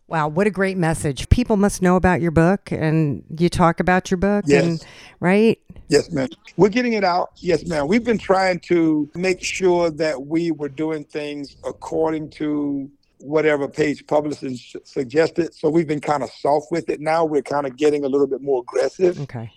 Wow, 0.06 0.28
what 0.28 0.46
a 0.46 0.50
great 0.50 0.76
message! 0.76 1.30
People 1.30 1.56
must 1.56 1.80
know 1.80 1.96
about 1.96 2.20
your 2.20 2.30
book, 2.30 2.70
and 2.70 3.24
you 3.38 3.48
talk 3.48 3.80
about 3.80 4.10
your 4.10 4.18
book, 4.18 4.44
and 4.44 4.72
Yes. 4.72 4.84
right? 5.20 5.58
Yes, 5.88 6.10
ma'am. 6.10 6.28
We're 6.58 6.68
getting 6.68 6.92
it 6.92 7.04
out. 7.04 7.30
Yes, 7.36 7.64
ma'am. 7.66 7.88
We've 7.88 8.04
been 8.04 8.18
trying 8.18 8.60
to 8.60 9.10
make 9.14 9.42
sure 9.42 9.90
that 9.92 10.26
we 10.26 10.50
were 10.50 10.68
doing 10.68 11.04
things 11.04 11.56
according 11.64 12.28
to 12.30 12.90
whatever 13.22 13.68
page 13.68 14.06
publishing 14.06 14.52
s- 14.54 14.76
suggested. 14.84 15.54
So 15.54 15.70
we've 15.70 15.86
been 15.86 16.00
kind 16.00 16.22
of 16.22 16.30
soft 16.30 16.66
with 16.70 16.88
it 16.88 17.00
now. 17.00 17.24
We're 17.24 17.42
kind 17.42 17.66
of 17.66 17.76
getting 17.76 18.04
a 18.04 18.08
little 18.08 18.26
bit 18.26 18.42
more 18.42 18.60
aggressive. 18.62 19.18
Okay. 19.20 19.50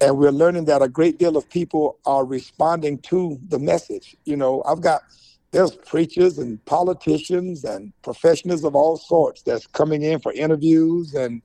and 0.00 0.16
we're 0.16 0.30
learning 0.30 0.66
that 0.66 0.80
a 0.82 0.88
great 0.88 1.18
deal 1.18 1.36
of 1.36 1.48
people 1.50 1.98
are 2.06 2.24
responding 2.24 2.98
to 2.98 3.38
the 3.48 3.58
message. 3.58 4.16
You 4.24 4.36
know, 4.36 4.62
I've 4.64 4.80
got 4.80 5.02
there's 5.50 5.74
preachers 5.74 6.38
and 6.38 6.62
politicians 6.66 7.64
and 7.64 7.92
professionals 8.02 8.64
of 8.64 8.74
all 8.76 8.96
sorts 8.96 9.42
that's 9.42 9.66
coming 9.66 10.02
in 10.02 10.20
for 10.20 10.32
interviews 10.32 11.14
and 11.14 11.40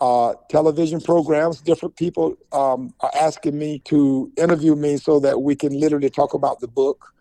uh, 0.00 0.34
television 0.50 1.00
programs. 1.00 1.60
Different 1.60 1.96
people 1.96 2.36
um, 2.52 2.92
are 3.00 3.10
asking 3.18 3.58
me 3.58 3.80
to 3.86 4.30
interview 4.36 4.76
me 4.76 4.98
so 4.98 5.20
that 5.20 5.42
we 5.42 5.56
can 5.56 5.78
literally 5.78 6.10
talk 6.10 6.34
about 6.34 6.60
the 6.60 6.68
book 6.68 7.12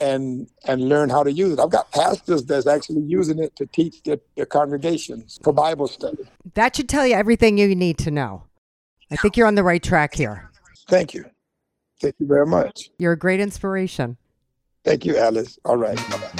and 0.00 0.48
and 0.64 0.88
learn 0.88 1.10
how 1.10 1.22
to 1.22 1.32
use 1.32 1.52
it. 1.52 1.60
I've 1.60 1.70
got 1.70 1.90
pastors 1.92 2.44
that's 2.44 2.66
actually 2.66 3.02
using 3.02 3.38
it 3.38 3.54
to 3.56 3.66
teach 3.66 4.02
their, 4.02 4.18
their 4.36 4.46
congregations 4.46 5.38
for 5.42 5.52
Bible 5.52 5.86
study. 5.86 6.18
That 6.54 6.76
should 6.76 6.88
tell 6.88 7.06
you 7.06 7.14
everything 7.14 7.58
you 7.58 7.74
need 7.74 7.98
to 7.98 8.10
know. 8.10 8.44
I 9.10 9.16
think 9.16 9.36
you're 9.36 9.46
on 9.46 9.56
the 9.56 9.64
right 9.64 9.82
track 9.82 10.14
here. 10.14 10.50
Thank 10.88 11.14
you. 11.14 11.24
Thank 12.00 12.14
you 12.18 12.26
very 12.26 12.46
much. 12.46 12.90
You're 12.98 13.12
a 13.12 13.18
great 13.18 13.40
inspiration. 13.40 14.16
Thank 14.84 15.04
you, 15.04 15.18
Alice. 15.18 15.58
All 15.64 15.76
right. 15.76 15.96
Bye-bye. 15.96 16.39